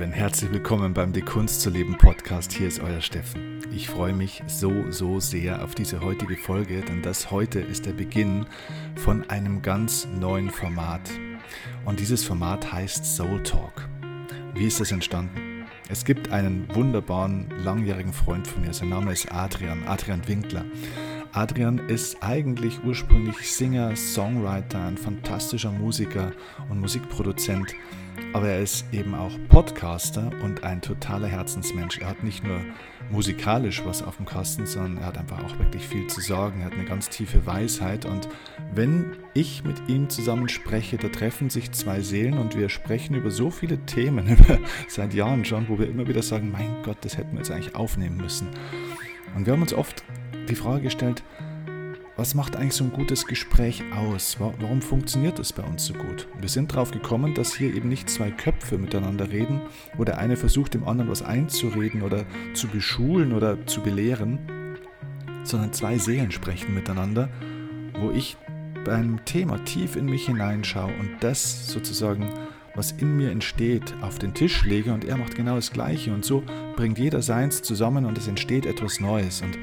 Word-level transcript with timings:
Lieben, 0.00 0.12
herzlich 0.12 0.50
willkommen 0.50 0.94
beim 0.94 1.12
Die 1.12 1.20
Kunst 1.20 1.60
zu 1.60 1.68
leben 1.68 1.98
Podcast. 1.98 2.52
Hier 2.54 2.68
ist 2.68 2.80
euer 2.80 3.02
Steffen. 3.02 3.60
Ich 3.70 3.90
freue 3.90 4.14
mich 4.14 4.42
so, 4.46 4.90
so 4.90 5.20
sehr 5.20 5.62
auf 5.62 5.74
diese 5.74 6.00
heutige 6.00 6.38
Folge, 6.38 6.80
denn 6.80 7.02
das 7.02 7.30
heute 7.30 7.60
ist 7.60 7.84
der 7.84 7.92
Beginn 7.92 8.46
von 8.96 9.28
einem 9.28 9.60
ganz 9.60 10.08
neuen 10.18 10.48
Format. 10.48 11.02
Und 11.84 12.00
dieses 12.00 12.24
Format 12.24 12.72
heißt 12.72 13.04
Soul 13.04 13.42
Talk. 13.42 13.90
Wie 14.54 14.66
ist 14.66 14.80
das 14.80 14.90
entstanden? 14.90 15.66
Es 15.90 16.06
gibt 16.06 16.32
einen 16.32 16.74
wunderbaren, 16.74 17.50
langjährigen 17.62 18.14
Freund 18.14 18.46
von 18.46 18.62
mir. 18.62 18.72
Sein 18.72 18.88
Name 18.88 19.12
ist 19.12 19.30
Adrian, 19.30 19.86
Adrian 19.86 20.26
Winkler. 20.26 20.64
Adrian 21.32 21.78
ist 21.78 22.22
eigentlich 22.22 22.82
ursprünglich 22.84 23.54
Singer, 23.54 23.94
Songwriter, 23.94 24.82
ein 24.82 24.96
fantastischer 24.96 25.70
Musiker 25.70 26.32
und 26.70 26.80
Musikproduzent 26.80 27.74
aber 28.32 28.48
er 28.48 28.60
ist 28.60 28.84
eben 28.92 29.14
auch 29.14 29.32
Podcaster 29.48 30.30
und 30.42 30.62
ein 30.64 30.80
totaler 30.80 31.26
Herzensmensch. 31.26 31.98
Er 31.98 32.08
hat 32.08 32.22
nicht 32.22 32.44
nur 32.44 32.60
musikalisch 33.10 33.82
was 33.84 34.02
auf 34.02 34.16
dem 34.16 34.26
Kasten, 34.26 34.66
sondern 34.66 34.98
er 34.98 35.06
hat 35.06 35.18
einfach 35.18 35.42
auch 35.44 35.58
wirklich 35.58 35.86
viel 35.86 36.06
zu 36.06 36.20
sagen. 36.20 36.60
Er 36.60 36.66
hat 36.66 36.74
eine 36.74 36.84
ganz 36.84 37.08
tiefe 37.08 37.44
Weisheit 37.46 38.04
und 38.04 38.28
wenn 38.72 39.16
ich 39.34 39.64
mit 39.64 39.88
ihm 39.88 40.08
zusammen 40.08 40.48
spreche, 40.48 40.96
da 40.96 41.08
treffen 41.08 41.50
sich 41.50 41.72
zwei 41.72 42.00
Seelen 42.00 42.38
und 42.38 42.56
wir 42.56 42.68
sprechen 42.68 43.14
über 43.14 43.30
so 43.30 43.50
viele 43.50 43.84
Themen, 43.86 44.28
über, 44.38 44.58
seit 44.88 45.14
Jahren 45.14 45.44
schon, 45.44 45.68
wo 45.68 45.78
wir 45.78 45.88
immer 45.88 46.06
wieder 46.06 46.22
sagen, 46.22 46.50
mein 46.50 46.82
Gott, 46.84 46.98
das 47.00 47.16
hätten 47.16 47.32
wir 47.32 47.38
jetzt 47.38 47.50
eigentlich 47.50 47.74
aufnehmen 47.74 48.16
müssen. 48.16 48.48
Und 49.34 49.46
wir 49.46 49.52
haben 49.52 49.62
uns 49.62 49.74
oft 49.74 50.04
die 50.48 50.56
Frage 50.56 50.82
gestellt, 50.82 51.22
was 52.20 52.34
macht 52.34 52.54
eigentlich 52.54 52.74
so 52.74 52.84
ein 52.84 52.92
gutes 52.92 53.26
Gespräch 53.26 53.82
aus? 53.96 54.36
Warum 54.38 54.82
funktioniert 54.82 55.38
das 55.38 55.54
bei 55.54 55.62
uns 55.62 55.86
so 55.86 55.94
gut? 55.94 56.28
Wir 56.38 56.50
sind 56.50 56.70
darauf 56.70 56.90
gekommen, 56.90 57.32
dass 57.32 57.54
hier 57.54 57.74
eben 57.74 57.88
nicht 57.88 58.10
zwei 58.10 58.30
Köpfe 58.30 58.76
miteinander 58.76 59.30
reden, 59.30 59.62
wo 59.96 60.04
der 60.04 60.18
eine 60.18 60.36
versucht, 60.36 60.74
dem 60.74 60.86
anderen 60.86 61.10
was 61.10 61.22
einzureden 61.22 62.02
oder 62.02 62.26
zu 62.52 62.68
beschulen 62.68 63.32
oder 63.32 63.66
zu 63.66 63.80
belehren, 63.80 64.38
sondern 65.44 65.72
zwei 65.72 65.96
Seelen 65.96 66.30
sprechen 66.30 66.74
miteinander, 66.74 67.30
wo 67.98 68.10
ich 68.10 68.36
beim 68.84 69.24
Thema 69.24 69.56
tief 69.64 69.96
in 69.96 70.04
mich 70.04 70.26
hineinschaue 70.26 70.92
und 71.00 71.12
das 71.20 71.68
sozusagen, 71.68 72.28
was 72.74 72.92
in 72.92 73.16
mir 73.16 73.30
entsteht, 73.30 73.94
auf 74.02 74.18
den 74.18 74.34
Tisch 74.34 74.66
lege 74.66 74.92
und 74.92 75.06
er 75.06 75.16
macht 75.16 75.36
genau 75.36 75.54
das 75.54 75.72
Gleiche 75.72 76.12
und 76.12 76.26
so 76.26 76.42
bringt 76.76 76.98
jeder 76.98 77.22
seins 77.22 77.62
zusammen 77.62 78.04
und 78.04 78.18
es 78.18 78.28
entsteht 78.28 78.66
etwas 78.66 79.00
Neues 79.00 79.40
und 79.40 79.56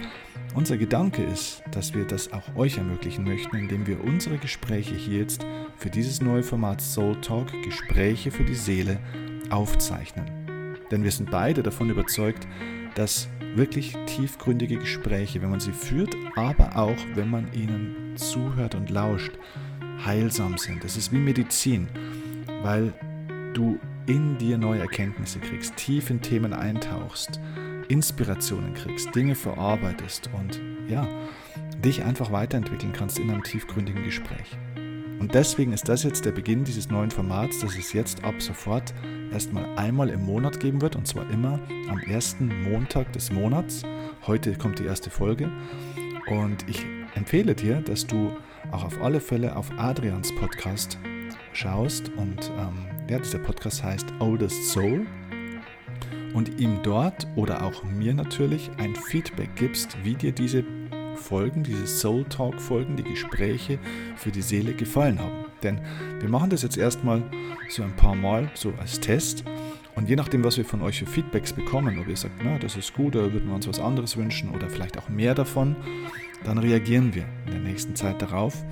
unser 0.57 0.77
Gedanke 0.77 1.23
ist, 1.23 1.61
dass 1.69 1.93
wir 1.93 2.05
das 2.05 2.33
auch 2.33 2.55
euch 2.55 2.79
ermöglichen 2.79 3.23
möchten, 3.23 3.55
indem 3.57 3.85
wir 3.85 4.03
unsere 4.03 4.39
Gespräche 4.39 4.95
hier 4.95 5.19
jetzt 5.19 5.45
für 5.77 5.91
dieses 5.91 6.19
neue 6.19 6.41
Format 6.41 6.81
Soul 6.81 7.15
Talk, 7.21 7.51
Gespräche 7.63 8.31
für 8.31 8.43
die 8.43 8.55
Seele, 8.55 8.97
aufzeichnen. 9.51 10.25
Denn 10.89 11.03
wir 11.03 11.11
sind 11.11 11.29
beide 11.29 11.61
davon 11.61 11.91
überzeugt, 11.91 12.47
dass 12.95 13.29
wirklich 13.53 13.95
tiefgründige 14.07 14.77
Gespräche, 14.77 15.43
wenn 15.43 15.51
man 15.51 15.59
sie 15.59 15.71
führt, 15.71 16.15
aber 16.35 16.75
auch 16.75 16.97
wenn 17.13 17.29
man 17.29 17.53
ihnen 17.53 18.13
zuhört 18.15 18.73
und 18.73 18.89
lauscht, 18.89 19.33
heilsam 20.03 20.57
sind. 20.57 20.83
Das 20.83 20.97
ist 20.97 21.11
wie 21.11 21.19
Medizin, 21.19 21.87
weil 22.63 22.93
du 23.53 23.79
in 24.07 24.39
dir 24.39 24.57
neue 24.57 24.79
Erkenntnisse 24.79 25.37
kriegst, 25.37 25.75
tief 25.75 26.09
in 26.09 26.19
Themen 26.19 26.53
eintauchst 26.53 27.39
Inspirationen 27.87 28.73
kriegst, 28.73 29.13
Dinge 29.15 29.35
verarbeitest 29.35 30.29
und 30.33 30.61
ja, 30.87 31.07
dich 31.83 32.03
einfach 32.03 32.31
weiterentwickeln 32.31 32.93
kannst 32.93 33.19
in 33.19 33.29
einem 33.29 33.43
tiefgründigen 33.43 34.03
Gespräch. 34.03 34.57
Und 35.19 35.33
deswegen 35.33 35.73
ist 35.73 35.89
das 35.89 36.03
jetzt 36.03 36.25
der 36.25 36.31
Beginn 36.31 36.63
dieses 36.63 36.89
neuen 36.89 37.09
Formats, 37.09 37.59
das 37.59 37.75
es 37.75 37.93
jetzt 37.93 38.23
ab 38.23 38.35
sofort 38.39 38.93
erstmal 39.31 39.65
einmal 39.75 40.09
im 40.09 40.23
Monat 40.23 40.59
geben 40.59 40.81
wird 40.81 40.95
und 40.95 41.07
zwar 41.07 41.29
immer 41.31 41.59
am 41.89 41.99
ersten 41.99 42.63
Montag 42.63 43.11
des 43.13 43.31
Monats. 43.31 43.83
Heute 44.27 44.53
kommt 44.53 44.79
die 44.79 44.85
erste 44.85 45.09
Folge 45.09 45.49
und 46.27 46.69
ich 46.69 46.85
empfehle 47.15 47.55
dir, 47.55 47.81
dass 47.81 48.05
du 48.05 48.31
auch 48.71 48.83
auf 48.83 49.01
alle 49.01 49.19
Fälle 49.19 49.55
auf 49.55 49.71
Adrians 49.77 50.33
Podcast 50.35 50.99
schaust 51.53 52.09
und 52.17 52.51
ähm, 52.57 52.85
ja, 53.09 53.17
dieser 53.17 53.39
Podcast 53.39 53.83
heißt 53.83 54.05
Oldest 54.19 54.71
Soul 54.71 55.07
und 56.33 56.59
ihm 56.59 56.79
dort 56.83 57.27
oder 57.35 57.63
auch 57.63 57.83
mir 57.83 58.13
natürlich 58.13 58.69
ein 58.77 58.95
Feedback 58.95 59.49
gibst, 59.55 59.97
wie 60.03 60.15
dir 60.15 60.31
diese 60.31 60.63
Folgen, 61.17 61.63
diese 61.63 61.87
Soul 61.87 62.23
Talk 62.25 62.61
Folgen, 62.61 62.95
die 62.95 63.03
Gespräche 63.03 63.79
für 64.15 64.31
die 64.31 64.41
Seele 64.41 64.73
gefallen 64.73 65.19
haben. 65.19 65.45
Denn 65.63 65.81
wir 66.19 66.29
machen 66.29 66.49
das 66.49 66.61
jetzt 66.61 66.77
erstmal 66.77 67.23
so 67.69 67.83
ein 67.83 67.95
paar 67.95 68.15
Mal 68.15 68.49
so 68.53 68.73
als 68.79 68.99
Test. 68.99 69.43
Und 69.95 70.07
je 70.07 70.15
nachdem, 70.15 70.43
was 70.43 70.57
wir 70.57 70.65
von 70.65 70.81
euch 70.81 70.99
für 70.99 71.07
Feedbacks 71.07 71.51
bekommen, 71.51 71.99
ob 71.99 72.07
ihr 72.07 72.15
sagt, 72.15 72.35
na, 72.43 72.59
das 72.59 72.77
ist 72.77 72.93
gut, 72.93 73.15
oder 73.15 73.33
würden 73.33 73.47
wir 73.47 73.55
uns 73.55 73.67
was 73.67 73.79
anderes 73.79 74.15
wünschen 74.15 74.51
oder 74.51 74.69
vielleicht 74.69 74.97
auch 74.97 75.09
mehr 75.09 75.33
davon, 75.33 75.75
dann 76.43 76.59
reagieren 76.59 77.15
wir 77.15 77.25
in 77.47 77.51
der 77.51 77.61
nächsten 77.61 77.95
Zeit 77.95 78.21
darauf. 78.21 78.63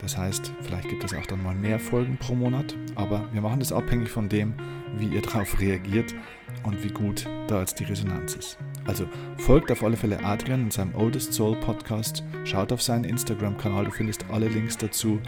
Das 0.00 0.16
heißt, 0.16 0.52
vielleicht 0.60 0.88
gibt 0.88 1.02
es 1.04 1.14
auch 1.14 1.26
dann 1.26 1.42
mal 1.42 1.54
mehr 1.54 1.80
Folgen 1.80 2.18
pro 2.18 2.34
Monat, 2.34 2.76
aber 2.94 3.28
wir 3.32 3.40
machen 3.40 3.60
das 3.60 3.72
abhängig 3.72 4.10
von 4.10 4.28
dem, 4.28 4.54
wie 4.96 5.08
ihr 5.08 5.22
darauf 5.22 5.58
reagiert 5.58 6.14
und 6.64 6.82
wie 6.84 6.92
gut 6.92 7.26
da 7.46 7.60
jetzt 7.60 7.78
die 7.80 7.84
Resonanz 7.84 8.34
ist. 8.34 8.58
Also 8.86 9.06
folgt 9.38 9.70
auf 9.70 9.82
alle 9.82 9.96
Fälle 9.96 10.24
Adrian 10.24 10.62
in 10.62 10.70
seinem 10.70 10.94
Oldest 10.94 11.32
Soul 11.32 11.56
Podcast, 11.56 12.22
schaut 12.44 12.72
auf 12.72 12.82
seinen 12.82 13.04
Instagram-Kanal, 13.04 13.84
du 13.84 13.90
findest 13.90 14.24
alle 14.30 14.48
Links 14.48 14.76
dazu, 14.76 15.20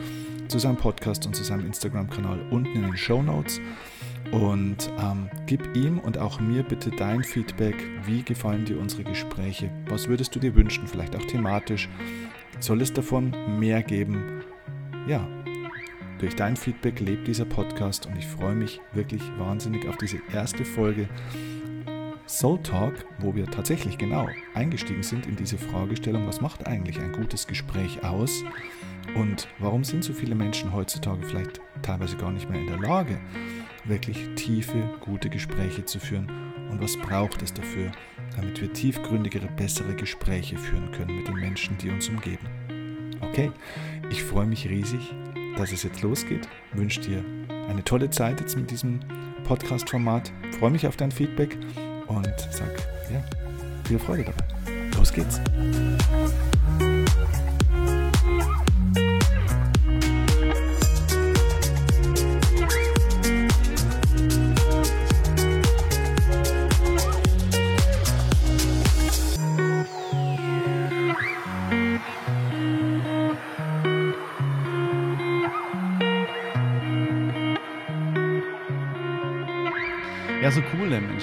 zu 0.48 0.58
seinem 0.58 0.76
Podcast 0.76 1.26
und 1.26 1.36
zu 1.36 1.44
seinem 1.44 1.66
Instagram-Kanal 1.66 2.40
unten 2.50 2.74
in 2.74 2.82
den 2.82 2.96
Show 2.96 3.22
Notes. 3.22 3.60
Und 4.32 4.90
ähm, 5.00 5.28
gib 5.46 5.74
ihm 5.74 5.98
und 5.98 6.18
auch 6.18 6.40
mir 6.40 6.62
bitte 6.62 6.90
dein 6.90 7.24
Feedback. 7.24 7.74
Wie 8.04 8.22
gefallen 8.22 8.64
dir 8.64 8.78
unsere 8.78 9.02
Gespräche? 9.02 9.70
Was 9.88 10.08
würdest 10.08 10.34
du 10.34 10.38
dir 10.38 10.54
wünschen? 10.54 10.86
Vielleicht 10.86 11.16
auch 11.16 11.24
thematisch. 11.24 11.88
Soll 12.60 12.80
es 12.80 12.92
davon 12.92 13.34
mehr 13.58 13.82
geben? 13.82 14.42
Ja, 15.08 15.26
durch 16.20 16.36
dein 16.36 16.54
Feedback 16.54 17.00
lebt 17.00 17.26
dieser 17.26 17.46
Podcast 17.46 18.04
und 18.04 18.14
ich 18.16 18.26
freue 18.26 18.54
mich 18.54 18.78
wirklich 18.92 19.22
wahnsinnig 19.38 19.88
auf 19.88 19.96
diese 19.96 20.18
erste 20.32 20.66
Folge 20.66 21.08
Soul 22.26 22.62
Talk, 22.62 23.06
wo 23.20 23.34
wir 23.34 23.46
tatsächlich 23.46 23.96
genau 23.96 24.28
eingestiegen 24.54 25.02
sind 25.02 25.26
in 25.26 25.34
diese 25.34 25.56
Fragestellung, 25.56 26.26
was 26.26 26.42
macht 26.42 26.66
eigentlich 26.66 27.00
ein 27.00 27.12
gutes 27.12 27.46
Gespräch 27.46 28.04
aus 28.04 28.44
und 29.16 29.48
warum 29.58 29.82
sind 29.82 30.04
so 30.04 30.12
viele 30.12 30.34
Menschen 30.34 30.74
heutzutage 30.74 31.26
vielleicht 31.26 31.62
teilweise 31.80 32.18
gar 32.18 32.32
nicht 32.32 32.50
mehr 32.50 32.60
in 32.60 32.66
der 32.66 32.78
Lage, 32.78 33.18
wirklich 33.84 34.28
tiefe, 34.36 34.90
gute 35.00 35.30
Gespräche 35.30 35.86
zu 35.86 35.98
führen 35.98 36.30
und 36.70 36.82
was 36.82 36.98
braucht 36.98 37.40
es 37.40 37.54
dafür, 37.54 37.92
damit 38.36 38.60
wir 38.60 38.70
tiefgründigere, 38.70 39.48
bessere 39.56 39.96
Gespräche 39.96 40.58
führen 40.58 40.92
können 40.92 41.16
mit 41.16 41.28
den 41.28 41.36
Menschen, 41.36 41.78
die 41.78 41.88
uns 41.88 42.10
umgeben. 42.10 42.46
Okay, 43.22 43.50
ich 44.10 44.22
freue 44.22 44.46
mich 44.46 44.68
riesig 44.68 45.14
dass 45.60 45.72
es 45.72 45.82
jetzt 45.82 46.02
losgeht. 46.02 46.48
Ich 46.72 46.78
wünsche 46.78 47.00
dir 47.00 47.22
eine 47.68 47.84
tolle 47.84 48.10
Zeit 48.10 48.40
jetzt 48.40 48.56
mit 48.56 48.70
diesem 48.70 49.00
Podcast-Format. 49.44 50.32
Freue 50.58 50.70
mich 50.70 50.86
auf 50.86 50.96
dein 50.96 51.10
Feedback 51.10 51.56
und 52.06 52.32
sag 52.50 52.70
ja, 53.12 53.22
viel 53.86 53.98
Freude 53.98 54.24
dabei. 54.24 54.44
Los 54.96 55.12
geht's. 55.12 55.40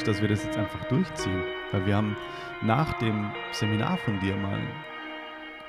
Dass 0.07 0.21
wir 0.21 0.29
das 0.29 0.43
jetzt 0.45 0.57
einfach 0.57 0.85
durchziehen. 0.85 1.43
Weil 1.71 1.85
wir 1.85 1.95
haben 1.97 2.15
nach 2.63 2.97
dem 2.99 3.31
Seminar 3.51 3.97
von 3.97 4.19
dir 4.21 4.35
mal, 4.37 4.59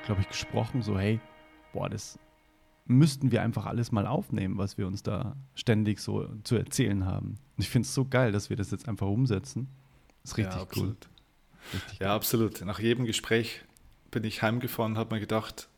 glaube 0.05 0.21
ich, 0.21 0.29
gesprochen, 0.29 0.81
so, 0.81 0.97
hey, 0.97 1.19
boah, 1.73 1.89
das 1.89 2.17
müssten 2.85 3.31
wir 3.31 3.41
einfach 3.41 3.65
alles 3.65 3.91
mal 3.91 4.07
aufnehmen, 4.07 4.57
was 4.57 4.77
wir 4.77 4.87
uns 4.87 5.03
da 5.03 5.35
ständig 5.55 5.99
so 5.99 6.27
zu 6.43 6.55
erzählen 6.55 7.05
haben. 7.05 7.35
Und 7.57 7.63
ich 7.63 7.69
finde 7.69 7.85
es 7.85 7.93
so 7.93 8.05
geil, 8.05 8.31
dass 8.31 8.49
wir 8.49 8.57
das 8.57 8.71
jetzt 8.71 8.87
einfach 8.87 9.07
umsetzen. 9.07 9.67
Das 10.23 10.31
ist 10.31 10.37
richtig 10.37 10.55
ja, 10.55 10.67
cool. 10.77 10.95
Richtig 11.73 11.99
ja, 11.99 12.07
cool. 12.07 12.15
absolut. 12.15 12.61
Nach 12.65 12.79
jedem 12.79 13.05
Gespräch 13.05 13.61
bin 14.09 14.23
ich 14.23 14.41
heimgefahren 14.41 14.93
und 14.93 14.97
habe 14.97 15.15
mir 15.15 15.19
gedacht, 15.19 15.68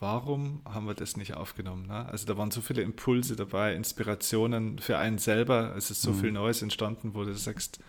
warum 0.00 0.62
haben 0.64 0.86
wir 0.86 0.94
das 0.94 1.16
nicht 1.16 1.34
aufgenommen? 1.34 1.86
Ne? 1.86 2.06
Also 2.06 2.26
da 2.26 2.36
waren 2.36 2.50
so 2.50 2.60
viele 2.60 2.82
Impulse 2.82 3.36
dabei, 3.36 3.74
Inspirationen 3.74 4.78
für 4.78 4.98
einen 4.98 5.18
selber. 5.18 5.74
Es 5.76 5.90
ist 5.90 6.02
so 6.02 6.12
mhm. 6.12 6.20
viel 6.20 6.32
Neues 6.32 6.62
entstanden, 6.62 7.14
wo 7.14 7.24
du 7.24 7.34
sagst, 7.34 7.80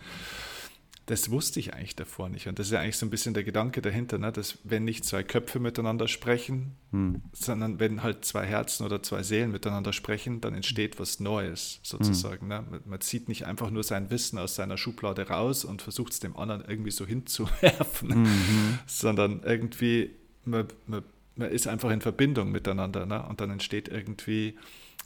das 1.06 1.30
wusste 1.30 1.58
ich 1.58 1.74
eigentlich 1.74 1.96
davor 1.96 2.28
nicht. 2.28 2.46
Und 2.46 2.58
das 2.58 2.66
ist 2.66 2.72
ja 2.72 2.80
eigentlich 2.80 2.96
so 2.96 3.06
ein 3.06 3.10
bisschen 3.10 3.34
der 3.34 3.42
Gedanke 3.42 3.82
dahinter, 3.82 4.18
ne? 4.18 4.30
dass 4.30 4.58
wenn 4.62 4.84
nicht 4.84 5.04
zwei 5.04 5.24
Köpfe 5.24 5.58
miteinander 5.58 6.06
sprechen, 6.06 6.76
hm. 6.90 7.22
sondern 7.32 7.80
wenn 7.80 8.02
halt 8.02 8.24
zwei 8.24 8.46
Herzen 8.46 8.86
oder 8.86 9.02
zwei 9.02 9.22
Seelen 9.24 9.50
miteinander 9.50 9.92
sprechen, 9.92 10.40
dann 10.40 10.54
entsteht 10.54 11.00
was 11.00 11.18
Neues 11.18 11.80
sozusagen. 11.82 12.42
Hm. 12.42 12.48
Ne? 12.48 12.64
Man, 12.70 12.80
man, 12.84 13.00
zieht 13.00 13.28
nicht 13.28 13.46
einfach 13.46 13.70
nur 13.70 13.82
sein 13.82 14.10
Wissen 14.10 14.38
aus 14.38 14.54
seiner 14.54 14.76
Schublade 14.76 15.26
raus 15.26 15.64
und 15.64 15.82
versucht 15.82 16.12
es 16.12 16.20
dem 16.20 16.36
anderen 16.36 16.62
irgendwie 16.66 16.92
so 16.92 17.04
hinzuwerfen, 17.04 18.22
mhm. 18.22 18.78
sondern 18.86 19.42
irgendwie, 19.42 20.10
man, 20.44 20.68
man, 20.86 21.02
man, 21.36 21.50
ist 21.50 21.66
einfach 21.66 21.90
in 21.90 22.00
Verbindung 22.00 22.50
miteinander 22.50 23.06
ne? 23.06 23.24
und 23.26 23.40
dann 23.40 23.50
entsteht 23.50 23.88
irgendwie 23.88 24.58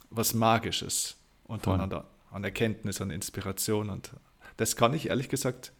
was 0.09 0.33
Magisches 0.33 1.17
untereinander. 1.45 2.05
An 2.31 2.43
Erkenntnis, 2.43 3.01
an 3.01 3.09
Inspiration 3.09 3.89
und 3.89 4.11
das 4.57 4.75
kann 4.75 4.93
ich 4.93 5.09
ehrlich 5.09 5.29
gesagt 5.29 5.71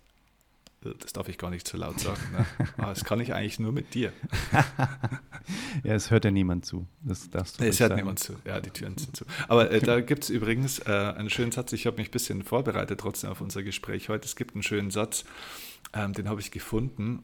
das 1.00 1.14
darf 1.14 1.28
ich 1.28 1.38
gar 1.38 1.50
nicht 1.50 1.68
zu 1.68 1.78
laut 1.78 2.00
sagen. 2.00 2.22
Ne? 2.32 2.46
Aber 2.78 2.88
das 2.88 3.04
kann 3.04 3.20
ich 3.20 3.34
eigentlich 3.34 3.60
nur 3.60 3.72
mit 3.72 3.94
dir. 3.94 4.14
ja, 5.84 5.94
es 5.94 6.12
hört 6.12 6.26
ja 6.26 6.32
niemand 6.32 6.66
zu. 6.66 6.88
Das 7.02 7.30
darfst 7.30 7.60
du 7.60 7.66
Es 7.66 7.80
hört 7.80 7.90
sagen. 7.90 8.02
niemand 8.02 8.20
zu. 8.20 8.36
Ja, 8.46 8.60
die 8.60 8.70
Türen 8.70 8.98
sind 8.98 9.16
zu. 9.16 9.26
Aber 9.48 9.72
äh, 9.72 9.80
da 9.80 10.00
gibt 10.02 10.24
es 10.24 10.30
übrigens 10.30 10.80
äh, 10.80 10.92
einen 10.92 11.30
schönen 11.30 11.52
Satz. 11.52 11.74
Ich 11.74 11.88
habe 11.88 11.98
mich 11.98 12.10
ein 12.10 12.12
bisschen 12.12 12.44
vorbereitet 12.44 13.00
trotzdem 13.00 13.32
auf 13.32 13.42
unser 13.42 13.64
Gespräch 13.64 14.10
heute. 14.10 14.26
Es 14.26 14.36
gibt 14.36 14.54
einen 14.54 14.64
schönen 14.64 14.92
Satz, 14.92 15.26
ähm, 15.94 16.14
den 16.14 16.30
habe 16.30 16.42
ich 16.42 16.52
gefunden. 16.52 17.24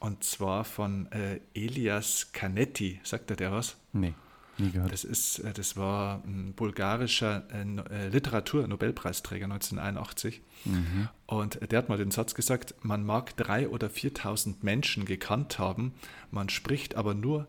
Und 0.00 0.24
zwar 0.24 0.64
von 0.64 1.12
äh, 1.12 1.40
Elias 1.54 2.32
Canetti. 2.32 3.00
Sagt 3.04 3.30
er 3.30 3.36
der 3.36 3.52
was? 3.52 3.76
Nee. 3.92 4.14
Nie 4.56 4.70
gehört. 4.70 4.92
Das, 4.92 5.04
ist, 5.04 5.40
äh, 5.40 5.52
das 5.52 5.76
war 5.76 6.22
ein 6.24 6.54
bulgarischer 6.54 7.44
äh, 7.52 8.06
äh, 8.06 8.08
Literatur-Nobelpreisträger 8.08 9.44
1981. 9.44 10.40
Mhm. 10.64 11.08
Und 11.26 11.70
der 11.70 11.78
hat 11.78 11.88
mal 11.90 11.98
den 11.98 12.10
Satz 12.10 12.34
gesagt, 12.34 12.74
man 12.82 13.04
mag 13.04 13.36
drei 13.36 13.68
oder 13.68 13.88
4.000 13.88 14.56
Menschen 14.62 15.04
gekannt 15.04 15.58
haben, 15.58 15.92
man 16.30 16.48
spricht 16.48 16.96
aber 16.96 17.14
nur 17.14 17.46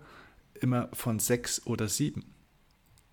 immer 0.60 0.90
von 0.94 1.20
sechs 1.20 1.66
oder 1.66 1.88
sieben. 1.88 2.26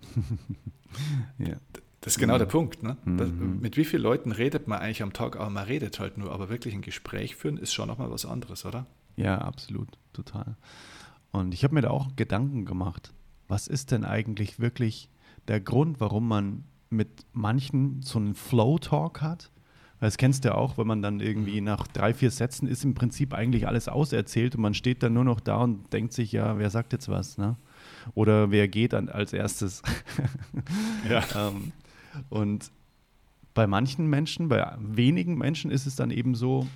ja. 1.39 1.57
Das 2.01 2.15
ist 2.15 2.21
genau 2.21 2.35
ja. 2.35 2.39
der 2.39 2.47
Punkt. 2.47 2.83
Ne? 2.83 2.97
Das, 3.05 3.29
mhm. 3.29 3.59
mit 3.61 3.77
wie 3.77 3.85
vielen 3.85 4.03
Leuten 4.03 4.31
redet 4.31 4.69
man 4.69 4.79
eigentlich 4.79 5.03
am 5.03 5.13
Tag? 5.13 5.37
Aber 5.37 5.51
man 5.51 5.65
redet 5.65 5.99
halt 5.99 6.17
nur. 6.17 6.31
Aber 6.31 6.49
wirklich 6.49 6.73
ein 6.75 6.83
Gespräch 6.83 7.35
führen 7.35 7.57
ist 7.57 7.73
schon 7.73 7.89
nochmal 7.89 8.11
was 8.11 8.25
anderes, 8.25 8.65
oder? 8.65 8.87
Ja, 9.19 9.39
absolut. 9.39 9.89
Total. 10.13 10.57
Und 11.31 11.55
ich 11.55 11.65
habe 11.65 11.75
mir 11.75 11.83
da 11.83 11.91
auch 11.91 12.17
Gedanken 12.17 12.65
gemacht 12.65 13.13
was 13.49 13.67
ist 13.67 13.91
denn 13.91 14.05
eigentlich 14.05 14.61
wirklich 14.61 15.09
der 15.49 15.61
Grund, 15.61 16.01
warum 16.01 16.29
man 16.29 16.65
mit 16.91 17.09
manchen 17.33 18.03
so 18.03 18.19
einen 18.19 18.35
Flow-Talk 18.35 19.23
hat? 19.23 19.51
Weil 19.99 20.09
das 20.09 20.17
kennst 20.17 20.45
du 20.45 20.51
ja 20.51 20.55
auch, 20.55 20.79
wenn 20.79 20.87
man 20.87 21.03
dann 21.03 21.19
irgendwie 21.19 21.61
mhm. 21.61 21.67
nach 21.67 21.87
drei, 21.89 22.15
vier 22.15 22.31
Sätzen 22.31 22.69
ist 22.69 22.85
im 22.85 22.95
Prinzip 22.95 23.35
eigentlich 23.35 23.67
alles 23.67 23.89
auserzählt 23.89 24.55
und 24.55 24.61
man 24.61 24.75
steht 24.75 25.03
dann 25.03 25.15
nur 25.15 25.25
noch 25.25 25.41
da 25.41 25.57
und 25.57 25.93
denkt 25.93 26.13
sich, 26.13 26.31
ja, 26.31 26.59
wer 26.59 26.71
sagt 26.71 26.93
jetzt 26.93 27.09
was, 27.09 27.37
ne? 27.37 27.57
Oder 28.15 28.51
wer 28.51 28.69
geht 28.69 28.93
dann 28.93 29.09
als 29.09 29.33
erstes? 29.33 29.83
ja. 31.09 31.25
ähm, 31.49 31.73
und 32.29 32.71
bei 33.55 33.67
manchen 33.67 34.07
Menschen, 34.07 34.49
bei 34.49 34.73
wenigen 34.79 35.37
Menschen 35.37 35.71
ist 35.71 35.87
es 35.87 35.97
dann 35.97 36.11
eben 36.11 36.35
so, 36.37 36.67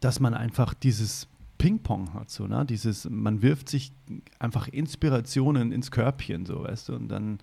dass 0.00 0.20
man 0.20 0.34
einfach 0.34 0.74
dieses 0.74 1.26
Ping-Pong 1.58 2.14
hat, 2.14 2.30
so, 2.30 2.46
ne? 2.46 2.64
Dieses, 2.66 3.08
man 3.08 3.42
wirft 3.42 3.68
sich 3.68 3.92
einfach 4.38 4.68
Inspirationen 4.68 5.72
ins 5.72 5.90
Körbchen, 5.90 6.44
so, 6.44 6.64
weißt 6.64 6.90
du, 6.90 6.94
und 6.94 7.08
dann 7.08 7.38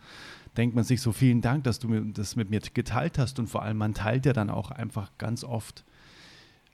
denkt 0.56 0.76
man 0.76 0.84
sich 0.84 1.02
so, 1.02 1.12
vielen 1.12 1.42
Dank, 1.42 1.64
dass 1.64 1.80
du 1.80 1.90
mir 1.90 2.02
das 2.02 2.36
mit 2.36 2.50
mir 2.50 2.60
geteilt 2.60 3.18
hast 3.18 3.40
und 3.40 3.48
vor 3.48 3.64
allem, 3.64 3.78
man 3.78 3.94
teilt 3.94 4.26
ja 4.26 4.34
dann 4.34 4.50
auch 4.50 4.72
einfach 4.72 5.12
ganz 5.18 5.44
oft 5.44 5.84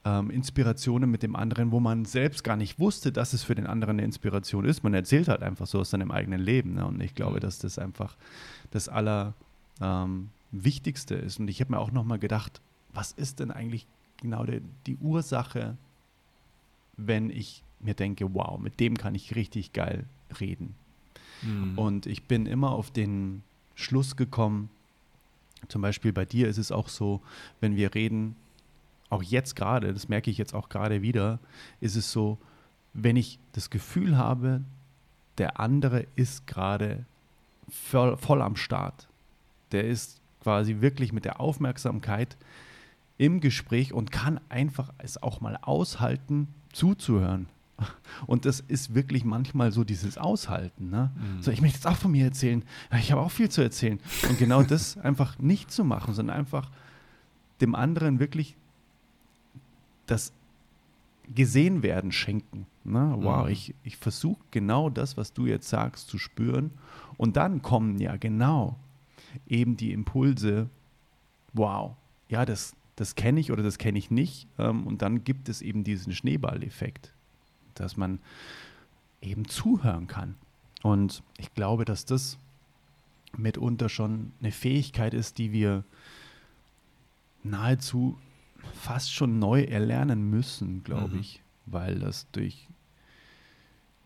ähm, 0.06 0.30
Inspirationen 0.30 1.10
mit 1.10 1.24
dem 1.24 1.36
anderen, 1.36 1.72
wo 1.72 1.80
man 1.80 2.06
selbst 2.06 2.44
gar 2.44 2.56
nicht 2.56 2.80
wusste, 2.80 3.12
dass 3.12 3.34
es 3.34 3.44
für 3.44 3.56
den 3.56 3.68
anderen 3.68 3.98
eine 3.98 4.04
Inspiration 4.04 4.66
ist. 4.66 4.84
Man 4.84 4.94
erzählt 4.94 5.28
halt 5.28 5.44
einfach 5.44 5.68
so 5.68 5.80
aus 5.80 5.90
seinem 5.90 6.12
eigenen 6.12 6.42
Leben, 6.42 6.76
ne? 6.76 6.86
und 6.86 7.02
ich 7.02 7.16
glaube, 7.16 7.38
mhm. 7.38 7.42
dass 7.42 7.60
das 7.60 7.80
einfach 7.80 8.16
das 8.72 8.90
Allerwichtigste 8.90 11.16
ähm, 11.16 11.26
ist. 11.26 11.40
Und 11.40 11.50
ich 11.50 11.62
habe 11.62 11.72
mir 11.72 11.80
auch 11.80 11.92
nochmal 11.92 12.20
gedacht, 12.20 12.62
was 12.94 13.12
ist 13.12 13.40
denn 13.40 13.52
eigentlich 13.52 13.88
genau 14.22 14.44
die, 14.44 14.62
die 14.86 14.98
Ursache 14.98 15.78
wenn 17.08 17.30
ich 17.30 17.64
mir 17.80 17.94
denke, 17.94 18.34
wow, 18.34 18.60
mit 18.60 18.80
dem 18.80 18.98
kann 18.98 19.16
ich 19.16 19.36
richtig 19.36 19.74
geil 19.74 20.06
reden. 20.40 20.76
Mhm. 21.42 21.78
Und 21.78 22.06
ich 22.06 22.24
bin 22.24 22.46
immer 22.46 22.72
auf 22.72 22.92
den 22.92 23.44
Schluss 23.76 24.16
gekommen, 24.16 24.70
zum 25.68 25.82
Beispiel 25.82 26.14
bei 26.14 26.26
dir 26.26 26.48
ist 26.48 26.58
es 26.58 26.72
auch 26.72 26.88
so, 26.88 27.22
wenn 27.60 27.76
wir 27.76 27.94
reden, 27.96 28.36
auch 29.10 29.24
jetzt 29.24 29.56
gerade, 29.56 29.94
das 29.94 30.08
merke 30.08 30.30
ich 30.30 30.38
jetzt 30.38 30.54
auch 30.54 30.70
gerade 30.70 31.02
wieder, 31.02 31.40
ist 31.82 31.96
es 31.96 32.12
so, 32.12 32.38
wenn 32.94 33.16
ich 33.16 33.40
das 33.54 33.70
Gefühl 33.70 34.18
habe, 34.18 34.62
der 35.38 35.60
andere 35.60 36.06
ist 36.16 36.48
gerade 36.48 37.06
voll, 37.70 38.18
voll 38.18 38.42
am 38.42 38.56
Start. 38.56 39.08
Der 39.72 39.86
ist 39.86 40.20
quasi 40.42 40.82
wirklich 40.82 41.12
mit 41.14 41.26
der 41.26 41.40
Aufmerksamkeit 41.40 42.38
im 43.20 43.42
Gespräch 43.42 43.94
und 43.94 44.12
kann 44.12 44.40
einfach 44.50 44.92
es 44.98 45.22
auch 45.22 45.42
mal 45.42 45.58
aushalten, 45.62 46.48
zuzuhören. 46.72 47.48
Und 48.26 48.46
das 48.46 48.62
ist 48.62 48.96
wirklich 48.96 49.24
manchmal 49.24 49.72
so 49.72 49.84
dieses 49.84 50.18
Aushalten. 50.18 50.90
Ne? 50.90 51.12
Mhm. 51.16 51.42
So, 51.42 51.52
ich 51.52 51.62
möchte 51.62 51.78
jetzt 51.78 51.88
auch 51.88 51.98
von 51.98 52.12
mir 52.12 52.26
erzählen. 52.26 52.64
Ich 52.98 53.12
habe 53.12 53.22
auch 53.22 53.32
viel 53.32 53.50
zu 53.50 53.62
erzählen. 53.62 54.00
Und 54.28 54.40
genau 54.40 54.64
das 54.64 54.98
einfach 55.04 55.38
nicht 55.38 55.72
zu 55.72 55.84
machen, 55.84 56.14
sondern 56.14 56.36
einfach 56.36 56.72
dem 57.62 57.76
anderen 57.76 58.20
wirklich 58.20 58.56
das 60.08 60.34
gesehen 61.34 61.84
werden 61.84 62.12
schenken. 62.12 62.66
Ne? 62.84 63.16
Wow, 63.20 63.46
mhm. 63.46 63.52
ich, 63.52 63.76
ich 63.84 63.98
versuche 63.98 64.42
genau 64.52 64.90
das, 64.90 65.18
was 65.18 65.34
du 65.34 65.46
jetzt 65.46 65.70
sagst, 65.70 66.08
zu 66.08 66.18
spüren. 66.18 66.72
Und 67.18 67.36
dann 67.38 67.62
kommen 67.62 68.00
ja 68.00 68.16
genau 68.16 68.78
eben 69.48 69.78
die 69.78 69.92
Impulse. 69.92 70.70
Wow, 71.54 71.96
ja, 72.30 72.46
das, 72.46 72.74
das 73.00 73.16
kenne 73.16 73.40
ich 73.40 73.50
oder 73.50 73.64
das 73.64 73.78
kenne 73.78 73.98
ich 73.98 74.12
nicht. 74.12 74.46
Ähm, 74.58 74.86
und 74.86 75.02
dann 75.02 75.24
gibt 75.24 75.48
es 75.48 75.62
eben 75.62 75.86
diesen 75.86 76.14
Schneeballeffekt, 76.14 77.14
dass 77.74 77.96
man 77.96 78.20
eben 79.22 79.48
zuhören 79.48 80.08
kann. 80.08 80.36
Und 80.84 81.24
ich 81.38 81.54
glaube, 81.54 81.86
dass 81.86 82.04
das 82.04 82.38
mitunter 83.38 83.88
schon 83.88 84.34
eine 84.42 84.52
Fähigkeit 84.52 85.14
ist, 85.14 85.38
die 85.38 85.54
wir 85.54 85.86
nahezu 87.42 88.18
fast 88.74 89.14
schon 89.14 89.40
neu 89.40 89.62
erlernen 89.64 90.30
müssen, 90.30 90.84
glaube 90.84 91.16
mhm. 91.16 91.22
ich, 91.22 91.42
weil 91.68 92.00
das 92.00 92.28
durch 92.34 92.68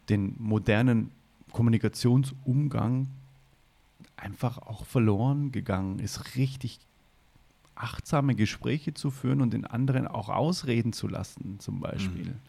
den 0.07 0.35
modernen 0.37 1.09
Kommunikationsumgang 1.51 3.07
einfach 4.17 4.59
auch 4.59 4.85
verloren 4.85 5.51
gegangen 5.51 5.97
ist, 5.97 6.35
richtig 6.35 6.79
achtsame 7.75 8.35
Gespräche 8.35 8.93
zu 8.93 9.11
führen 9.11 9.41
und 9.41 9.53
den 9.53 9.65
anderen 9.65 10.07
auch 10.07 10.29
ausreden 10.29 10.93
zu 10.93 11.07
lassen, 11.07 11.59
zum 11.59 11.79
Beispiel. 11.79 12.25
Mhm. 12.25 12.39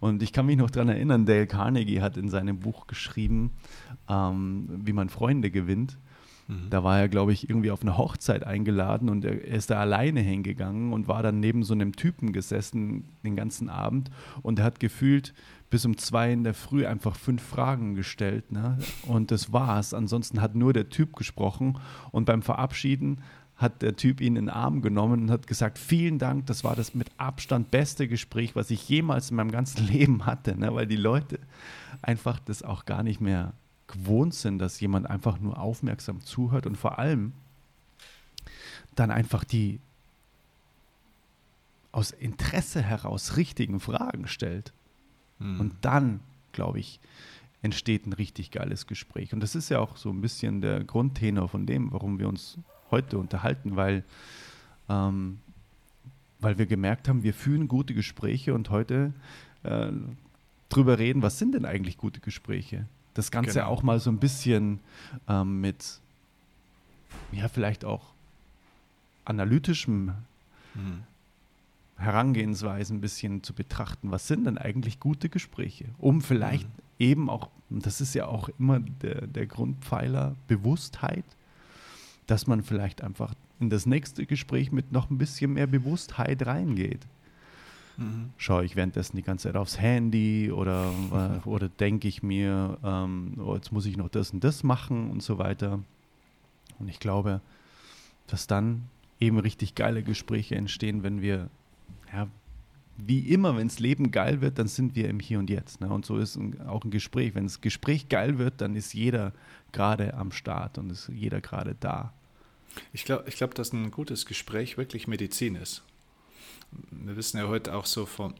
Und 0.00 0.22
ich 0.22 0.32
kann 0.32 0.46
mich 0.46 0.56
noch 0.56 0.70
daran 0.70 0.88
erinnern, 0.88 1.26
Dale 1.26 1.46
Carnegie 1.46 2.00
hat 2.00 2.16
in 2.16 2.28
seinem 2.28 2.58
Buch 2.58 2.88
geschrieben, 2.88 3.52
ähm, 4.08 4.68
wie 4.84 4.92
man 4.92 5.08
Freunde 5.08 5.50
gewinnt. 5.50 5.96
Mhm. 6.48 6.70
Da 6.70 6.82
war 6.82 6.98
er, 6.98 7.08
glaube 7.08 7.32
ich, 7.32 7.48
irgendwie 7.48 7.70
auf 7.70 7.82
eine 7.82 7.96
Hochzeit 7.96 8.44
eingeladen 8.44 9.08
und 9.08 9.24
er, 9.24 9.44
er 9.44 9.56
ist 9.56 9.70
da 9.70 9.78
alleine 9.78 10.20
hingegangen 10.20 10.92
und 10.92 11.08
war 11.08 11.22
dann 11.22 11.40
neben 11.40 11.62
so 11.62 11.74
einem 11.74 11.94
Typen 11.94 12.32
gesessen 12.32 13.04
den 13.22 13.36
ganzen 13.36 13.68
Abend 13.68 14.10
und 14.42 14.58
er 14.58 14.64
hat 14.64 14.80
gefühlt 14.80 15.34
bis 15.70 15.86
um 15.86 15.96
zwei 15.96 16.32
in 16.32 16.44
der 16.44 16.52
Früh 16.52 16.84
einfach 16.84 17.16
fünf 17.16 17.42
Fragen 17.42 17.94
gestellt. 17.94 18.52
Ne? 18.52 18.78
Und 19.06 19.30
das 19.30 19.54
war's. 19.54 19.94
Ansonsten 19.94 20.42
hat 20.42 20.54
nur 20.54 20.74
der 20.74 20.90
Typ 20.90 21.16
gesprochen 21.16 21.78
und 22.10 22.26
beim 22.26 22.42
Verabschieden 22.42 23.22
hat 23.56 23.82
der 23.82 23.96
Typ 23.96 24.20
ihn 24.20 24.36
in 24.36 24.46
den 24.46 24.48
Arm 24.48 24.82
genommen 24.82 25.22
und 25.22 25.30
hat 25.30 25.46
gesagt, 25.46 25.78
vielen 25.78 26.18
Dank, 26.18 26.46
das 26.46 26.64
war 26.64 26.74
das 26.74 26.94
mit 26.94 27.10
Abstand 27.16 27.70
beste 27.70 28.08
Gespräch, 28.08 28.56
was 28.56 28.70
ich 28.70 28.88
jemals 28.88 29.30
in 29.30 29.36
meinem 29.36 29.52
ganzen 29.52 29.86
Leben 29.88 30.26
hatte, 30.26 30.58
ne? 30.58 30.74
weil 30.74 30.86
die 30.86 30.96
Leute 30.96 31.38
einfach 32.00 32.38
das 32.40 32.62
auch 32.62 32.84
gar 32.84 33.02
nicht 33.02 33.20
mehr 33.20 33.52
gewohnt 33.86 34.34
sind, 34.34 34.58
dass 34.58 34.80
jemand 34.80 35.08
einfach 35.08 35.38
nur 35.38 35.58
aufmerksam 35.58 36.20
zuhört 36.22 36.66
und 36.66 36.76
vor 36.76 36.98
allem 36.98 37.32
dann 38.94 39.10
einfach 39.10 39.44
die 39.44 39.80
aus 41.92 42.10
Interesse 42.10 42.82
heraus 42.82 43.36
richtigen 43.36 43.78
Fragen 43.78 44.26
stellt. 44.26 44.72
Hm. 45.38 45.60
Und 45.60 45.74
dann, 45.82 46.20
glaube 46.52 46.80
ich, 46.80 47.00
entsteht 47.60 48.06
ein 48.06 48.12
richtig 48.12 48.50
geiles 48.50 48.86
Gespräch. 48.86 49.32
Und 49.32 49.40
das 49.40 49.54
ist 49.54 49.68
ja 49.68 49.78
auch 49.78 49.96
so 49.96 50.10
ein 50.10 50.20
bisschen 50.20 50.62
der 50.62 50.82
Grundtenor 50.82 51.48
von 51.48 51.66
dem, 51.66 51.92
warum 51.92 52.18
wir 52.18 52.28
uns 52.28 52.58
heute 52.92 53.18
unterhalten, 53.18 53.74
weil, 53.74 54.04
ähm, 54.88 55.40
weil 56.38 56.58
wir 56.58 56.66
gemerkt 56.66 57.08
haben, 57.08 57.24
wir 57.24 57.34
führen 57.34 57.66
gute 57.66 57.94
Gespräche 57.94 58.54
und 58.54 58.70
heute 58.70 59.12
äh, 59.64 59.90
drüber 60.68 60.98
reden, 60.98 61.22
was 61.22 61.38
sind 61.38 61.54
denn 61.54 61.64
eigentlich 61.64 61.98
gute 61.98 62.20
Gespräche? 62.20 62.86
Das 63.14 63.30
Ganze 63.30 63.54
genau. 63.54 63.66
auch 63.66 63.82
mal 63.82 64.00
so 64.00 64.10
ein 64.10 64.18
bisschen 64.18 64.80
ähm, 65.28 65.60
mit, 65.60 66.00
ja, 67.32 67.48
vielleicht 67.48 67.84
auch 67.84 68.12
analytischem 69.24 70.12
mhm. 70.74 71.02
Herangehensweise 71.96 72.94
ein 72.94 73.00
bisschen 73.00 73.42
zu 73.42 73.52
betrachten, 73.52 74.10
was 74.10 74.26
sind 74.26 74.44
denn 74.46 74.58
eigentlich 74.58 74.98
gute 74.98 75.28
Gespräche, 75.28 75.84
um 75.98 76.20
vielleicht 76.20 76.66
mhm. 76.66 76.82
eben 76.98 77.30
auch, 77.30 77.48
das 77.70 78.00
ist 78.00 78.14
ja 78.14 78.26
auch 78.26 78.48
immer 78.58 78.80
der, 78.80 79.26
der 79.26 79.46
Grundpfeiler, 79.46 80.34
Bewusstheit, 80.48 81.24
dass 82.26 82.46
man 82.46 82.62
vielleicht 82.62 83.02
einfach 83.02 83.34
in 83.60 83.70
das 83.70 83.86
nächste 83.86 84.26
Gespräch 84.26 84.72
mit 84.72 84.92
noch 84.92 85.10
ein 85.10 85.18
bisschen 85.18 85.52
mehr 85.52 85.66
Bewusstheit 85.66 86.46
reingeht. 86.46 87.06
Mhm. 87.96 88.30
Schaue 88.36 88.64
ich 88.64 88.76
währenddessen 88.76 89.16
die 89.16 89.22
ganze 89.22 89.48
Zeit 89.48 89.56
aufs 89.56 89.78
Handy 89.78 90.50
oder, 90.50 90.92
äh, 91.44 91.48
oder 91.48 91.68
denke 91.68 92.08
ich 92.08 92.22
mir, 92.22 92.78
ähm, 92.82 93.34
oh, 93.38 93.54
jetzt 93.54 93.72
muss 93.72 93.86
ich 93.86 93.96
noch 93.96 94.08
das 94.08 94.30
und 94.30 94.42
das 94.44 94.62
machen 94.62 95.10
und 95.10 95.22
so 95.22 95.38
weiter. 95.38 95.80
Und 96.78 96.88
ich 96.88 96.98
glaube, 96.98 97.40
dass 98.26 98.46
dann 98.46 98.84
eben 99.20 99.38
richtig 99.38 99.74
geile 99.74 100.02
Gespräche 100.02 100.56
entstehen, 100.56 101.02
wenn 101.02 101.22
wir, 101.22 101.48
ja, 102.12 102.26
wie 102.96 103.20
immer, 103.30 103.56
wenn 103.56 103.68
das 103.68 103.78
Leben 103.78 104.10
geil 104.10 104.40
wird, 104.40 104.58
dann 104.58 104.68
sind 104.68 104.94
wir 104.94 105.08
im 105.08 105.20
Hier 105.20 105.38
und 105.38 105.50
Jetzt. 105.50 105.80
Ne? 105.80 105.88
Und 105.88 106.04
so 106.04 106.18
ist 106.18 106.38
auch 106.66 106.84
ein 106.84 106.90
Gespräch. 106.90 107.34
Wenn 107.34 107.44
das 107.44 107.60
Gespräch 107.60 108.08
geil 108.08 108.38
wird, 108.38 108.60
dann 108.60 108.76
ist 108.76 108.92
jeder 108.94 109.32
gerade 109.72 110.14
am 110.14 110.32
Start 110.32 110.78
und 110.78 110.90
ist 110.90 111.08
jeder 111.08 111.40
gerade 111.40 111.74
da. 111.78 112.12
Ich 112.92 113.04
glaube, 113.04 113.24
ich 113.28 113.36
glaub, 113.36 113.54
dass 113.54 113.72
ein 113.72 113.90
gutes 113.90 114.26
Gespräch 114.26 114.76
wirklich 114.76 115.06
Medizin 115.06 115.56
ist. 115.56 115.82
Wir 116.90 117.16
wissen 117.16 117.38
ja 117.38 117.48
heute 117.48 117.74
auch 117.74 117.86
so 117.86 118.06
von, 118.06 118.34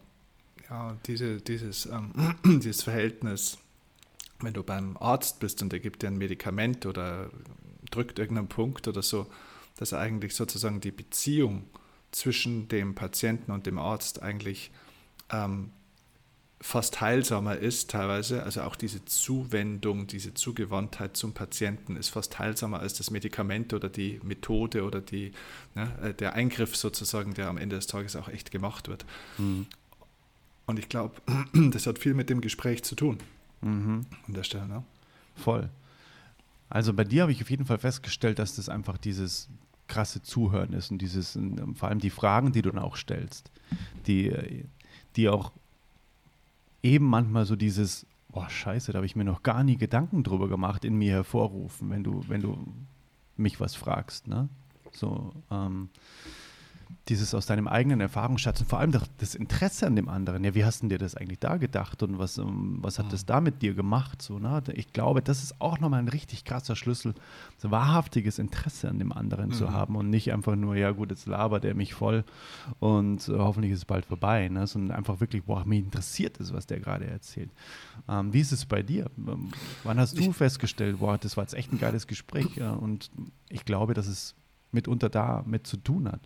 ja, 0.70 0.96
diese, 1.06 1.40
dieses, 1.40 1.86
ähm, 1.86 2.12
dieses 2.60 2.82
Verhältnis, 2.82 3.58
wenn 4.40 4.54
du 4.54 4.62
beim 4.62 4.96
Arzt 4.98 5.40
bist 5.40 5.62
und 5.62 5.72
der 5.72 5.80
gibt 5.80 6.02
dir 6.02 6.08
ein 6.08 6.18
Medikament 6.18 6.86
oder 6.86 7.30
drückt 7.90 8.18
irgendeinen 8.18 8.48
Punkt 8.48 8.88
oder 8.88 9.02
so, 9.02 9.26
dass 9.76 9.92
eigentlich 9.92 10.34
sozusagen 10.34 10.80
die 10.80 10.90
Beziehung 10.90 11.64
zwischen 12.12 12.68
dem 12.68 12.94
Patienten 12.94 13.50
und 13.50 13.66
dem 13.66 13.78
Arzt 13.78 14.22
eigentlich 14.22 14.70
ähm, 15.30 15.70
fast 16.62 17.00
heilsamer 17.00 17.56
ist 17.56 17.90
teilweise. 17.90 18.44
Also 18.44 18.62
auch 18.62 18.76
diese 18.76 19.04
Zuwendung, 19.04 20.06
diese 20.06 20.32
Zugewandtheit 20.32 21.16
zum 21.16 21.32
Patienten 21.34 21.96
ist 21.96 22.10
fast 22.10 22.38
heilsamer 22.38 22.78
als 22.78 22.94
das 22.94 23.10
Medikament 23.10 23.74
oder 23.74 23.88
die 23.88 24.20
Methode 24.22 24.84
oder 24.84 25.00
die, 25.00 25.32
ne, 25.74 25.92
äh, 26.00 26.14
der 26.14 26.34
Eingriff 26.34 26.76
sozusagen, 26.76 27.34
der 27.34 27.48
am 27.48 27.58
Ende 27.58 27.76
des 27.76 27.88
Tages 27.88 28.14
auch 28.14 28.28
echt 28.28 28.52
gemacht 28.52 28.88
wird. 28.88 29.04
Mhm. 29.38 29.66
Und 30.66 30.78
ich 30.78 30.88
glaube, 30.88 31.20
das 31.52 31.86
hat 31.86 31.98
viel 31.98 32.14
mit 32.14 32.30
dem 32.30 32.40
Gespräch 32.40 32.84
zu 32.84 32.94
tun. 32.94 33.18
Mhm. 33.60 34.06
An 34.28 34.34
der 34.34 34.44
Stelle. 34.44 34.68
Ne? 34.68 34.84
Voll. 35.34 35.68
Also 36.70 36.94
bei 36.94 37.04
dir 37.04 37.22
habe 37.22 37.32
ich 37.32 37.42
auf 37.42 37.50
jeden 37.50 37.66
Fall 37.66 37.78
festgestellt, 37.78 38.38
dass 38.38 38.54
das 38.56 38.68
einfach 38.68 38.98
dieses 38.98 39.48
krasse 39.92 40.22
Zuhören 40.22 40.72
ist 40.72 40.90
und 40.90 41.02
dieses, 41.02 41.38
vor 41.74 41.90
allem 41.90 41.98
die 41.98 42.08
Fragen, 42.08 42.52
die 42.52 42.62
du 42.62 42.70
dann 42.70 42.82
auch 42.82 42.96
stellst, 42.96 43.50
die, 44.06 44.64
die 45.16 45.28
auch 45.28 45.52
eben 46.82 47.04
manchmal 47.04 47.44
so 47.44 47.56
dieses, 47.56 48.06
oh 48.32 48.48
scheiße, 48.48 48.92
da 48.92 48.96
habe 48.96 49.06
ich 49.06 49.16
mir 49.16 49.24
noch 49.24 49.42
gar 49.42 49.62
nie 49.62 49.76
Gedanken 49.76 50.24
drüber 50.24 50.48
gemacht, 50.48 50.86
in 50.86 50.96
mir 50.96 51.12
hervorrufen, 51.12 51.90
wenn 51.90 52.02
du, 52.02 52.24
wenn 52.26 52.40
du 52.40 52.56
mich 53.36 53.60
was 53.60 53.74
fragst. 53.74 54.28
Ne? 54.28 54.48
So, 54.92 55.34
ähm, 55.50 55.90
dieses 57.08 57.34
aus 57.34 57.46
deinem 57.46 57.66
eigenen 57.66 58.00
Erfahrungsschatz 58.00 58.60
und 58.60 58.68
vor 58.68 58.78
allem 58.78 58.92
das 59.18 59.34
Interesse 59.34 59.86
an 59.88 59.96
dem 59.96 60.08
anderen. 60.08 60.44
Ja, 60.44 60.54
wie 60.54 60.64
hast 60.64 60.82
du 60.82 60.88
dir 60.88 60.98
das 60.98 61.16
eigentlich 61.16 61.40
da 61.40 61.56
gedacht 61.56 62.02
und 62.04 62.18
was, 62.18 62.38
ähm, 62.38 62.78
was 62.80 62.98
hat 63.00 63.12
das 63.12 63.22
mhm. 63.22 63.26
da 63.26 63.40
mit 63.40 63.62
dir 63.62 63.74
gemacht? 63.74 64.22
So, 64.22 64.38
ne? 64.38 64.62
Ich 64.74 64.92
glaube, 64.92 65.20
das 65.20 65.42
ist 65.42 65.60
auch 65.60 65.80
nochmal 65.80 65.98
ein 65.98 66.08
richtig 66.08 66.44
krasser 66.44 66.76
Schlüssel, 66.76 67.14
so 67.58 67.72
wahrhaftiges 67.72 68.38
Interesse 68.38 68.88
an 68.88 69.00
dem 69.00 69.12
anderen 69.12 69.48
mhm. 69.48 69.54
zu 69.54 69.72
haben 69.72 69.96
und 69.96 70.10
nicht 70.10 70.32
einfach 70.32 70.54
nur, 70.54 70.76
ja 70.76 70.92
gut, 70.92 71.10
jetzt 71.10 71.26
labert 71.26 71.64
er 71.64 71.74
mich 71.74 71.92
voll 71.94 72.24
und 72.78 73.28
äh, 73.28 73.32
hoffentlich 73.32 73.72
ist 73.72 73.78
es 73.78 73.84
bald 73.84 74.06
vorbei, 74.06 74.48
ne? 74.48 74.68
sondern 74.68 74.96
einfach 74.96 75.20
wirklich, 75.20 75.42
boah, 75.42 75.64
mich 75.64 75.80
interessiert 75.80 76.38
es, 76.38 76.52
was 76.52 76.66
der 76.66 76.78
gerade 76.78 77.06
erzählt. 77.06 77.50
Ähm, 78.08 78.32
wie 78.32 78.40
ist 78.40 78.52
es 78.52 78.64
bei 78.64 78.82
dir? 78.82 79.10
Ähm, 79.18 79.50
wann 79.82 79.98
hast 79.98 80.16
du 80.16 80.22
ich 80.22 80.36
festgestellt, 80.36 81.00
boah, 81.00 81.18
das 81.18 81.36
war 81.36 81.42
jetzt 81.42 81.54
echt 81.54 81.72
ein 81.72 81.80
geiles 81.80 82.06
Gespräch 82.06 82.54
ja? 82.54 82.70
und 82.70 83.10
ich 83.48 83.64
glaube, 83.64 83.94
dass 83.94 84.06
es 84.06 84.36
mitunter 84.70 85.08
da 85.08 85.42
mit 85.46 85.66
zu 85.66 85.76
tun 85.76 86.06
hat. 86.10 86.20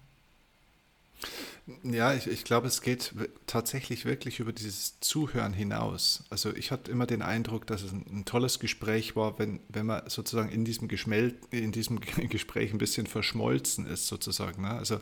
Ja, 1.83 2.15
ich, 2.15 2.29
ich 2.29 2.45
glaube, 2.45 2.69
es 2.69 2.81
geht 2.81 3.13
tatsächlich 3.47 4.05
wirklich 4.05 4.39
über 4.39 4.53
dieses 4.53 5.01
Zuhören 5.01 5.53
hinaus. 5.53 6.25
Also 6.31 6.55
ich 6.55 6.71
hatte 6.71 6.91
immer 6.93 7.07
den 7.07 7.23
Eindruck, 7.23 7.67
dass 7.67 7.83
es 7.83 7.93
ein, 7.93 8.05
ein 8.09 8.25
tolles 8.25 8.61
Gespräch 8.61 9.17
war, 9.17 9.39
wenn, 9.39 9.61
wenn 9.69 9.87
man 9.87 10.09
sozusagen 10.09 10.49
in 10.49 10.65
diesem, 10.65 10.87
Geschmel 10.87 11.35
in 11.51 11.73
diesem 11.73 11.99
Gespräch 12.29 12.73
ein 12.73 12.79
bisschen 12.79 13.07
verschmolzen 13.07 13.87
ist, 13.87 14.07
sozusagen. 14.07 14.63
Ne? 14.63 14.71
Also 14.71 15.01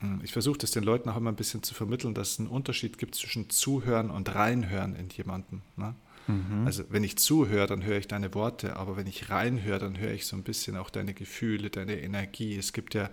hm, 0.00 0.20
ich 0.22 0.32
versuche 0.32 0.58
das 0.58 0.72
den 0.72 0.84
Leuten 0.84 1.08
auch 1.08 1.16
immer 1.16 1.32
ein 1.32 1.36
bisschen 1.36 1.62
zu 1.62 1.72
vermitteln, 1.72 2.12
dass 2.12 2.32
es 2.32 2.38
einen 2.38 2.48
Unterschied 2.48 2.98
gibt 2.98 3.14
zwischen 3.14 3.48
Zuhören 3.48 4.10
und 4.10 4.34
Reinhören 4.34 4.94
in 4.94 5.08
jemanden. 5.08 5.62
Ne? 5.76 5.94
Mhm. 6.26 6.66
Also 6.66 6.84
wenn 6.90 7.04
ich 7.04 7.16
zuhöre, 7.16 7.66
dann 7.66 7.82
höre 7.82 7.98
ich 7.98 8.08
deine 8.08 8.34
Worte, 8.34 8.76
aber 8.76 8.96
wenn 8.96 9.06
ich 9.06 9.30
reinhöre, 9.30 9.78
dann 9.78 9.98
höre 9.98 10.12
ich 10.12 10.26
so 10.26 10.36
ein 10.36 10.42
bisschen 10.42 10.76
auch 10.76 10.90
deine 10.90 11.14
Gefühle, 11.14 11.70
deine 11.70 11.98
Energie. 12.00 12.56
Es 12.56 12.74
gibt 12.74 12.94
ja 12.94 13.08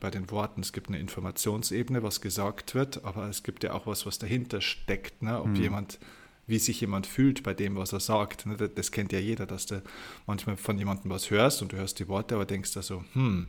bei 0.00 0.10
den 0.10 0.30
Worten. 0.30 0.60
Es 0.60 0.72
gibt 0.72 0.88
eine 0.88 0.98
Informationsebene, 0.98 2.02
was 2.02 2.20
gesagt 2.20 2.74
wird, 2.74 3.04
aber 3.04 3.28
es 3.28 3.42
gibt 3.42 3.64
ja 3.64 3.72
auch 3.72 3.86
was, 3.86 4.06
was 4.06 4.18
dahinter 4.18 4.60
steckt. 4.60 5.22
Ne? 5.22 5.40
Ob 5.40 5.48
mhm. 5.48 5.56
jemand, 5.56 5.98
wie 6.46 6.58
sich 6.58 6.80
jemand 6.80 7.06
fühlt 7.06 7.42
bei 7.42 7.54
dem, 7.54 7.76
was 7.76 7.92
er 7.92 8.00
sagt. 8.00 8.46
Ne? 8.46 8.56
Das, 8.56 8.70
das, 8.74 8.92
kennt 8.92 9.12
ja 9.12 9.18
jeder, 9.18 9.46
dass 9.46 9.66
du 9.66 9.82
manchmal 10.26 10.56
von 10.56 10.78
jemandem 10.78 11.10
was 11.10 11.30
hörst 11.30 11.62
und 11.62 11.72
du 11.72 11.76
hörst 11.76 11.98
die 11.98 12.08
Worte, 12.08 12.36
aber 12.36 12.44
denkst 12.44 12.72
da 12.74 12.82
so, 12.82 13.04
hm, 13.12 13.48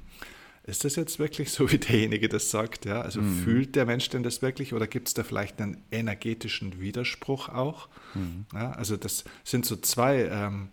ist 0.63 0.83
das 0.83 0.95
jetzt 0.97 1.17
wirklich 1.17 1.51
so, 1.51 1.71
wie 1.71 1.77
derjenige 1.77 2.29
das 2.29 2.51
sagt? 2.51 2.85
Ja? 2.85 3.01
Also 3.01 3.21
mhm. 3.21 3.43
fühlt 3.43 3.75
der 3.75 3.85
Mensch 3.85 4.09
denn 4.09 4.23
das 4.23 4.41
wirklich 4.41 4.73
oder 4.73 4.87
gibt 4.87 5.07
es 5.07 5.13
da 5.13 5.23
vielleicht 5.23 5.61
einen 5.61 5.77
energetischen 5.91 6.79
Widerspruch 6.81 7.49
auch? 7.49 7.89
Mhm. 8.13 8.45
Ja? 8.53 8.71
Also 8.71 8.97
das 8.97 9.23
sind 9.43 9.65
so 9.65 9.77
zwei 9.77 10.25
ähm, 10.25 10.69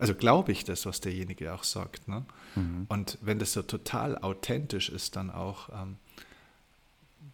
also 0.00 0.14
glaube 0.14 0.52
ich 0.52 0.64
das, 0.64 0.86
was 0.86 1.00
derjenige 1.00 1.52
auch 1.54 1.64
sagt. 1.64 2.08
Ne? 2.08 2.24
Mhm. 2.56 2.86
Und 2.88 3.18
wenn 3.20 3.38
das 3.38 3.52
so 3.52 3.62
total 3.62 4.18
authentisch 4.18 4.88
ist, 4.88 5.16
dann 5.16 5.30
auch, 5.30 5.68
ähm, 5.70 5.96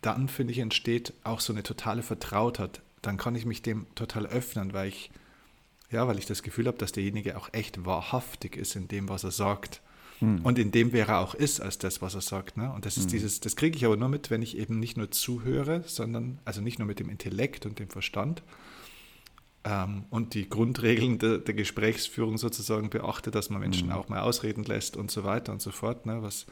dann 0.02 0.28
finde 0.28 0.52
ich, 0.52 0.58
entsteht 0.58 1.12
auch 1.24 1.40
so 1.40 1.52
eine 1.52 1.62
totale 1.62 2.02
Vertrautheit. 2.02 2.80
Dann 3.02 3.16
kann 3.16 3.34
ich 3.34 3.46
mich 3.46 3.62
dem 3.62 3.86
total 3.94 4.26
öffnen, 4.26 4.72
weil 4.72 4.88
ich, 4.88 5.10
ja, 5.90 6.06
weil 6.08 6.18
ich 6.18 6.26
das 6.26 6.42
Gefühl 6.42 6.66
habe, 6.66 6.78
dass 6.78 6.92
derjenige 6.92 7.36
auch 7.36 7.48
echt 7.52 7.84
wahrhaftig 7.84 8.56
ist 8.56 8.76
in 8.76 8.88
dem, 8.88 9.08
was 9.08 9.24
er 9.24 9.30
sagt. 9.30 9.80
Mhm. 10.20 10.40
Und 10.42 10.58
in 10.58 10.72
dem, 10.72 10.92
wer 10.92 11.08
er 11.08 11.20
auch 11.20 11.34
ist, 11.34 11.60
als 11.60 11.78
das, 11.78 12.02
was 12.02 12.14
er 12.14 12.20
sagt. 12.20 12.56
Ne? 12.56 12.72
Und 12.72 12.84
das 12.84 12.96
ist 12.96 13.06
mhm. 13.06 13.10
dieses, 13.10 13.40
das 13.40 13.54
kriege 13.54 13.76
ich 13.76 13.84
aber 13.84 13.96
nur 13.96 14.08
mit, 14.08 14.30
wenn 14.30 14.42
ich 14.42 14.56
eben 14.56 14.80
nicht 14.80 14.96
nur 14.96 15.10
zuhöre, 15.10 15.84
sondern, 15.86 16.38
also 16.44 16.60
nicht 16.60 16.78
nur 16.78 16.86
mit 16.86 16.98
dem 16.98 17.08
Intellekt 17.08 17.66
und 17.66 17.78
dem 17.78 17.88
Verstand, 17.88 18.42
ähm, 19.66 20.04
und 20.10 20.34
die 20.34 20.48
Grundregeln 20.48 21.18
de, 21.18 21.40
der 21.40 21.54
Gesprächsführung 21.54 22.38
sozusagen 22.38 22.88
beachtet, 22.88 23.34
dass 23.34 23.50
man 23.50 23.60
Menschen 23.60 23.88
mhm. 23.88 23.94
auch 23.94 24.08
mal 24.08 24.20
ausreden 24.20 24.62
lässt 24.62 24.96
und 24.96 25.10
so 25.10 25.24
weiter 25.24 25.52
und 25.52 25.60
so 25.60 25.72
fort, 25.72 26.06
ne, 26.06 26.22
was 26.22 26.46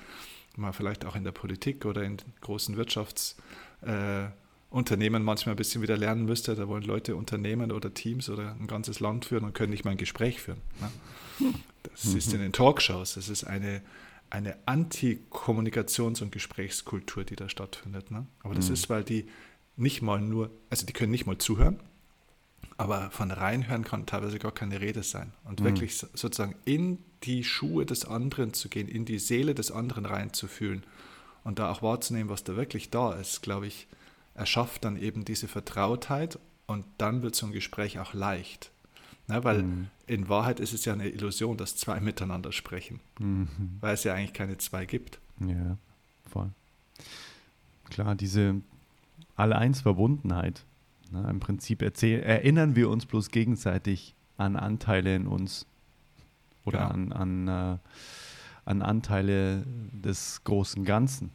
man 0.57 0.73
vielleicht 0.73 1.05
auch 1.05 1.15
in 1.15 1.23
der 1.23 1.33
Politik 1.33 1.85
oder 1.85 2.03
in 2.03 2.17
großen 2.41 2.77
Wirtschaftsunternehmen 2.77 5.23
äh, 5.23 5.25
manchmal 5.25 5.55
ein 5.55 5.57
bisschen 5.57 5.81
wieder 5.81 5.97
lernen 5.97 6.25
müsste. 6.25 6.57
Da 6.57 6.67
wollen 6.67 6.83
Leute 6.83 7.15
Unternehmen 7.15 7.71
oder 7.71 7.95
Teams 7.95 8.29
oder 8.29 8.57
ein 8.59 8.67
ganzes 8.67 8.99
Land 8.99 9.27
führen 9.27 9.45
und 9.45 9.55
können 9.55 9.71
nicht 9.71 9.85
mal 9.85 9.93
ein 9.93 9.97
Gespräch 9.97 10.41
führen. 10.41 10.61
Ne? 10.81 10.91
Das 11.85 12.07
mhm. 12.07 12.19
ist 12.19 12.33
in 12.33 12.41
den 12.41 12.53
Talkshows. 12.53 13.15
Das 13.15 13.29
ist 13.29 13.45
eine, 13.45 13.83
eine 14.31 14.57
Anti-Kommunikations- 14.67 16.23
und 16.23 16.33
Gesprächskultur, 16.33 17.25
die 17.25 17.37
da 17.37 17.49
stattfindet. 17.49 18.11
Ne? 18.11 18.27
Aber 18.43 18.55
das 18.55 18.69
mhm. 18.69 18.75
ist, 18.75 18.91
weil 18.91 19.05
die 19.05 19.27
nicht 19.77 20.03
mal 20.03 20.21
nur, 20.21 20.51
also 20.71 20.87
die 20.87 20.93
können 20.93 21.13
nicht 21.13 21.27
mal 21.27 21.39
zuhören, 21.39 21.81
aber 22.77 23.11
von 23.11 23.31
reinhören 23.31 23.85
kann 23.85 24.07
teilweise 24.07 24.39
gar 24.39 24.53
keine 24.53 24.81
Rede 24.81 25.03
sein. 25.03 25.33
Und 25.45 25.61
mhm. 25.61 25.65
wirklich 25.65 25.97
sozusagen 25.97 26.57
in 26.65 26.99
die 27.23 27.45
Schuhe 27.45 27.87
des 27.87 28.05
anderen 28.05 28.53
zu 28.53 28.69
gehen, 28.69 28.89
in 28.89 29.05
die 29.05 29.19
Seele 29.19 29.55
des 29.55 29.71
anderen 29.71 30.07
reinzufühlen 30.07 30.85
und 31.45 31.59
da 31.59 31.71
auch 31.71 31.83
wahrzunehmen, 31.83 32.31
was 32.31 32.45
da 32.45 32.57
wirklich 32.57 32.91
da 32.91 33.13
ist, 33.15 33.43
glaube 33.43 33.67
ich, 33.67 33.87
erschafft 34.35 34.85
dann 34.85 34.97
eben 34.97 35.25
diese 35.25 35.47
Vertrautheit 35.49 36.39
und 36.67 36.85
dann 36.99 37.23
wird 37.23 37.35
so 37.35 37.47
ein 37.47 37.53
Gespräch 37.53 37.99
auch 37.99 38.15
leicht. 38.15 38.71
Ne, 39.27 39.43
weil 39.43 39.63
mhm. 39.63 39.87
in 40.07 40.29
Wahrheit 40.29 40.61
ist 40.61 40.75
es 40.75 40.85
ja 40.85 40.93
eine 40.93 41.09
Illusion, 41.09 41.57
dass 41.57 41.77
zwei 41.77 41.99
miteinander 41.99 42.53
sprechen, 42.53 43.01
mhm. 43.19 43.49
weil 43.81 43.95
es 43.95 44.05
ja 44.05 44.13
eigentlich 44.13 44.35
keine 44.35 44.59
zwei 44.59 44.85
gibt. 44.85 45.19
Ja, 45.41 45.79
voll. 46.31 46.51
Klar, 47.89 48.15
diese 48.15 48.57
Alle-Eins-Verbundenheit, 49.37 50.65
Ne, 51.15 51.31
Im 51.31 51.39
Prinzip 51.39 51.81
erinnern 51.81 52.75
wir 52.75 52.91
uns 52.91 53.07
bloß 53.07 53.29
gegenseitig 53.29 54.17
an 54.37 54.57
Anteile 54.57 55.15
in 55.15 55.29
uns 55.29 55.65
oder 56.65 56.81
ja. 56.81 56.89
an, 56.89 57.13
an, 57.13 57.47
äh, 57.47 57.79
an 58.65 58.83
Anteile 58.83 59.65
des 59.93 60.43
großen 60.43 60.85
Ganzen, 60.85 61.31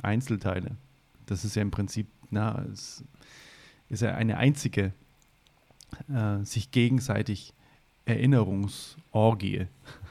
Einzelteile. 0.00 0.76
Das 1.26 1.44
ist 1.44 1.56
ja 1.56 1.62
im 1.62 1.72
Prinzip, 1.72 2.06
na, 2.30 2.64
es 2.72 3.02
ist 3.88 4.02
ja 4.02 4.14
eine 4.14 4.36
einzige 4.36 4.92
äh, 6.08 6.44
sich 6.44 6.70
gegenseitig 6.70 7.52
Erinnerungsorgie. 8.04 9.66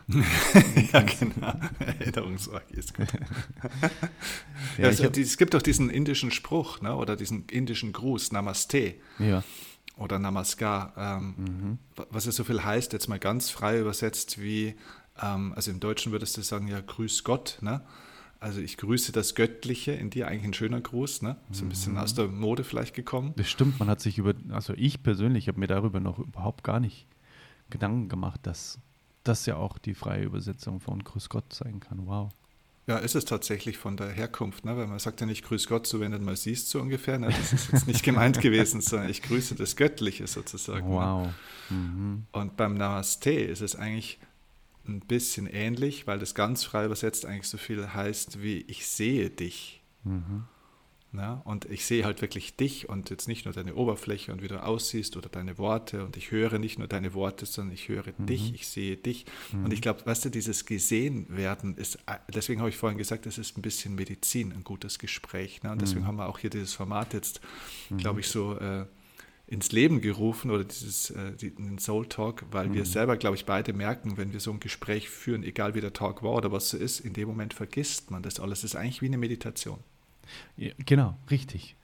ja, 0.94 1.02
genau. 1.02 1.54
Erinnerungsorgie 1.80 2.76
ist 2.76 2.94
gut. 2.94 3.08
ja, 4.78 4.86
also, 4.86 5.06
es 5.06 5.38
gibt 5.38 5.54
doch 5.54 5.62
diesen 5.62 5.90
indischen 5.90 6.32
Spruch 6.32 6.82
ne, 6.82 6.96
oder 6.96 7.16
diesen 7.16 7.46
indischen 7.48 7.94
Gruß, 7.94 8.32
Namaste. 8.32 8.96
Ja. 9.20 9.44
Oder 9.96 10.18
Namaskar, 10.18 10.94
ähm, 10.98 11.36
mhm. 11.38 11.78
was 12.10 12.26
es 12.26 12.36
so 12.36 12.44
viel 12.44 12.64
heißt, 12.64 12.94
jetzt 12.94 13.08
mal 13.08 13.20
ganz 13.20 13.52
frei 13.52 13.80
übersetzt 13.80 14.42
wie, 14.42 14.76
ähm, 15.22 15.54
also 15.56 15.70
im 15.70 15.80
Deutschen 15.80 16.12
würdest 16.12 16.36
du 16.36 16.42
sagen, 16.42 16.68
ja, 16.68 16.82
grüß 16.82 17.24
Gott, 17.24 17.60
ne? 17.62 17.82
Also 18.40 18.60
ich 18.60 18.76
grüße 18.76 19.14
das 19.14 19.36
Göttliche 19.36 19.94
in 19.94 20.10
dir, 20.10 20.28
eigentlich 20.28 20.46
ein 20.46 20.54
schöner 20.54 20.82
Gruß, 20.82 21.22
ne? 21.22 21.38
So 21.52 21.64
ein 21.64 21.70
bisschen 21.70 21.94
mhm. 21.94 22.00
aus 22.00 22.14
der 22.16 22.28
Mode 22.28 22.64
vielleicht 22.64 22.96
gekommen. 22.96 23.34
Das 23.38 23.50
stimmt, 23.50 23.80
man 23.80 23.88
hat 23.88 24.02
sich 24.02 24.18
über, 24.18 24.34
also 24.50 24.74
ich 24.76 25.04
persönlich 25.04 25.48
habe 25.48 25.60
mir 25.60 25.68
darüber 25.68 26.00
noch 26.00 26.20
überhaupt 26.20 26.64
gar 26.64 26.80
nicht 26.80 27.08
Gedanken 27.70 28.10
gemacht, 28.10 28.42
dass 28.44 28.80
das 29.24 29.46
ja 29.46 29.56
auch 29.56 29.78
die 29.78 29.94
freie 29.94 30.24
Übersetzung 30.24 30.80
von 30.80 31.04
Grüß 31.04 31.30
Gott 31.30 31.54
sein 31.54 31.80
kann. 31.80 32.06
Wow. 32.06 32.32
Ja, 32.86 32.98
ist 32.98 33.16
es 33.16 33.24
tatsächlich 33.24 33.78
von 33.78 33.96
der 33.96 34.10
Herkunft, 34.10 34.66
ne? 34.66 34.76
weil 34.76 34.88
man 34.88 35.00
sagt 35.00 35.22
ja 35.22 35.26
nicht 35.26 35.46
Grüß 35.46 35.68
Gott, 35.68 35.88
so 35.88 36.02
wenn 36.02 36.12
du 36.12 36.20
mal 36.20 36.36
siehst, 36.36 36.70
so 36.70 36.82
ungefähr. 36.82 37.18
Ne? 37.18 37.28
Das 37.28 37.54
ist 37.54 37.72
jetzt 37.72 37.88
nicht 37.88 38.04
gemeint 38.04 38.42
gewesen, 38.42 38.82
sondern 38.82 39.10
ich 39.10 39.22
grüße 39.22 39.56
das 39.56 39.78
Göttliche 39.78 40.28
sozusagen. 40.28 40.90
Ne? 40.90 40.96
Wow. 40.96 41.28
Ne? 41.70 41.78
Mhm. 41.78 42.24
Und 42.34 42.58
beim 42.58 42.76
Namaste 42.76 43.32
ist 43.32 43.62
es 43.62 43.78
eigentlich 43.78 44.20
ein 44.86 45.00
bisschen 45.00 45.48
ähnlich, 45.48 46.08
weil 46.08 46.20
das 46.20 46.36
ganz 46.36 46.66
frei 46.66 46.86
übersetzt 46.86 47.26
eigentlich 47.26 47.48
so 47.48 47.58
viel 47.58 47.94
heißt 47.94 48.42
wie 48.42 48.66
ich 48.68 48.86
sehe 48.86 49.30
dich. 49.30 49.82
Mhm. 50.04 50.44
Ja, 51.16 51.42
und 51.46 51.66
ich 51.66 51.86
sehe 51.86 52.06
halt 52.06 52.22
wirklich 52.22 52.56
dich 52.56 52.90
und 52.90 53.12
jetzt 53.12 53.28
nicht 53.28 53.46
nur 53.46 53.54
deine 53.54 53.76
Oberfläche 53.76 54.32
und 54.32 54.42
wie 54.42 54.48
du 54.48 54.62
aussiehst 54.64 55.16
oder 55.16 55.30
deine 55.30 55.60
Worte 55.60 56.04
und 56.04 56.18
ich 56.18 56.32
höre 56.32 56.58
nicht 56.58 56.80
nur 56.80 56.88
deine 56.88 57.14
Worte, 57.14 57.46
sondern 57.46 57.76
ich 57.76 57.88
höre 57.88 58.14
mhm. 58.18 58.26
dich, 58.26 58.54
ich 58.56 58.68
sehe 58.68 58.98
dich. 58.98 59.26
Mhm. 59.52 59.66
Und 59.66 59.74
ich 59.74 59.82
glaube, 59.82 60.04
weißt 60.06 60.26
du, 60.26 60.30
dieses 60.30 60.66
gesehen 60.66 61.28
werden 61.30 61.78
ist, 61.78 62.00
deswegen 62.34 62.62
habe 62.62 62.70
ich 62.70 62.78
vorhin 62.78 62.98
gesagt, 62.98 63.28
es 63.28 63.38
ist 63.38 63.58
ein 63.58 63.62
bisschen 63.62 63.94
Medizin, 63.94 64.52
ein 64.54 64.64
gutes 64.64 64.98
Gespräch. 64.98 65.62
Ne? 65.62 65.72
Und 65.72 65.82
deswegen 65.84 66.02
mhm. 66.02 66.08
haben 66.08 66.18
wir 66.18 66.28
auch 66.28 66.40
hier 66.40 66.50
dieses 66.50 66.74
Format 66.74 67.14
jetzt, 67.14 67.42
glaube 67.98 68.14
mhm. 68.14 68.20
ich, 68.20 68.28
so 68.30 68.58
äh, 68.58 68.88
ins 69.46 69.72
Leben 69.72 70.02
gerufen 70.02 70.50
oder 70.50 70.64
dieses 70.64 71.12
äh, 71.12 71.34
den 71.34 71.78
Soul 71.78 72.08
Talk, 72.08 72.44
weil 72.50 72.74
wir 72.74 72.82
mhm. 72.82 72.86
selber, 72.86 73.18
glaube 73.18 73.36
ich, 73.36 73.46
beide 73.46 73.74
merken, 73.74 74.18
wenn 74.18 74.34
wir 74.34 74.40
so 74.40 74.52
ein 74.52 74.60
Gespräch 74.60 75.10
führen, 75.10 75.44
egal 75.44 75.76
wie 75.76 75.82
der 75.82 75.94
Talk 75.94 76.24
war 76.24 76.32
oder 76.32 76.52
was 76.52 76.70
so 76.70 76.78
ist, 76.78 77.02
in 77.02 77.14
dem 77.14 77.28
Moment 77.28 77.54
vergisst 77.54 78.10
man 78.10 78.24
das 78.24 78.40
alles. 78.40 78.60
Es 78.60 78.74
ist 78.74 78.76
eigentlich 78.76 79.04
wie 79.04 79.08
eine 79.08 79.20
Meditation. 79.20 79.80
Genau, 80.58 81.18
richtig. 81.30 81.76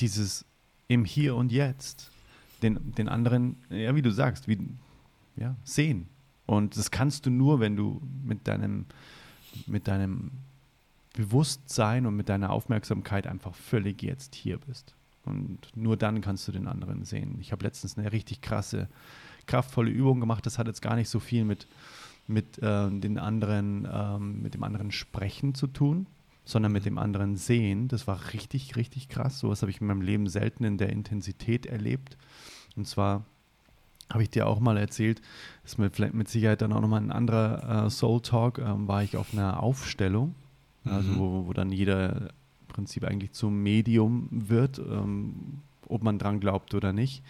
Dieses 0.00 0.44
im 0.88 1.04
Hier 1.04 1.36
und 1.36 1.52
Jetzt, 1.52 2.10
den, 2.62 2.92
den 2.94 3.08
anderen, 3.08 3.56
ja, 3.70 3.94
wie 3.94 4.02
du 4.02 4.10
sagst, 4.10 4.48
wie, 4.48 4.58
ja, 5.36 5.54
sehen. 5.64 6.08
Und 6.46 6.76
das 6.76 6.90
kannst 6.90 7.26
du 7.26 7.30
nur, 7.30 7.60
wenn 7.60 7.76
du 7.76 8.00
mit 8.24 8.48
deinem, 8.48 8.86
mit 9.66 9.86
deinem 9.86 10.30
Bewusstsein 11.12 12.06
und 12.06 12.16
mit 12.16 12.28
deiner 12.28 12.50
Aufmerksamkeit 12.50 13.26
einfach 13.26 13.54
völlig 13.54 14.02
jetzt 14.02 14.34
hier 14.34 14.58
bist. 14.58 14.94
Und 15.24 15.58
nur 15.74 15.96
dann 15.96 16.20
kannst 16.20 16.48
du 16.48 16.52
den 16.52 16.66
anderen 16.66 17.04
sehen. 17.04 17.36
Ich 17.40 17.52
habe 17.52 17.64
letztens 17.64 17.98
eine 17.98 18.12
richtig 18.12 18.40
krasse, 18.40 18.88
kraftvolle 19.46 19.90
Übung 19.90 20.20
gemacht. 20.20 20.46
Das 20.46 20.58
hat 20.58 20.66
jetzt 20.66 20.80
gar 20.80 20.96
nicht 20.96 21.08
so 21.10 21.20
viel 21.20 21.44
mit, 21.44 21.66
mit, 22.26 22.58
äh, 22.58 22.90
den 22.90 23.18
anderen, 23.18 23.86
ähm, 23.90 24.42
mit 24.42 24.54
dem 24.54 24.62
anderen 24.62 24.90
Sprechen 24.90 25.54
zu 25.54 25.66
tun, 25.66 26.06
sondern 26.48 26.72
mit 26.72 26.86
dem 26.86 26.96
anderen 26.96 27.36
Sehen. 27.36 27.88
Das 27.88 28.06
war 28.06 28.32
richtig, 28.32 28.76
richtig 28.76 29.10
krass. 29.10 29.38
So 29.38 29.50
was 29.50 29.60
habe 29.60 29.70
ich 29.70 29.82
in 29.82 29.86
meinem 29.86 30.00
Leben 30.00 30.28
selten 30.28 30.64
in 30.64 30.78
der 30.78 30.88
Intensität 30.88 31.66
erlebt. 31.66 32.16
Und 32.74 32.88
zwar 32.88 33.26
habe 34.08 34.22
ich 34.22 34.30
dir 34.30 34.46
auch 34.46 34.58
mal 34.58 34.78
erzählt, 34.78 35.20
das 35.62 35.72
ist 35.72 35.78
mit, 35.78 36.14
mit 36.14 36.28
Sicherheit 36.28 36.62
dann 36.62 36.72
auch 36.72 36.80
nochmal 36.80 37.02
ein 37.02 37.12
anderer 37.12 37.84
äh, 37.84 37.90
Soul 37.90 38.22
Talk, 38.22 38.58
ähm, 38.60 38.88
war 38.88 39.02
ich 39.02 39.18
auf 39.18 39.34
einer 39.34 39.62
Aufstellung, 39.62 40.34
also 40.86 41.10
mhm. 41.10 41.18
wo, 41.18 41.46
wo 41.48 41.52
dann 41.52 41.70
jeder 41.70 42.30
im 42.62 42.66
Prinzip 42.68 43.04
eigentlich 43.04 43.32
zum 43.32 43.62
Medium 43.62 44.28
wird, 44.30 44.78
ähm, 44.78 45.60
ob 45.86 46.02
man 46.02 46.18
dran 46.18 46.40
glaubt 46.40 46.72
oder 46.72 46.94
nicht. 46.94 47.22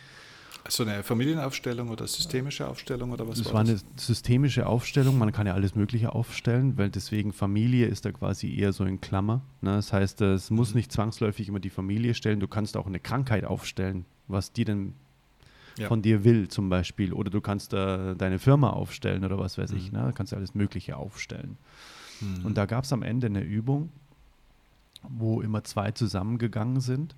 So 0.71 0.83
eine 0.83 1.03
Familienaufstellung 1.03 1.89
oder 1.89 2.07
systemische 2.07 2.69
Aufstellung 2.69 3.11
oder 3.11 3.27
was 3.27 3.39
das 3.39 3.53
war 3.53 3.65
das? 3.65 3.83
war 3.83 3.89
eine 3.89 4.01
systemische 4.01 4.67
Aufstellung. 4.67 5.17
Man 5.17 5.33
kann 5.33 5.47
ja 5.47 5.55
alles 5.55 5.75
Mögliche 5.75 6.13
aufstellen, 6.13 6.77
weil 6.77 6.91
deswegen 6.91 7.33
Familie 7.33 7.87
ist 7.87 8.05
da 8.05 8.13
quasi 8.13 8.55
eher 8.55 8.75
so 8.75 8.85
in 8.85 9.01
Klammer. 9.01 9.43
Ne? 9.63 9.73
Das 9.73 9.93
heißt, 9.95 10.21
es 10.21 10.51
muss 10.51 10.71
mhm. 10.71 10.77
nicht 10.79 10.93
zwangsläufig 10.93 11.49
immer 11.49 11.61
die 11.61 11.71
Familie 11.71 12.13
stellen. 12.13 12.39
Du 12.39 12.49
kannst 12.49 12.77
auch 12.77 12.87
eine 12.87 13.01
Krankheit 13.01 13.45
aufstellen, 13.45 14.05
was 14.27 14.53
die 14.53 14.67
denn 14.67 14.93
ja. 15.79 15.89
von 15.89 16.03
dir 16.03 16.25
will 16.25 16.49
zum 16.49 16.69
Beispiel. 16.69 17.15
Oder 17.15 17.31
du 17.31 17.41
kannst 17.41 17.73
da 17.73 18.15
deine 18.15 18.39
Firma 18.39 18.71
aufstellen 18.71 19.25
oder 19.25 19.39
was 19.39 19.57
weiß 19.57 19.73
mhm. 19.73 19.79
ich. 19.79 19.93
Ne? 19.93 20.01
Da 20.01 20.13
kannst 20.13 20.33
du 20.33 20.37
alles 20.37 20.55
Mögliche 20.55 20.99
aufstellen. 20.99 21.57
Mhm. 22.21 22.45
Und 22.45 22.59
da 22.59 22.67
gab 22.67 22.85
es 22.85 22.93
am 22.93 23.03
Ende 23.03 23.29
eine 23.29 23.43
Übung, 23.43 23.91
wo 25.03 25.41
immer 25.41 25.65
zwei 25.65 25.93
zusammengegangen 25.93 26.81
sind. 26.81 27.17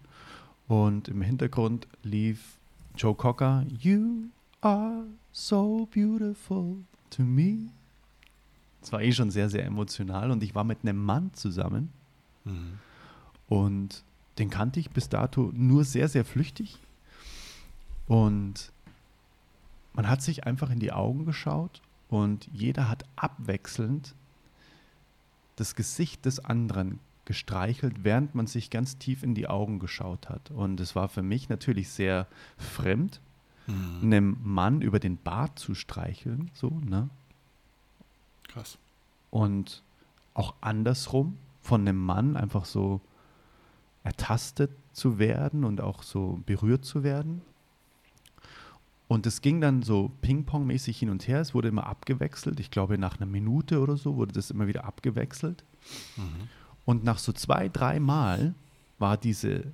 Und 0.68 1.08
im 1.08 1.22
Hintergrund 1.22 1.88
lief 2.04 2.59
Joe 3.00 3.14
Cocker, 3.14 3.64
You 3.78 4.28
are 4.60 5.04
so 5.32 5.88
beautiful 5.90 6.84
to 7.08 7.22
me. 7.22 7.70
Das 8.82 8.92
war 8.92 9.00
eh 9.00 9.10
schon 9.10 9.30
sehr, 9.30 9.48
sehr 9.48 9.64
emotional 9.64 10.30
und 10.30 10.42
ich 10.42 10.54
war 10.54 10.64
mit 10.64 10.80
einem 10.82 11.02
Mann 11.02 11.32
zusammen 11.32 11.90
mhm. 12.44 12.78
und 13.48 14.04
den 14.36 14.50
kannte 14.50 14.80
ich 14.80 14.90
bis 14.90 15.08
dato 15.08 15.50
nur 15.54 15.84
sehr, 15.84 16.10
sehr 16.10 16.26
flüchtig. 16.26 16.78
Und 18.06 18.70
man 19.94 20.06
hat 20.06 20.20
sich 20.20 20.44
einfach 20.44 20.68
in 20.68 20.78
die 20.78 20.92
Augen 20.92 21.24
geschaut 21.24 21.80
und 22.10 22.50
jeder 22.52 22.90
hat 22.90 23.06
abwechselnd 23.16 24.14
das 25.56 25.74
Gesicht 25.74 26.26
des 26.26 26.38
anderen 26.38 26.98
gestreichelt, 27.24 28.02
während 28.02 28.34
man 28.34 28.46
sich 28.46 28.70
ganz 28.70 28.98
tief 28.98 29.22
in 29.22 29.34
die 29.34 29.48
Augen 29.48 29.78
geschaut 29.78 30.28
hat. 30.28 30.50
Und 30.50 30.80
es 30.80 30.96
war 30.96 31.08
für 31.08 31.22
mich 31.22 31.48
natürlich 31.48 31.90
sehr 31.90 32.26
fremd, 32.58 33.20
mhm. 33.66 34.00
einem 34.02 34.36
Mann 34.42 34.82
über 34.82 34.98
den 34.98 35.16
Bart 35.16 35.58
zu 35.58 35.74
streicheln, 35.74 36.50
so, 36.54 36.70
ne? 36.84 37.08
Krass. 38.48 38.78
Und 39.30 39.82
auch 40.34 40.54
andersrum, 40.60 41.36
von 41.60 41.82
einem 41.82 41.98
Mann 41.98 42.36
einfach 42.36 42.64
so 42.64 43.00
ertastet 44.02 44.70
zu 44.92 45.18
werden 45.18 45.64
und 45.64 45.80
auch 45.80 46.02
so 46.02 46.40
berührt 46.46 46.84
zu 46.84 47.04
werden. 47.04 47.42
Und 49.08 49.26
es 49.26 49.40
ging 49.40 49.60
dann 49.60 49.82
so 49.82 50.12
Ping-Pong-mäßig 50.22 50.98
hin 50.98 51.10
und 51.10 51.26
her. 51.26 51.40
Es 51.40 51.52
wurde 51.52 51.68
immer 51.68 51.86
abgewechselt. 51.86 52.60
Ich 52.60 52.70
glaube, 52.70 52.96
nach 52.96 53.16
einer 53.16 53.26
Minute 53.26 53.80
oder 53.80 53.96
so 53.96 54.16
wurde 54.16 54.32
das 54.32 54.50
immer 54.52 54.68
wieder 54.68 54.84
abgewechselt. 54.84 55.64
Mhm. 56.16 56.48
Und 56.84 57.04
nach 57.04 57.18
so 57.18 57.32
zwei, 57.32 57.68
drei 57.68 58.00
Mal 58.00 58.54
war 58.98 59.16
diese, 59.16 59.64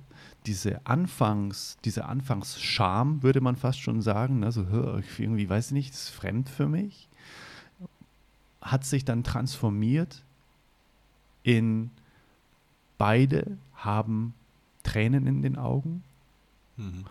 diese 0.45 0.85
Anfangs, 0.85 1.77
diese 1.83 2.05
Anfangsscham, 2.05 3.23
würde 3.23 3.41
man 3.41 3.55
fast 3.55 3.81
schon 3.81 4.01
sagen, 4.01 4.43
also 4.43 4.65
irgendwie, 5.17 5.49
weiß 5.49 5.67
ich 5.67 5.73
nicht, 5.73 5.93
das 5.93 6.03
ist 6.03 6.09
fremd 6.09 6.49
für 6.49 6.67
mich, 6.67 7.09
hat 8.61 8.85
sich 8.85 9.05
dann 9.05 9.23
transformiert 9.23 10.23
in 11.43 11.91
beide 12.97 13.57
haben 13.75 14.33
Tränen 14.83 15.27
in 15.27 15.41
den 15.41 15.57
Augen 15.57 16.03
mhm. 16.77 17.05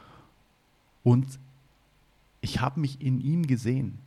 und 1.05 1.39
ich 2.41 2.61
habe 2.61 2.81
mich 2.81 3.01
in 3.01 3.21
ihm 3.21 3.47
gesehen. 3.47 3.99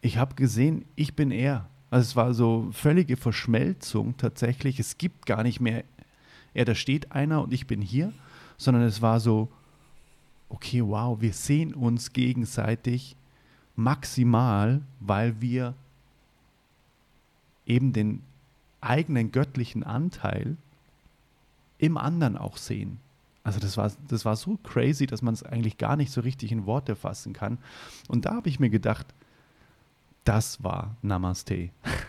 Ich 0.00 0.18
habe 0.18 0.34
gesehen, 0.34 0.84
ich 0.94 1.14
bin 1.16 1.30
er. 1.30 1.68
Also 1.90 2.06
es 2.06 2.16
war 2.16 2.34
so 2.34 2.68
völlige 2.72 3.16
Verschmelzung 3.16 4.16
tatsächlich. 4.16 4.78
Es 4.78 4.98
gibt 4.98 5.26
gar 5.26 5.42
nicht 5.42 5.60
mehr, 5.60 5.84
ja, 6.54 6.64
da 6.64 6.74
steht 6.74 7.12
einer 7.12 7.42
und 7.42 7.52
ich 7.52 7.66
bin 7.66 7.80
hier, 7.80 8.12
sondern 8.56 8.82
es 8.82 9.00
war 9.00 9.20
so, 9.20 9.48
okay, 10.48 10.82
wow, 10.84 11.20
wir 11.20 11.32
sehen 11.32 11.74
uns 11.74 12.12
gegenseitig 12.12 13.16
maximal, 13.76 14.82
weil 15.00 15.40
wir 15.40 15.74
eben 17.66 17.92
den 17.92 18.22
eigenen 18.80 19.30
göttlichen 19.32 19.84
Anteil 19.84 20.56
im 21.78 21.96
anderen 21.96 22.36
auch 22.36 22.56
sehen. 22.56 22.98
Also 23.44 23.60
das 23.60 23.76
war, 23.76 23.90
das 24.08 24.24
war 24.24 24.36
so 24.36 24.58
crazy, 24.62 25.06
dass 25.06 25.22
man 25.22 25.32
es 25.32 25.42
eigentlich 25.42 25.78
gar 25.78 25.96
nicht 25.96 26.10
so 26.10 26.20
richtig 26.20 26.52
in 26.52 26.66
Worte 26.66 26.96
fassen 26.96 27.32
kann. 27.32 27.58
Und 28.08 28.26
da 28.26 28.34
habe 28.34 28.48
ich 28.48 28.60
mir 28.60 28.68
gedacht, 28.68 29.06
das 30.28 30.62
war 30.62 30.96
Namaste. 31.02 31.70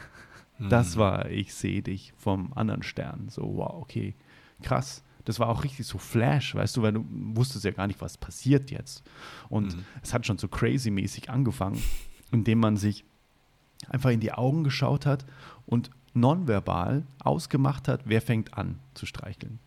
Das 0.62 0.96
mhm. 0.96 1.00
war 1.00 1.30
Ich 1.30 1.54
sehe 1.54 1.82
dich 1.82 2.12
vom 2.18 2.52
anderen 2.52 2.84
Stern. 2.84 3.30
So, 3.30 3.44
wow, 3.44 3.76
okay, 3.76 4.14
krass. 4.62 5.06
Das 5.24 5.40
war 5.40 5.48
auch 5.48 5.64
richtig 5.64 5.88
so 5.88 5.98
Flash, 5.98 6.54
weißt 6.54 6.76
du, 6.76 6.82
weil 6.82 6.92
du 6.92 7.06
wusstest 7.10 7.64
ja 7.64 7.72
gar 7.72 7.88
nicht, 7.88 8.02
was 8.02 8.18
passiert 8.18 8.70
jetzt. 8.70 9.02
Und 9.48 9.74
mhm. 9.74 9.86
es 10.02 10.14
hat 10.14 10.26
schon 10.26 10.38
so 10.38 10.50
crazy-mäßig 10.50 11.30
angefangen, 11.30 11.82
indem 12.34 12.60
man 12.60 12.76
sich 12.76 13.06
einfach 13.88 14.10
in 14.10 14.20
die 14.20 14.34
Augen 14.34 14.66
geschaut 14.66 15.06
hat 15.06 15.26
und 15.66 15.92
nonverbal 16.14 17.08
ausgemacht 17.20 17.88
hat, 17.88 18.02
wer 18.04 18.22
fängt 18.22 18.58
an 18.58 18.80
zu 18.96 19.06
streicheln. 19.06 19.60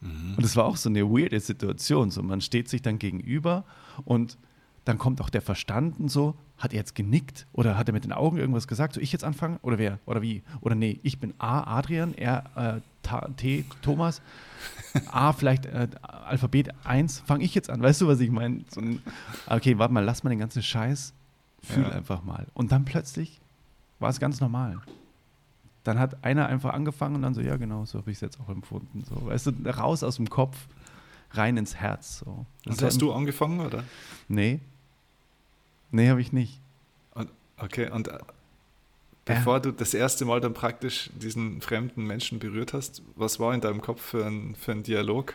Mhm. 0.00 0.36
Und 0.38 0.44
es 0.44 0.56
war 0.56 0.64
auch 0.64 0.78
so 0.78 0.88
eine 0.88 1.04
weirde 1.10 1.40
Situation. 1.40 2.10
So, 2.10 2.22
man 2.22 2.40
steht 2.40 2.70
sich 2.70 2.80
dann 2.80 2.98
gegenüber 2.98 3.66
und 4.06 4.38
dann 4.86 4.96
kommt 4.96 5.20
auch 5.20 5.28
der 5.28 5.42
Verstand 5.42 6.00
und 6.00 6.08
so. 6.08 6.36
Hat 6.62 6.72
er 6.72 6.76
jetzt 6.76 6.94
genickt 6.94 7.48
oder 7.52 7.76
hat 7.76 7.88
er 7.88 7.92
mit 7.92 8.04
den 8.04 8.12
Augen 8.12 8.36
irgendwas 8.36 8.68
gesagt? 8.68 8.94
Soll 8.94 9.02
ich 9.02 9.10
jetzt 9.10 9.24
anfangen? 9.24 9.58
Oder 9.62 9.78
wer? 9.78 9.98
Oder 10.06 10.22
wie? 10.22 10.44
Oder 10.60 10.76
nee, 10.76 11.00
ich 11.02 11.18
bin 11.18 11.34
A, 11.38 11.76
Adrian, 11.76 12.14
R, 12.14 12.80
äh, 13.04 13.30
T, 13.36 13.64
Thomas. 13.82 14.22
A, 15.10 15.32
vielleicht 15.32 15.66
äh, 15.66 15.88
Alphabet 16.02 16.68
1, 16.84 17.18
fange 17.18 17.42
ich 17.42 17.56
jetzt 17.56 17.68
an. 17.68 17.82
Weißt 17.82 18.00
du, 18.00 18.06
was 18.06 18.20
ich 18.20 18.30
meine? 18.30 18.60
So 18.68 18.80
okay, 19.48 19.76
warte 19.76 19.92
mal, 19.92 20.04
lass 20.04 20.22
mal 20.22 20.30
den 20.30 20.38
ganzen 20.38 20.62
Scheiß. 20.62 21.12
Fühl 21.64 21.82
ja. 21.82 21.88
einfach 21.88 22.22
mal. 22.22 22.46
Und 22.54 22.70
dann 22.70 22.84
plötzlich 22.84 23.40
war 23.98 24.10
es 24.10 24.20
ganz 24.20 24.40
normal. 24.40 24.78
Dann 25.82 25.98
hat 25.98 26.22
einer 26.22 26.46
einfach 26.46 26.74
angefangen 26.74 27.16
und 27.16 27.22
dann 27.22 27.34
so, 27.34 27.40
ja, 27.40 27.56
genau, 27.56 27.86
so 27.86 27.98
habe 27.98 28.12
ich 28.12 28.18
es 28.18 28.20
jetzt 28.20 28.38
auch 28.38 28.48
empfunden. 28.48 29.02
So, 29.02 29.26
weißt 29.26 29.48
du, 29.48 29.68
raus 29.68 30.04
aus 30.04 30.14
dem 30.14 30.30
Kopf, 30.30 30.68
rein 31.32 31.56
ins 31.56 31.74
Herz. 31.74 32.20
So. 32.20 32.46
und 32.66 32.80
hast 32.80 33.02
du 33.02 33.12
angefangen, 33.12 33.58
oder? 33.58 33.82
Nee, 34.28 34.60
Nee, 35.92 36.08
habe 36.08 36.20
ich 36.20 36.32
nicht. 36.32 36.60
Okay, 37.62 37.88
und 37.90 38.08
äh, 38.08 38.18
bevor 39.24 39.60
du 39.60 39.70
das 39.70 39.94
erste 39.94 40.24
Mal 40.24 40.40
dann 40.40 40.52
praktisch 40.52 41.10
diesen 41.14 41.60
fremden 41.60 42.04
Menschen 42.04 42.40
berührt 42.40 42.72
hast, 42.72 43.02
was 43.14 43.38
war 43.38 43.54
in 43.54 43.60
deinem 43.60 43.80
Kopf 43.80 44.02
für 44.02 44.26
ein, 44.26 44.56
für 44.56 44.72
ein 44.72 44.82
Dialog? 44.82 45.34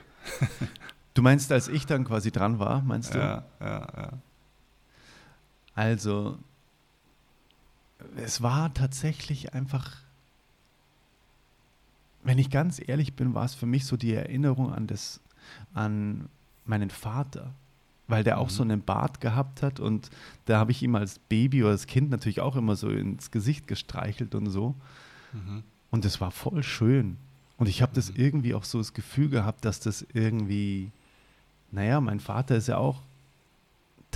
du 1.13 1.21
meinst, 1.21 1.51
als 1.53 1.69
ich 1.69 1.85
dann 1.85 2.03
quasi 2.03 2.31
dran 2.31 2.59
war, 2.59 2.81
meinst 2.81 3.13
du? 3.13 3.19
Ja, 3.19 3.45
ja, 3.61 3.87
ja. 3.95 4.09
Also, 5.73 6.37
es 8.17 8.41
war 8.41 8.73
tatsächlich 8.73 9.53
einfach, 9.53 9.95
wenn 12.23 12.39
ich 12.39 12.49
ganz 12.49 12.81
ehrlich 12.85 13.13
bin, 13.13 13.33
war 13.33 13.45
es 13.45 13.55
für 13.55 13.67
mich 13.67 13.85
so 13.85 13.95
die 13.95 14.13
Erinnerung 14.13 14.73
an 14.73 14.87
das, 14.87 15.21
an 15.73 16.27
meinen 16.65 16.89
Vater 16.89 17.53
weil 18.07 18.23
der 18.23 18.39
auch 18.39 18.47
mhm. 18.47 18.53
so 18.53 18.63
einen 18.63 18.81
Bart 18.81 19.21
gehabt 19.21 19.61
hat 19.61 19.79
und 19.79 20.09
da 20.45 20.59
habe 20.59 20.71
ich 20.71 20.81
ihm 20.81 20.95
als 20.95 21.19
Baby 21.19 21.63
oder 21.63 21.71
als 21.71 21.87
Kind 21.87 22.09
natürlich 22.09 22.41
auch 22.41 22.55
immer 22.55 22.75
so 22.75 22.89
ins 22.89 23.31
Gesicht 23.31 23.67
gestreichelt 23.67 24.35
und 24.35 24.49
so. 24.49 24.75
Mhm. 25.33 25.63
Und 25.89 26.05
das 26.05 26.21
war 26.21 26.31
voll 26.31 26.63
schön. 26.63 27.17
Und 27.57 27.67
ich 27.67 27.81
habe 27.81 27.93
das 27.93 28.11
mhm. 28.11 28.17
irgendwie 28.17 28.53
auch 28.53 28.63
so 28.63 28.77
das 28.77 28.93
Gefühl 28.93 29.29
gehabt, 29.29 29.65
dass 29.65 29.79
das 29.79 30.05
irgendwie, 30.13 30.91
naja, 31.71 31.99
mein 32.01 32.19
Vater 32.19 32.55
ist 32.55 32.67
ja 32.67 32.77
auch 32.77 33.01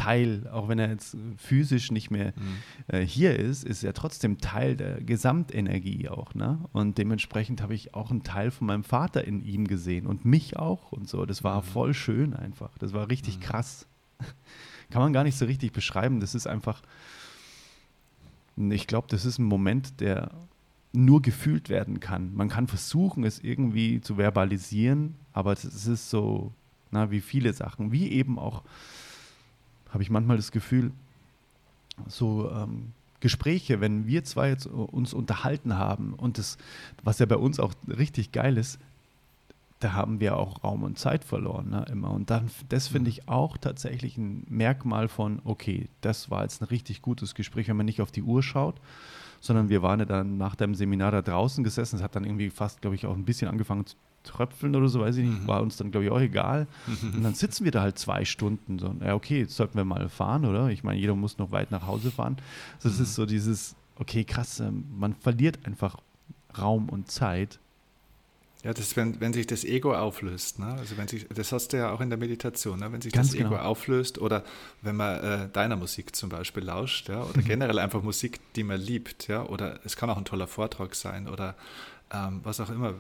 Teil, 0.01 0.47
auch 0.51 0.67
wenn 0.67 0.79
er 0.79 0.89
jetzt 0.89 1.15
physisch 1.37 1.91
nicht 1.91 2.09
mehr 2.09 2.33
mhm. 2.35 2.95
äh, 2.95 3.05
hier 3.05 3.37
ist, 3.37 3.63
ist 3.63 3.83
er 3.83 3.93
trotzdem 3.93 4.39
Teil 4.39 4.75
der 4.75 4.99
Gesamtenergie 4.99 6.09
auch. 6.09 6.33
Ne? 6.33 6.57
Und 6.71 6.97
dementsprechend 6.97 7.61
habe 7.61 7.75
ich 7.75 7.93
auch 7.93 8.09
einen 8.09 8.23
Teil 8.23 8.49
von 8.49 8.65
meinem 8.65 8.83
Vater 8.83 9.23
in 9.23 9.45
ihm 9.45 9.67
gesehen 9.67 10.07
und 10.07 10.25
mich 10.25 10.57
auch 10.57 10.91
und 10.91 11.07
so. 11.07 11.27
Das 11.27 11.43
war 11.43 11.61
mhm. 11.61 11.65
voll 11.65 11.93
schön 11.93 12.33
einfach. 12.33 12.75
Das 12.79 12.93
war 12.93 13.11
richtig 13.11 13.37
mhm. 13.37 13.41
krass. 13.41 13.85
Kann 14.89 15.03
man 15.03 15.13
gar 15.13 15.23
nicht 15.23 15.37
so 15.37 15.45
richtig 15.45 15.71
beschreiben. 15.71 16.19
Das 16.19 16.33
ist 16.33 16.47
einfach, 16.47 16.81
ich 18.57 18.87
glaube, 18.87 19.07
das 19.07 19.23
ist 19.25 19.37
ein 19.37 19.45
Moment, 19.45 20.01
der 20.01 20.31
nur 20.93 21.21
gefühlt 21.21 21.69
werden 21.69 21.99
kann. 21.99 22.33
Man 22.33 22.49
kann 22.49 22.65
versuchen, 22.65 23.23
es 23.23 23.37
irgendwie 23.37 24.01
zu 24.01 24.17
verbalisieren, 24.17 25.15
aber 25.31 25.53
es 25.53 25.63
ist 25.63 26.09
so, 26.09 26.53
na, 26.89 27.11
wie 27.11 27.21
viele 27.21 27.53
Sachen, 27.53 27.91
wie 27.91 28.09
eben 28.09 28.39
auch 28.39 28.63
habe 29.91 30.03
ich 30.03 30.09
manchmal 30.09 30.37
das 30.37 30.51
Gefühl, 30.51 30.91
so 32.07 32.49
ähm, 32.51 32.93
Gespräche, 33.19 33.81
wenn 33.81 34.07
wir 34.07 34.23
zwei 34.23 34.49
jetzt 34.49 34.65
uns 34.65 35.13
unterhalten 35.13 35.77
haben 35.77 36.13
und 36.13 36.37
das, 36.37 36.57
was 37.03 37.19
ja 37.19 37.25
bei 37.25 37.37
uns 37.37 37.59
auch 37.59 37.73
richtig 37.87 38.31
geil 38.31 38.57
ist, 38.57 38.79
da 39.79 39.93
haben 39.93 40.19
wir 40.19 40.37
auch 40.37 40.63
Raum 40.63 40.83
und 40.83 40.99
Zeit 40.99 41.23
verloren, 41.23 41.69
ne, 41.69 41.85
immer. 41.91 42.11
Und 42.11 42.29
dann, 42.29 42.51
das 42.69 42.87
finde 42.87 43.09
ich 43.09 43.27
auch 43.27 43.57
tatsächlich 43.57 44.17
ein 44.17 44.45
Merkmal 44.47 45.07
von, 45.07 45.41
okay, 45.43 45.87
das 46.01 46.29
war 46.29 46.43
jetzt 46.43 46.61
ein 46.61 46.65
richtig 46.65 47.01
gutes 47.01 47.33
Gespräch, 47.33 47.67
wenn 47.67 47.77
man 47.77 47.87
nicht 47.87 48.01
auf 48.01 48.11
die 48.11 48.21
Uhr 48.21 48.43
schaut, 48.43 48.79
sondern 49.39 49.69
wir 49.69 49.81
waren 49.81 49.99
ja 49.99 50.05
dann 50.05 50.37
nach 50.37 50.55
dem 50.55 50.75
Seminar 50.75 51.11
da 51.11 51.21
draußen 51.23 51.63
gesessen. 51.63 51.95
Es 51.95 52.03
hat 52.03 52.15
dann 52.15 52.25
irgendwie 52.25 52.51
fast, 52.51 52.81
glaube 52.81 52.95
ich, 52.95 53.07
auch 53.07 53.15
ein 53.15 53.25
bisschen 53.25 53.47
angefangen 53.47 53.87
zu 53.87 53.95
Tröpfeln 54.23 54.75
oder 54.75 54.87
so, 54.87 54.99
weiß 54.99 55.17
ich 55.17 55.27
nicht, 55.27 55.43
mhm. 55.43 55.47
war 55.47 55.61
uns 55.61 55.77
dann, 55.77 55.91
glaube 55.91 56.05
ich, 56.05 56.11
auch 56.11 56.19
egal. 56.19 56.67
Mhm. 56.87 57.13
Und 57.15 57.23
dann 57.23 57.33
sitzen 57.33 57.65
wir 57.65 57.71
da 57.71 57.81
halt 57.81 57.97
zwei 57.97 58.25
Stunden. 58.25 58.79
So, 58.79 58.93
ja, 59.03 59.15
okay, 59.15 59.39
jetzt 59.39 59.55
sollten 59.55 59.77
wir 59.77 59.85
mal 59.85 60.09
fahren, 60.09 60.45
oder? 60.45 60.69
Ich 60.69 60.83
meine, 60.83 60.99
jeder 60.99 61.15
muss 61.15 61.37
noch 61.37 61.51
weit 61.51 61.71
nach 61.71 61.87
Hause 61.87 62.11
fahren. 62.11 62.37
Also, 62.75 62.89
das 62.89 62.97
mhm. 62.97 63.03
ist 63.03 63.15
so 63.15 63.25
dieses, 63.25 63.75
okay, 63.95 64.23
krass, 64.23 64.59
ähm, 64.59 64.85
man 64.97 65.15
verliert 65.15 65.59
einfach 65.65 65.97
Raum 66.57 66.89
und 66.89 67.09
Zeit. 67.09 67.59
Ja, 68.63 68.73
das 68.73 68.95
wenn, 68.95 69.19
wenn 69.19 69.33
sich 69.33 69.47
das 69.47 69.63
Ego 69.63 69.95
auflöst. 69.95 70.59
Ne? 70.59 70.67
Also 70.67 70.95
wenn 70.95 71.07
sich, 71.07 71.27
das 71.29 71.51
hast 71.51 71.73
du 71.73 71.77
ja 71.77 71.91
auch 71.91 71.99
in 71.99 72.09
der 72.09 72.19
Meditation, 72.19 72.79
ne? 72.79 72.91
wenn 72.91 73.01
sich 73.01 73.11
Ganz 73.11 73.29
das 73.29 73.39
Ego 73.39 73.49
genau. 73.49 73.61
auflöst 73.61 74.19
oder 74.19 74.43
wenn 74.83 74.95
man 74.95 75.19
äh, 75.19 75.49
deiner 75.49 75.75
Musik 75.75 76.15
zum 76.15 76.29
Beispiel 76.29 76.63
lauscht, 76.63 77.09
ja, 77.09 77.23
oder 77.23 77.41
generell 77.41 77.79
einfach 77.79 78.03
Musik, 78.03 78.39
die 78.55 78.63
man 78.63 78.79
liebt, 78.79 79.27
ja, 79.27 79.43
oder 79.43 79.79
es 79.83 79.95
kann 79.95 80.11
auch 80.11 80.17
ein 80.17 80.25
toller 80.25 80.45
Vortrag 80.45 80.93
sein 80.93 81.27
oder 81.27 81.55
ähm, 82.13 82.41
was 82.43 82.59
auch 82.59 82.69
immer 82.69 82.93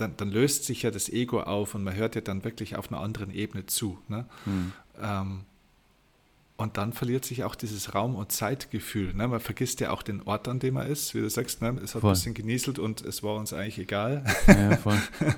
dann, 0.00 0.16
dann, 0.16 0.30
löst 0.30 0.64
sich 0.64 0.82
ja 0.82 0.90
das 0.90 1.08
Ego 1.08 1.40
auf 1.42 1.74
und 1.74 1.84
man 1.84 1.94
hört 1.94 2.14
ja 2.14 2.20
dann 2.20 2.44
wirklich 2.44 2.76
auf 2.76 2.90
einer 2.90 3.00
anderen 3.00 3.32
Ebene 3.32 3.66
zu. 3.66 3.98
Ne? 4.08 4.26
Mhm. 4.46 4.72
Ähm, 5.00 5.40
und 6.56 6.76
dann 6.76 6.92
verliert 6.92 7.24
sich 7.24 7.42
auch 7.44 7.54
dieses 7.54 7.94
Raum- 7.94 8.16
und 8.16 8.32
Zeitgefühl. 8.32 9.14
Ne? 9.14 9.28
Man 9.28 9.40
vergisst 9.40 9.80
ja 9.80 9.90
auch 9.92 10.02
den 10.02 10.22
Ort, 10.22 10.46
an 10.46 10.58
dem 10.58 10.74
man 10.74 10.86
ist. 10.86 11.14
Wie 11.14 11.20
du 11.20 11.30
sagst, 11.30 11.62
ne? 11.62 11.80
es 11.82 11.94
hat 11.94 12.02
voll. 12.02 12.10
ein 12.10 12.14
bisschen 12.14 12.34
genieselt 12.34 12.78
und 12.78 13.00
es 13.00 13.22
war 13.22 13.36
uns 13.36 13.52
eigentlich 13.52 13.78
egal. 13.78 14.24
Ja, 14.46 14.78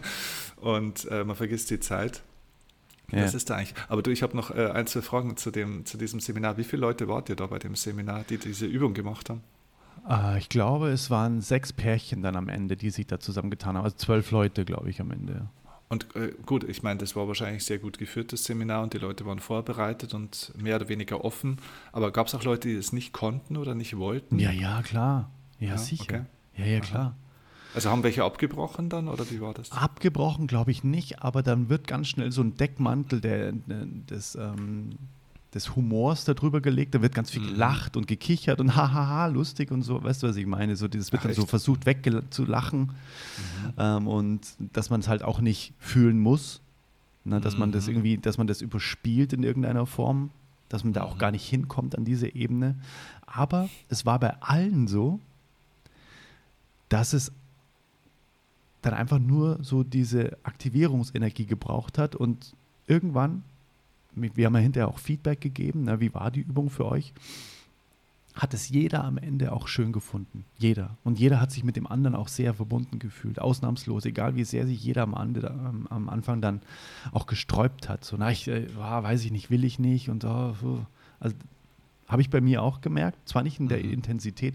und 0.57 1.05
äh, 1.05 1.22
man 1.22 1.37
vergisst 1.37 1.70
die 1.70 1.79
Zeit. 1.79 2.22
Ja. 3.12 3.20
Das 3.20 3.35
ist 3.35 3.51
da 3.51 3.57
eigentlich. 3.57 3.75
Aber 3.88 4.03
du, 4.03 4.11
ich 4.11 4.22
habe 4.22 4.37
noch 4.37 4.51
äh, 4.51 4.70
ein, 4.70 4.87
zwei 4.87 5.03
Fragen 5.03 5.37
zu, 5.37 5.51
dem, 5.51 5.85
zu 5.85 5.96
diesem 5.96 6.18
Seminar. 6.18 6.57
Wie 6.57 6.64
viele 6.64 6.81
Leute 6.81 7.07
wart 7.09 7.29
ihr 7.29 7.37
da 7.37 7.46
bei 7.46 7.59
dem 7.59 7.77
Seminar, 7.77 8.25
die 8.29 8.38
diese 8.38 8.66
Übung 8.66 8.94
gemacht 8.94 9.31
haben? 9.31 9.42
Äh, 10.09 10.38
ich 10.38 10.49
glaube, 10.49 10.88
es 10.88 11.11
waren 11.11 11.41
sechs 11.41 11.73
Pärchen 11.73 12.23
dann 12.23 12.37
am 12.37 12.49
Ende, 12.49 12.77
die 12.77 12.91
sich 12.91 13.07
da 13.07 13.21
zusammengetan 13.21 13.77
haben. 13.77 13.85
Also 13.85 13.97
zwölf 13.97 14.31
Leute, 14.31 14.65
glaube 14.65 14.91
ich, 14.91 15.01
am 15.01 15.11
Ende. 15.11 15.49
Und 15.88 16.17
äh, 16.17 16.33
gut, 16.47 16.65
ich 16.65 16.83
meine, 16.83 16.99
das 16.99 17.17
war 17.17 17.29
wahrscheinlich 17.29 17.65
sehr 17.65 17.79
gut 17.79 17.99
geführtes 17.99 18.45
Seminar 18.45 18.83
und 18.83 18.95
die 18.95 18.99
Leute 18.99 19.27
waren 19.27 19.41
vorbereitet 19.41 20.15
und 20.15 20.53
mehr 20.57 20.77
oder 20.77 20.88
weniger 20.88 21.23
offen. 21.23 21.59
Aber 21.93 22.11
gab 22.12 22.29
es 22.29 22.35
auch 22.35 22.45
Leute, 22.45 22.69
die 22.69 22.75
es 22.75 22.95
nicht 22.95 23.12
konnten 23.12 23.59
oder 23.59 23.75
nicht 23.75 23.99
wollten? 23.99 24.38
Ja, 24.38 24.51
ja, 24.51 24.81
klar. 24.83 25.31
Ja, 25.61 25.69
ja 25.69 25.79
sicher. 25.79 26.03
Okay. 26.05 26.23
Ja, 26.57 26.65
ja, 26.65 26.81
klar. 26.81 27.03
Aha. 27.03 27.17
Also 27.75 27.91
haben 27.91 28.03
welche 28.03 28.25
abgebrochen 28.25 28.88
dann 28.88 29.09
oder 29.09 29.31
wie 29.31 29.41
war 29.41 29.55
das? 29.55 29.73
Abgebrochen 29.73 30.47
glaube 30.47 30.71
ich 30.71 30.85
nicht, 30.85 31.23
aber 31.23 31.43
dann 31.43 31.69
wird 31.69 31.87
ganz 31.87 32.09
schnell 32.09 32.31
so 32.31 32.43
ein 32.43 32.55
Deckmantel 32.57 33.21
der, 33.21 33.53
des, 33.53 34.35
ähm, 34.35 34.91
des 35.55 35.77
Humors 35.77 36.25
darüber 36.25 36.61
gelegt. 36.61 36.95
Da 36.95 37.03
wird 37.03 37.15
ganz 37.15 37.31
viel 37.31 37.43
mhm. 37.43 37.49
gelacht 37.49 37.97
und 37.97 38.07
gekichert 38.07 38.61
und 38.61 38.75
hahaha, 38.77 39.27
lustig 39.27 39.71
und 39.71 39.83
so. 39.83 40.03
Weißt 40.03 40.23
du, 40.23 40.29
was 40.29 40.37
ich 40.37 40.47
meine? 40.47 40.77
So, 40.77 40.88
dieses 40.88 41.12
wird 41.12 41.21
Ach, 41.23 41.27
dann 41.27 41.35
so 41.35 41.47
versucht 41.47 41.87
wegzulachen 41.87 42.81
mhm. 42.81 43.73
ähm, 43.79 44.09
und 44.09 44.41
dass 44.73 44.91
man 44.91 45.01
es 45.01 45.09
halt 45.09 45.23
auch 45.23 45.41
nicht 45.41 45.75
fühlen 45.79 46.19
muss. 46.19 46.61
Ne, 47.25 47.41
dass 47.41 47.55
mhm. 47.55 47.61
man 47.61 47.73
das 47.73 47.87
mhm. 47.87 47.93
irgendwie, 47.93 48.19
dass 48.19 48.38
man 48.38 48.47
das 48.47 48.62
überspielt 48.62 49.33
in 49.33 49.45
irgendeiner 49.45 49.87
Form, 49.87 50.31
dass 50.69 50.83
man 50.83 50.93
da 50.93 51.03
auch 51.03 51.15
mhm. 51.15 51.21
gar 51.21 51.31
nicht 51.31 51.49
hinkommt 51.49 51.97
an 51.97 52.05
diese 52.05 52.35
Ebene. 52.35 52.77
Aber 53.27 53.69
es 53.88 54.05
war 54.05 54.19
bei 54.19 54.41
allen 54.41 54.88
so, 54.88 55.21
dass 56.88 57.12
es 57.12 57.33
dann 58.83 58.95
einfach 58.95 59.21
nur 59.21 59.62
so 59.62 59.85
diese 59.85 60.37
Aktivierungsenergie 60.43 61.47
gebraucht 61.47 61.97
hat 61.99 62.17
und 62.17 62.55
irgendwann 62.88 63.45
wir 64.14 64.46
haben 64.46 64.55
ja 64.55 64.61
hinterher 64.61 64.88
auch 64.88 64.98
Feedback 64.98 65.40
gegeben, 65.40 65.85
na, 65.85 66.01
wie 66.01 66.14
war 66.14 66.31
die 66.31 66.40
Übung 66.40 66.70
für 66.70 66.87
euch? 66.87 67.12
Hat 68.35 68.55
es 68.55 68.70
jeder 68.70 69.05
am 69.05 69.18
Ende 69.18 69.53
auch 69.53 69.68
schön 69.68 69.92
gefunden. 69.92 70.46
Jeder. 70.59 70.96
Und 71.05 71.18
jeder 71.18 71.38
hat 71.38 71.51
sich 71.51 71.64
mit 71.64 71.77
dem 71.77 71.87
anderen 71.87 72.14
auch 72.14 72.29
sehr 72.29 72.55
verbunden 72.55 72.98
gefühlt. 72.98 73.38
Ausnahmslos. 73.38 74.07
Egal 74.07 74.37
wie 74.37 74.44
sehr 74.44 74.66
sich 74.66 74.83
jeder 74.83 75.03
am, 75.03 75.14
Ande, 75.14 75.51
am, 75.51 75.87
am 75.90 76.09
Anfang 76.09 76.40
dann 76.40 76.62
auch 77.11 77.27
gesträubt 77.27 77.90
hat. 77.90 78.05
So, 78.05 78.16
na, 78.16 78.31
ich, 78.31 78.48
äh, 78.48 78.75
weiß 78.75 79.25
ich 79.25 79.33
nicht, 79.33 79.51
will 79.51 79.64
ich 79.64 79.79
nicht. 79.79 80.09
Und 80.09 80.25
oh, 80.25 80.55
also 81.20 81.37
habe 82.09 82.22
ich 82.22 82.31
bei 82.31 82.40
mir 82.40 82.62
auch 82.62 82.81
gemerkt. 82.81 83.18
Zwar 83.29 83.42
nicht 83.42 83.61
in 83.61 83.68
der 83.68 83.83
mhm. 83.83 83.92
Intensität 83.92 84.55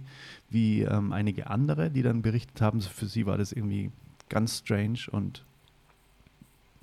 wie 0.50 0.82
ähm, 0.82 1.12
einige 1.12 1.50
andere, 1.50 1.92
die 1.92 2.02
dann 2.02 2.22
berichtet 2.22 2.62
haben, 2.62 2.82
für 2.82 3.08
sie 3.08 3.26
war 3.26 3.38
das 3.38 3.52
irgendwie 3.52 3.92
ganz 4.30 4.60
strange 4.60 5.00
und 5.12 5.44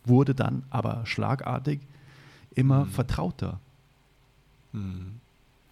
wurde 0.05 0.35
dann 0.35 0.65
aber 0.71 1.07
schlagartig 1.07 1.81
immer 2.55 2.85
mhm. 2.85 2.91
vertrauter. 2.91 3.61
Mhm. 4.73 5.21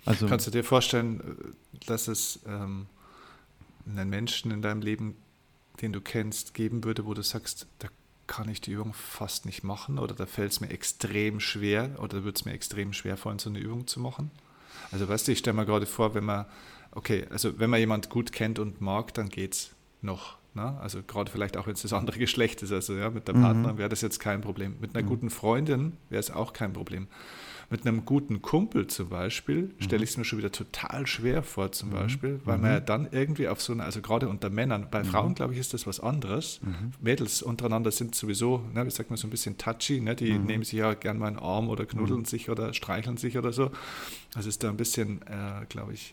Also, 0.05 0.27
Kannst 0.27 0.47
du 0.47 0.51
dir 0.51 0.65
vorstellen, 0.65 1.55
dass 1.87 2.09
es 2.09 2.41
ähm, 2.47 2.87
einen 3.87 4.11
Menschen 4.11 4.51
in 4.51 4.63
deinem 4.63 4.83
Leben, 4.83 5.17
den 5.81 5.93
du 5.93 6.01
kennst, 6.01 6.55
geben 6.55 6.85
würde, 6.85 7.07
wo 7.07 7.15
du 7.15 7.23
sagst, 7.23 7.67
da 7.79 7.89
kann 8.27 8.49
ich 8.49 8.61
die 8.61 8.73
Übung 8.73 8.95
fast 8.95 9.47
nicht 9.47 9.63
machen 9.63 9.99
oder 9.99 10.15
da 10.15 10.27
fällt 10.27 10.53
es 10.53 10.61
mir 10.61 10.71
extrem 10.71 11.41
schwer 11.41 11.97
oder 11.99 12.25
wird 12.25 12.39
es 12.39 12.45
mir 12.45 12.53
extrem 12.53 12.93
schwer 12.93 13.17
fallen, 13.17 13.39
so 13.39 13.51
eine 13.51 13.59
Übung 13.59 13.87
zu 13.87 14.01
machen? 14.01 14.31
Also 14.91 15.09
weißt 15.09 15.29
du, 15.29 15.33
ich 15.33 15.39
stelle 15.39 15.57
mir 15.57 15.67
gerade 15.67 15.87
vor, 15.87 16.15
wenn 16.15 16.25
man, 16.25 16.47
okay, 16.93 17.27
also 17.31 17.59
wenn 17.59 17.71
man 17.71 17.81
jemand 17.81 18.11
gut 18.11 18.33
kennt 18.33 18.59
und 18.59 18.81
mag, 18.81 19.13
dann 19.15 19.29
geht 19.29 19.55
es 19.55 19.71
noch. 20.01 20.39
Ne? 20.55 20.79
Also 20.81 21.03
gerade 21.03 21.31
vielleicht 21.31 21.57
auch, 21.57 21.67
wenn 21.67 21.75
es 21.75 21.83
das 21.83 21.93
andere 21.93 22.19
Geschlecht 22.27 22.63
ist. 22.63 22.73
Also 22.73 22.95
ja, 22.95 23.11
mit 23.11 23.27
der 23.29 23.35
Mhm. 23.37 23.43
Partnerin 23.43 23.79
wäre 23.79 23.89
das 23.89 24.01
jetzt 24.03 24.19
kein 24.21 24.41
Problem. 24.41 24.77
Mit 24.81 24.95
einer 24.95 25.07
guten 25.07 25.31
Freundin 25.31 25.95
wäre 26.11 26.21
es 26.21 26.31
auch 26.31 26.53
kein 26.53 26.73
Problem. 26.73 27.09
Mit 27.71 27.87
einem 27.87 28.05
guten 28.05 28.43
Kumpel 28.43 28.87
zum 28.89 29.09
Beispiel 29.09 29.71
stelle 29.79 30.05
ich 30.05 30.11
es 30.11 30.17
mir 30.19 30.27
schon 30.27 30.39
wieder 30.41 30.53
total 30.53 31.07
schwer 31.07 31.43
vor, 31.43 31.73
zum 31.73 31.89
Beispiel, 31.89 32.39
weil 32.45 32.59
man 32.59 32.71
ja 32.71 32.81
dann 32.81 33.09
irgendwie 33.13 33.49
auf 33.49 33.63
so 33.63 33.73
eine, 33.73 33.83
also 33.85 34.03
gerade 34.03 34.29
unter 34.29 34.51
Männern, 34.51 34.89
bei 34.91 35.05
Frauen, 35.05 35.35
glaube 35.35 35.55
ich, 35.55 35.59
ist 35.59 35.73
das 35.73 35.87
was 35.87 35.99
anderes. 35.99 36.61
Mädels 37.01 37.41
untereinander 37.41 37.91
sind 37.91 38.15
sowieso, 38.15 38.63
ne, 38.75 38.85
wie 38.85 38.91
sagt 38.91 39.09
man, 39.09 39.17
so 39.17 39.27
ein 39.27 39.31
bisschen 39.31 39.57
touchy, 39.57 40.03
ne? 40.03 40.15
die 40.15 40.39
nehmen 40.39 40.65
sich 40.65 40.75
ja 40.81 40.93
gern 40.93 41.17
mal 41.17 41.29
einen 41.29 41.39
Arm 41.39 41.71
oder 41.71 41.87
knuddeln 41.87 42.27
sich 42.27 42.51
oder 42.51 42.75
streicheln 42.75 43.17
sich 43.17 43.39
oder 43.39 43.55
so. 43.55 43.71
Also 44.35 44.51
ist 44.51 44.63
da 44.63 44.69
ein 44.69 44.77
bisschen, 44.77 45.23
äh, 45.23 45.65
glaube 45.71 45.95
ich, 45.95 46.13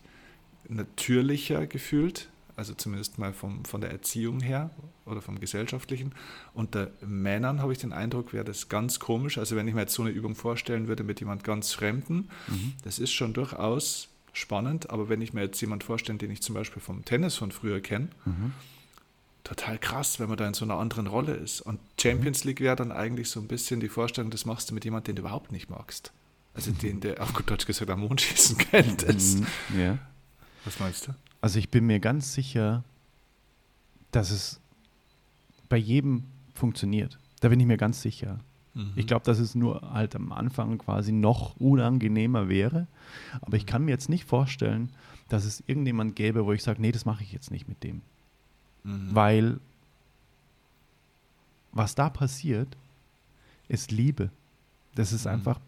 natürlicher 0.70 1.68
gefühlt, 1.68 2.30
also 2.60 2.74
zumindest 2.74 3.18
mal 3.18 3.32
vom, 3.34 3.64
von 3.64 3.80
der 3.80 3.90
Erziehung 3.90 4.42
her 4.42 4.70
oder 5.06 5.22
vom 5.22 5.40
gesellschaftlichen. 5.40 6.12
Unter 6.54 6.92
Männern 7.02 7.62
habe 7.62 7.72
ich 7.72 7.80
den 7.80 7.94
Eindruck, 7.94 8.34
wäre 8.34 8.44
das 8.44 8.68
ganz 8.68 9.00
komisch. 9.00 9.38
Also 9.38 9.56
wenn 9.56 9.66
ich 9.68 9.74
mir 9.74 9.82
jetzt 9.82 9.94
so 9.94 10.04
eine 10.04 10.12
Übung 10.12 10.36
vorstellen 10.36 10.90
würde 10.90 11.04
mit 11.04 11.22
jemand 11.22 11.46
ganz 11.46 11.72
Fremden, 11.72 12.30
das 12.84 13.00
ist 13.00 13.14
schon 13.14 13.34
durchaus 13.34 14.10
spannend, 14.34 14.90
aber 14.90 15.08
wenn 15.08 15.22
ich 15.22 15.34
mir 15.34 15.42
jetzt 15.42 15.60
jemand 15.62 15.86
vorstelle, 15.86 16.18
den 16.18 16.32
ich 16.32 16.42
zum 16.42 16.54
Beispiel 16.54 16.82
vom 16.82 17.06
Tennis 17.06 17.38
von 17.38 17.52
früher 17.52 17.80
kenne, 17.80 18.10
total 19.46 19.78
krass, 19.80 20.20
wenn 20.20 20.28
man 20.28 20.38
da 20.38 20.46
in 20.46 20.54
so 20.54 20.66
einer 20.66 20.76
anderen 20.76 21.08
Rolle 21.08 21.34
ist. 21.34 21.62
Und 21.62 21.80
Champions 22.00 22.44
League 22.44 22.60
wäre 22.60 22.76
dann 22.76 22.92
eigentlich 22.92 23.30
so 23.30 23.40
ein 23.40 23.48
bisschen 23.48 23.80
die 23.80 23.90
Vorstellung, 23.90 24.32
das 24.32 24.46
machst 24.46 24.70
du 24.70 24.74
mit 24.74 24.84
jemandem, 24.84 25.16
den 25.16 25.16
du 25.16 25.22
überhaupt 25.22 25.54
nicht 25.54 25.70
magst. 25.70 26.12
Also 26.54 26.72
den, 26.72 27.00
der 27.00 27.24
auf 27.24 27.34
gut 27.34 27.50
Deutsch 27.50 27.66
gesagt 27.66 27.90
am 27.90 28.02
Mond 28.02 28.20
schießen 28.20 28.58
könnte. 28.72 29.14
Mhm. 29.14 29.48
Ja. 29.80 29.98
Was 30.66 30.78
meinst 30.82 31.08
du? 31.08 31.14
Also 31.42 31.60
ich 31.60 31.70
bin 31.70 31.86
mir 31.86 32.00
ganz 32.00 32.34
sicher, 32.34 32.84
dass 34.12 34.32
es 34.32 34.60
bei 35.70 35.78
jedem 35.78 36.24
funktioniert. 36.54 37.18
Da 37.40 37.50
bin 37.50 37.60
ich 37.60 37.66
mir 37.68 37.78
ganz 37.78 38.02
sicher. 38.02 38.40
Mhm. 38.74 38.94
Ich 38.96 39.08
glaube, 39.08 39.24
dass 39.26 39.40
es 39.40 39.56
nur 39.56 39.82
halt 39.94 40.16
am 40.16 40.32
Anfang 40.32 40.78
quasi 40.78 41.12
noch 41.12 41.56
unangenehmer 41.58 42.50
wäre. 42.50 42.88
Aber 43.42 43.56
ich 43.58 43.66
kann 43.66 43.86
mir 43.86 43.92
jetzt 43.92 44.10
nicht 44.10 44.26
vorstellen, 44.26 44.92
dass 45.30 45.46
es 45.46 45.64
irgendjemand 45.68 46.16
gäbe, 46.16 46.46
wo 46.46 46.52
ich 46.54 46.64
sage, 46.64 46.82
nee, 46.82 46.92
das 46.92 47.06
mache 47.06 47.24
ich 47.24 47.32
jetzt 47.32 47.52
nicht 47.52 47.68
mit 47.70 47.84
dem. 47.84 48.02
Mhm. 48.84 49.10
Weil 49.16 49.60
was 51.72 51.96
da 51.96 52.10
passiert, 52.10 52.76
ist 53.68 53.92
Liebe. 53.92 54.32
Das 54.96 55.14
ist 55.14 55.26
Mhm. 55.26 55.32
einfach 55.34 55.60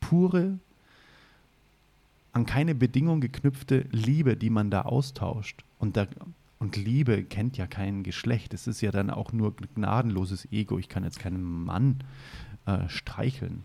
pure, 0.00 0.58
an 2.38 2.46
keine 2.46 2.74
Bedingung 2.76 3.20
geknüpfte 3.20 3.86
Liebe, 3.90 4.36
die 4.36 4.50
man 4.50 4.70
da 4.70 4.82
austauscht. 4.82 5.64
Und, 5.80 5.96
da, 5.96 6.06
und 6.60 6.76
Liebe 6.76 7.24
kennt 7.24 7.56
ja 7.56 7.66
kein 7.66 8.04
Geschlecht. 8.04 8.54
Es 8.54 8.68
ist 8.68 8.80
ja 8.80 8.92
dann 8.92 9.10
auch 9.10 9.32
nur 9.32 9.56
gnadenloses 9.56 10.46
Ego. 10.52 10.78
Ich 10.78 10.88
kann 10.88 11.02
jetzt 11.02 11.18
keinen 11.18 11.42
Mann 11.42 11.98
äh, 12.66 12.88
streicheln. 12.88 13.64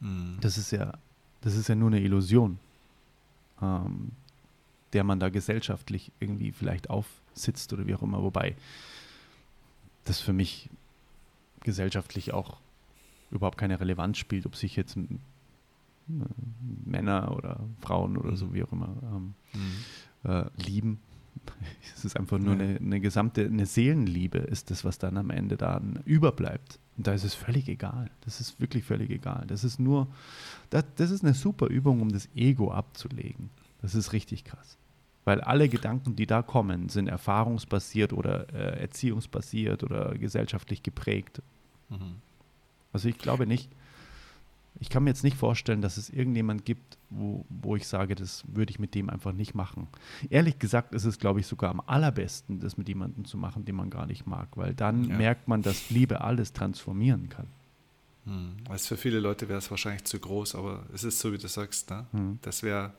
Mhm. 0.00 0.36
Das 0.42 0.58
ist 0.58 0.70
ja, 0.70 0.98
das 1.40 1.56
ist 1.56 1.68
ja 1.68 1.74
nur 1.74 1.88
eine 1.88 2.00
Illusion, 2.00 2.58
ähm, 3.62 4.12
der 4.92 5.02
man 5.02 5.18
da 5.18 5.30
gesellschaftlich 5.30 6.12
irgendwie 6.20 6.52
vielleicht 6.52 6.90
aufsitzt 6.90 7.72
oder 7.72 7.86
wie 7.86 7.94
auch 7.94 8.02
immer. 8.02 8.22
Wobei 8.22 8.54
das 10.04 10.20
für 10.20 10.34
mich 10.34 10.68
gesellschaftlich 11.62 12.34
auch 12.34 12.58
überhaupt 13.30 13.56
keine 13.56 13.80
Relevanz 13.80 14.18
spielt, 14.18 14.44
ob 14.44 14.56
sich 14.56 14.76
jetzt 14.76 14.98
Männer 16.84 17.34
oder 17.36 17.60
Frauen 17.80 18.16
oder 18.16 18.36
so 18.36 18.46
Mhm. 18.46 18.54
wie 18.54 18.62
auch 18.64 18.72
immer 18.72 18.96
ähm, 19.02 19.34
Mhm. 19.54 20.30
äh, 20.30 20.44
lieben. 20.66 20.98
Es 21.96 22.04
ist 22.04 22.16
einfach 22.18 22.38
nur 22.38 22.54
Ja. 22.56 22.60
eine, 22.60 22.76
eine 22.78 23.00
gesamte, 23.00 23.44
eine 23.44 23.66
Seelenliebe 23.66 24.38
ist 24.38 24.70
das, 24.70 24.84
was 24.84 24.98
dann 24.98 25.16
am 25.16 25.30
Ende 25.30 25.56
dann 25.56 26.00
überbleibt. 26.04 26.78
Und 26.96 27.06
da 27.06 27.12
ist 27.12 27.24
es 27.24 27.34
völlig 27.34 27.68
egal. 27.68 28.10
Das 28.22 28.40
ist 28.40 28.60
wirklich 28.60 28.84
völlig 28.84 29.10
egal. 29.10 29.44
Das 29.46 29.64
ist 29.64 29.78
nur, 29.80 30.08
das, 30.70 30.84
das 30.96 31.10
ist 31.10 31.24
eine 31.24 31.34
super 31.34 31.66
Übung, 31.68 32.00
um 32.02 32.10
das 32.10 32.28
Ego 32.34 32.72
abzulegen. 32.72 33.50
Das 33.80 33.94
ist 33.94 34.12
richtig 34.12 34.44
krass. 34.44 34.76
Weil 35.24 35.40
alle 35.42 35.68
Gedanken, 35.68 36.16
die 36.16 36.26
da 36.26 36.42
kommen, 36.42 36.88
sind 36.88 37.06
erfahrungsbasiert 37.08 38.12
oder 38.12 38.52
äh, 38.52 38.80
erziehungsbasiert 38.80 39.82
oder 39.84 40.14
gesellschaftlich 40.18 40.82
geprägt. 40.82 41.40
Mhm. 41.88 42.16
Also 42.92 43.08
ich 43.08 43.18
glaube 43.18 43.46
nicht, 43.46 43.70
ich 44.78 44.88
kann 44.88 45.04
mir 45.04 45.10
jetzt 45.10 45.24
nicht 45.24 45.36
vorstellen, 45.36 45.82
dass 45.82 45.96
es 45.96 46.08
irgendjemand 46.10 46.64
gibt, 46.64 46.96
wo, 47.10 47.44
wo 47.48 47.76
ich 47.76 47.86
sage, 47.86 48.14
das 48.14 48.44
würde 48.46 48.70
ich 48.70 48.78
mit 48.78 48.94
dem 48.94 49.10
einfach 49.10 49.32
nicht 49.32 49.54
machen. 49.54 49.88
Ehrlich 50.30 50.58
gesagt 50.58 50.94
ist 50.94 51.04
es, 51.04 51.18
glaube 51.18 51.40
ich, 51.40 51.46
sogar 51.46 51.70
am 51.70 51.82
allerbesten, 51.84 52.60
das 52.60 52.76
mit 52.78 52.88
jemandem 52.88 53.24
zu 53.24 53.36
machen, 53.36 53.64
den 53.64 53.74
man 53.74 53.90
gar 53.90 54.06
nicht 54.06 54.26
mag, 54.26 54.48
weil 54.56 54.74
dann 54.74 55.04
Ja. 55.04 55.16
merkt 55.16 55.48
man, 55.48 55.62
dass 55.62 55.90
Liebe 55.90 56.20
alles 56.22 56.52
transformieren 56.52 57.28
kann. 57.28 57.46
Mhm. 58.24 58.52
Also 58.68 58.88
für 58.88 58.96
viele 58.96 59.18
Leute 59.20 59.48
wäre 59.48 59.58
es 59.58 59.70
wahrscheinlich 59.70 60.04
zu 60.04 60.18
groß, 60.18 60.54
aber 60.54 60.84
es 60.94 61.04
ist 61.04 61.18
so, 61.18 61.32
wie 61.32 61.38
du 61.38 61.48
sagst, 61.48 61.90
ne? 61.90 62.06
Mhm. 62.12 62.38
das 62.42 62.62
wäre 62.62 62.92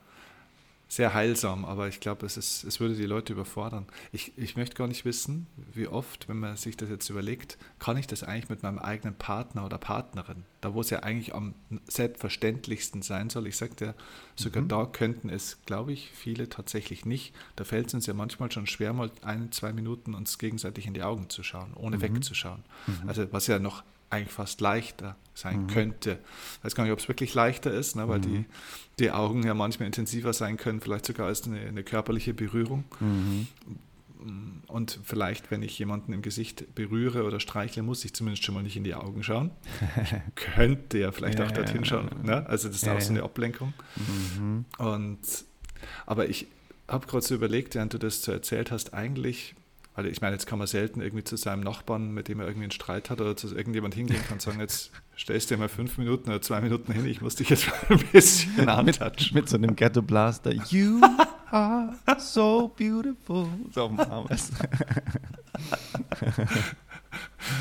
sehr 0.93 1.13
heilsam, 1.13 1.63
aber 1.63 1.87
ich 1.87 2.01
glaube, 2.01 2.25
es, 2.25 2.35
ist, 2.35 2.65
es 2.65 2.81
würde 2.81 2.95
die 2.95 3.05
Leute 3.05 3.31
überfordern. 3.31 3.85
Ich, 4.11 4.37
ich 4.37 4.57
möchte 4.57 4.75
gar 4.75 4.87
nicht 4.89 5.05
wissen, 5.05 5.47
wie 5.73 5.87
oft, 5.87 6.27
wenn 6.27 6.37
man 6.37 6.57
sich 6.57 6.75
das 6.75 6.89
jetzt 6.89 7.09
überlegt, 7.09 7.57
kann 7.79 7.95
ich 7.95 8.07
das 8.07 8.23
eigentlich 8.23 8.49
mit 8.49 8.61
meinem 8.61 8.77
eigenen 8.77 9.15
Partner 9.15 9.65
oder 9.65 9.77
Partnerin, 9.77 10.43
da 10.59 10.73
wo 10.73 10.81
es 10.81 10.89
ja 10.89 10.99
eigentlich 10.99 11.33
am 11.33 11.53
selbstverständlichsten 11.87 13.01
sein 13.01 13.29
soll. 13.29 13.47
Ich 13.47 13.55
sagte, 13.55 13.95
sogar 14.35 14.63
Mhm. 14.63 14.67
da 14.67 14.85
könnten 14.85 15.29
es, 15.29 15.59
glaube 15.65 15.93
ich, 15.93 16.11
viele 16.11 16.49
tatsächlich 16.49 17.05
nicht. 17.05 17.33
Da 17.55 17.63
fällt 17.63 17.87
es 17.87 17.93
uns 17.93 18.05
ja 18.05 18.13
manchmal 18.13 18.51
schon 18.51 18.67
schwer, 18.67 18.91
mal 18.91 19.11
ein, 19.21 19.51
zwei 19.53 19.71
Minuten 19.71 20.13
uns 20.13 20.37
gegenseitig 20.37 20.87
in 20.87 20.93
die 20.93 21.03
Augen 21.03 21.29
zu 21.29 21.41
schauen, 21.41 21.73
ohne 21.73 21.97
Mhm. 21.97 22.01
wegzuschauen. 22.01 22.63
Also 23.07 23.31
was 23.31 23.47
ja 23.47 23.59
noch 23.59 23.83
eigentlich 24.11 24.31
fast 24.33 24.61
leichter 24.61 25.15
sein 25.33 25.63
Mhm. 25.63 25.67
könnte. 25.67 26.19
Ich 26.59 26.65
weiß 26.65 26.75
gar 26.75 26.83
nicht, 26.83 26.93
ob 26.93 26.99
es 26.99 27.07
wirklich 27.07 27.33
leichter 27.33 27.71
ist, 27.71 27.95
ne, 27.95 28.07
weil 28.07 28.19
Mhm. 28.19 28.21
die, 28.23 28.45
die 28.99 29.11
Augen 29.11 29.43
ja 29.43 29.53
manchmal 29.53 29.87
intensiver 29.87 30.33
sein 30.33 30.57
können, 30.57 30.81
vielleicht 30.81 31.05
sogar 31.05 31.27
als 31.27 31.45
eine, 31.47 31.59
eine 31.61 31.83
körperliche 31.83 32.33
Berührung. 32.33 32.83
Mhm. 32.99 33.47
Und 34.67 34.99
vielleicht, 35.03 35.49
wenn 35.49 35.63
ich 35.63 35.79
jemanden 35.79 36.13
im 36.13 36.21
Gesicht 36.21 36.75
berühre 36.75 37.23
oder 37.23 37.39
streichle, 37.39 37.81
muss 37.81 38.05
ich 38.05 38.13
zumindest 38.13 38.43
schon 38.45 38.53
mal 38.53 38.61
nicht 38.61 38.77
in 38.77 38.83
die 38.83 38.93
Augen 38.93 39.23
schauen. 39.23 39.49
Ich 40.03 40.11
könnte 40.35 40.99
ja 40.99 41.11
vielleicht 41.11 41.39
Ja, 41.39 41.47
auch 41.47 41.51
dorthin 41.51 41.77
ja, 41.81 41.85
schauen. 41.85 42.09
Ne? 42.21 42.45
Also 42.47 42.67
das 42.67 42.77
ist 42.77 42.85
Ja, 42.85 42.93
auch 42.95 43.01
so 43.01 43.09
eine 43.09 43.23
Ablenkung. 43.23 43.73
Mhm. 44.37 44.65
Und 44.77 45.19
aber 46.05 46.29
ich 46.29 46.45
habe 46.87 47.07
gerade 47.07 47.25
so 47.25 47.33
überlegt, 47.33 47.73
während 47.73 47.93
du 47.93 47.97
das 47.97 48.21
so 48.21 48.31
erzählt 48.31 48.69
hast, 48.69 48.93
eigentlich, 48.93 49.55
weil 50.03 50.11
ich 50.11 50.19
meine, 50.21 50.33
jetzt 50.33 50.47
kann 50.47 50.57
man 50.57 50.67
selten 50.67 50.99
irgendwie 51.01 51.23
zu 51.23 51.35
seinem 51.37 51.61
Nachbarn, 51.61 52.11
mit 52.11 52.27
dem 52.27 52.39
er 52.39 52.47
irgendwie 52.47 52.63
einen 52.65 52.71
Streit 52.71 53.09
hat, 53.11 53.21
oder 53.21 53.35
zu 53.35 53.55
irgendjemand 53.55 53.93
hingehen 53.93 54.21
kann 54.23 54.33
und 54.33 54.41
sagen, 54.41 54.59
jetzt 54.59 54.91
stellst 55.17 55.49
du 55.51 55.55
dir 55.55 55.59
mal 55.59 55.69
fünf 55.69 55.97
Minuten 55.99 56.29
oder 56.29 56.41
zwei 56.41 56.59
Minuten 56.61 56.91
hin, 56.91 57.05
ich 57.05 57.21
muss 57.21 57.35
dich 57.35 57.49
jetzt 57.49 57.67
mal 57.67 57.97
ein 57.97 58.03
bisschen 58.11 58.67
antatschen. 58.67 59.35
Mit 59.35 59.47
so 59.49 59.57
einem 59.57 59.75
Ghetto 59.75 60.01
Blaster. 60.01 60.51
You 60.69 60.99
are 61.51 61.93
so 62.17 62.69
beautiful. 62.75 63.47
So 63.71 63.83
auf 63.83 63.89
dem 63.91 63.99
Arm. 63.99 64.25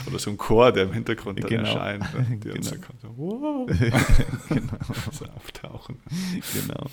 Oder 0.07 0.19
so 0.19 0.31
ein 0.31 0.37
Chor, 0.39 0.73
der 0.73 0.85
im 0.85 0.93
Hintergrund 0.93 1.43
dann 1.43 1.49
Genau. 1.51 1.63
erscheint. 1.69 2.03
Ne? 2.15 2.27
Die 2.31 2.49
Genau. 2.49 2.71
kommt, 2.87 3.01
so, 3.03 3.15
wow, 3.17 3.67
genau. 4.49 4.73
so 5.13 5.25
auftauchen. 5.27 5.97
genau. 6.55 6.87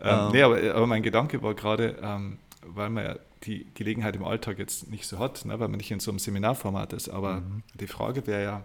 Ähm, 0.00 0.26
Ähm. 0.26 0.32
nee, 0.32 0.42
aber, 0.42 0.74
aber 0.74 0.86
mein 0.86 1.02
Gedanke 1.02 1.42
war 1.42 1.54
gerade, 1.54 1.96
ähm, 2.02 2.38
weil 2.66 2.90
man 2.90 3.04
ja 3.04 3.16
die 3.44 3.66
Gelegenheit 3.74 4.16
im 4.16 4.24
Alltag 4.24 4.58
jetzt 4.58 4.90
nicht 4.90 5.06
so 5.06 5.18
hat, 5.18 5.44
ne, 5.44 5.60
weil 5.60 5.68
man 5.68 5.78
nicht 5.78 5.90
in 5.90 6.00
so 6.00 6.10
einem 6.10 6.18
Seminarformat 6.18 6.92
ist, 6.92 7.08
aber 7.08 7.40
Mhm. 7.40 7.62
die 7.74 7.86
Frage 7.86 8.26
wäre 8.26 8.42
ja, 8.42 8.64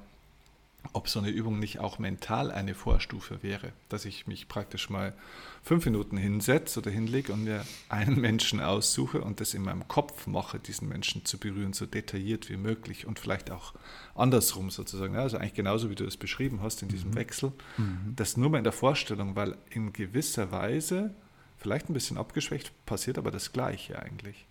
ob 0.94 1.10
so 1.10 1.20
eine 1.20 1.30
Übung 1.30 1.60
nicht 1.60 1.80
auch 1.80 2.00
mental 2.00 2.52
eine 2.52 2.74
Vorstufe 2.74 3.44
wäre, 3.44 3.74
dass 3.90 4.06
ich 4.06 4.28
mich 4.28 4.48
praktisch 4.48 4.90
mal 4.90 5.14
fünf 5.62 5.84
Minuten 5.84 6.16
hinsetze 6.16 6.80
oder 6.80 6.90
hinlege 6.90 7.34
und 7.34 7.44
mir 7.44 7.66
einen 7.90 8.20
Menschen 8.22 8.62
aussuche 8.62 9.20
und 9.22 9.42
das 9.42 9.54
in 9.54 9.62
meinem 9.64 9.90
Kopf 9.90 10.26
mache, 10.26 10.58
diesen 10.58 10.88
Menschen 10.88 11.26
zu 11.26 11.38
berühren, 11.38 11.74
so 11.74 11.86
detailliert 11.86 12.50
wie 12.50 12.56
möglich 12.56 13.06
und 13.06 13.20
vielleicht 13.20 13.52
auch 13.52 13.74
andersrum 14.16 14.70
sozusagen. 14.70 15.18
Also 15.18 15.38
eigentlich 15.38 15.54
genauso, 15.54 15.90
wie 15.90 15.96
du 15.96 16.06
es 16.06 16.16
beschrieben 16.16 16.62
hast 16.62 16.82
in 16.82 16.88
diesem 16.88 17.14
Wechsel. 17.14 17.52
Mhm. 17.78 18.14
Das 18.16 18.38
nur 18.38 18.50
mal 18.50 18.60
in 18.60 18.64
der 18.64 18.72
Vorstellung, 18.74 19.36
weil 19.36 19.58
in 19.72 19.92
gewisser 19.92 20.50
Weise, 20.54 21.14
vielleicht 21.60 21.90
ein 21.90 21.94
bisschen 21.94 22.18
abgeschwächt, 22.18 22.72
passiert 22.86 23.18
aber 23.18 23.32
das 23.32 23.52
Gleiche 23.52 24.02
eigentlich. 24.02 24.46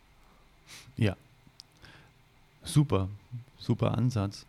Ja. 0.97 1.17
Super, 2.63 3.09
super 3.59 3.97
Ansatz. 3.97 4.45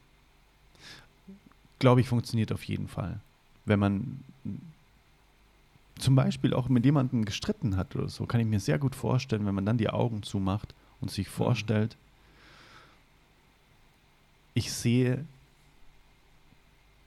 Glaube 1.79 2.01
ich, 2.01 2.07
funktioniert 2.09 2.51
auf 2.51 2.63
jeden 2.65 2.87
Fall. 2.87 3.19
Wenn 3.65 3.79
man 3.79 4.23
zum 5.97 6.15
Beispiel 6.15 6.53
auch 6.53 6.69
mit 6.69 6.85
jemandem 6.85 7.25
gestritten 7.25 7.77
hat 7.77 7.95
oder 7.95 8.09
so, 8.09 8.25
kann 8.25 8.41
ich 8.41 8.47
mir 8.47 8.59
sehr 8.59 8.79
gut 8.79 8.95
vorstellen, 8.95 9.45
wenn 9.45 9.55
man 9.55 9.65
dann 9.65 9.77
die 9.77 9.89
Augen 9.89 10.23
zumacht 10.23 10.73
und 10.99 11.11
sich 11.11 11.29
vorstellt, 11.29 11.95
ich 14.53 14.73
sehe 14.73 15.25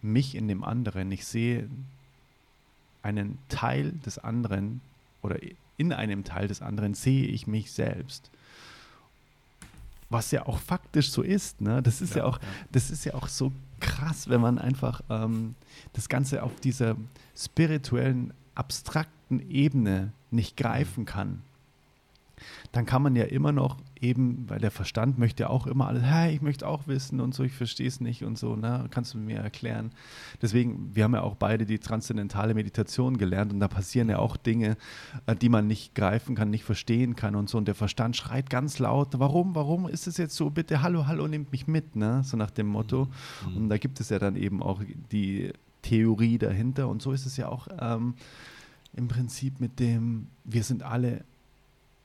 mich 0.01 0.35
in 0.35 0.49
dem 0.49 0.65
anderen, 0.65 1.13
ich 1.13 1.27
sehe 1.27 1.69
einen 3.03 3.39
Teil 3.49 3.93
des 4.07 4.19
anderen 4.19 4.81
oder 5.23 5.37
in 5.77 5.93
einem 5.93 6.25
Teil 6.25 6.49
des 6.49 6.63
anderen 6.63 6.95
sehe 6.95 7.27
ich 7.27 7.47
mich 7.47 7.73
selbst. 7.73 8.31
was 10.11 10.31
ja 10.31 10.45
auch 10.45 10.59
faktisch 10.59 11.11
so 11.11 11.23
ist. 11.23 11.63
Ne? 11.63 11.83
Das 11.83 12.03
ist 12.03 12.15
ja, 12.15 12.19
ja 12.19 12.25
auch, 12.25 12.39
ja. 12.39 12.49
das 12.71 12.91
ist 12.91 13.07
ja 13.07 13.15
auch 13.15 13.29
so 13.29 13.51
krass, 13.81 14.29
wenn 14.29 14.43
man 14.43 14.59
einfach 14.59 15.01
ähm, 15.09 15.55
das 15.95 16.11
Ganze 16.11 16.43
auf 16.43 16.55
dieser 16.61 16.97
spirituellen, 17.35 18.35
abstrakten 18.55 19.41
Ebene 19.51 20.13
nicht 20.31 20.59
greifen 20.59 21.07
kann 21.07 21.41
dann 22.73 22.87
kann 22.87 23.03
man 23.03 23.17
ja 23.17 23.25
immer 23.25 23.53
noch 23.53 23.77
eben, 24.03 24.45
weil 24.49 24.59
der 24.59 24.71
Verstand 24.71 25.19
möchte 25.19 25.45
ja 25.45 25.51
auch 25.51 25.67
immer 25.67 25.87
alles, 25.87 26.03
hey, 26.03 26.35
ich 26.35 26.43
möchte 26.43 26.67
auch 26.67 26.87
wissen 26.87 27.21
und 27.21 27.35
so, 27.35 27.45
ich 27.45 27.53
verstehe 27.53 27.87
es 27.87 28.01
nicht 28.01 28.25
und 28.25 28.37
so, 28.37 28.57
ne? 28.57 28.87
kannst 28.91 29.15
du 29.15 29.19
mir 29.19 29.39
erklären. 29.39 29.93
Deswegen, 30.43 30.95
wir 30.95 31.05
haben 31.05 31.15
ja 31.15 31.23
auch 31.23 31.37
beide 31.37 31.65
die 31.65 31.79
transzendentale 31.79 32.55
Meditation 32.55 33.17
gelernt 33.17 33.53
und 33.53 33.61
da 33.61 33.69
passieren 33.69 34.09
ja 34.09 34.19
auch 34.19 34.37
Dinge, 34.37 34.77
äh, 35.27 35.37
die 35.37 35.49
man 35.49 35.69
nicht 35.69 35.95
greifen 35.95 36.35
kann, 36.35 36.51
nicht 36.51 36.65
verstehen 36.65 37.15
kann 37.15 37.37
und 37.37 37.49
so. 37.49 37.59
Und 37.59 37.69
der 37.69 37.77
Verstand 37.77 38.17
schreit 38.17 38.51
ganz 38.51 38.81
laut, 38.81 39.09
warum, 39.19 39.55
warum 39.55 39.89
ist 39.89 40.07
es 40.07 40.17
jetzt 40.17 40.35
so? 40.35 40.51
Bitte, 40.51 40.83
hallo, 40.83 41.07
hallo, 41.07 41.29
nehmt 41.29 41.53
mich 41.53 41.69
mit, 41.69 41.95
ne? 41.95 42.23
so 42.25 42.37
nach 42.37 42.51
dem 42.51 42.67
Motto. 42.67 43.09
Mhm. 43.49 43.57
Und 43.57 43.69
da 43.69 43.79
gibt 43.79 44.01
es 44.01 44.09
ja 44.09 44.19
dann 44.19 44.35
eben 44.35 44.63
auch 44.63 44.83
die 45.13 45.53
Theorie 45.83 46.39
dahinter 46.39 46.89
und 46.89 47.03
so 47.03 47.13
ist 47.13 47.27
es 47.27 47.37
ja 47.37 47.49
auch 47.49 47.69
ähm, 47.81 48.15
im 48.95 49.09
Prinzip 49.09 49.61
mit 49.61 49.81
dem, 49.81 50.29
wir 50.45 50.63
sind 50.63 50.83
alle 50.83 51.25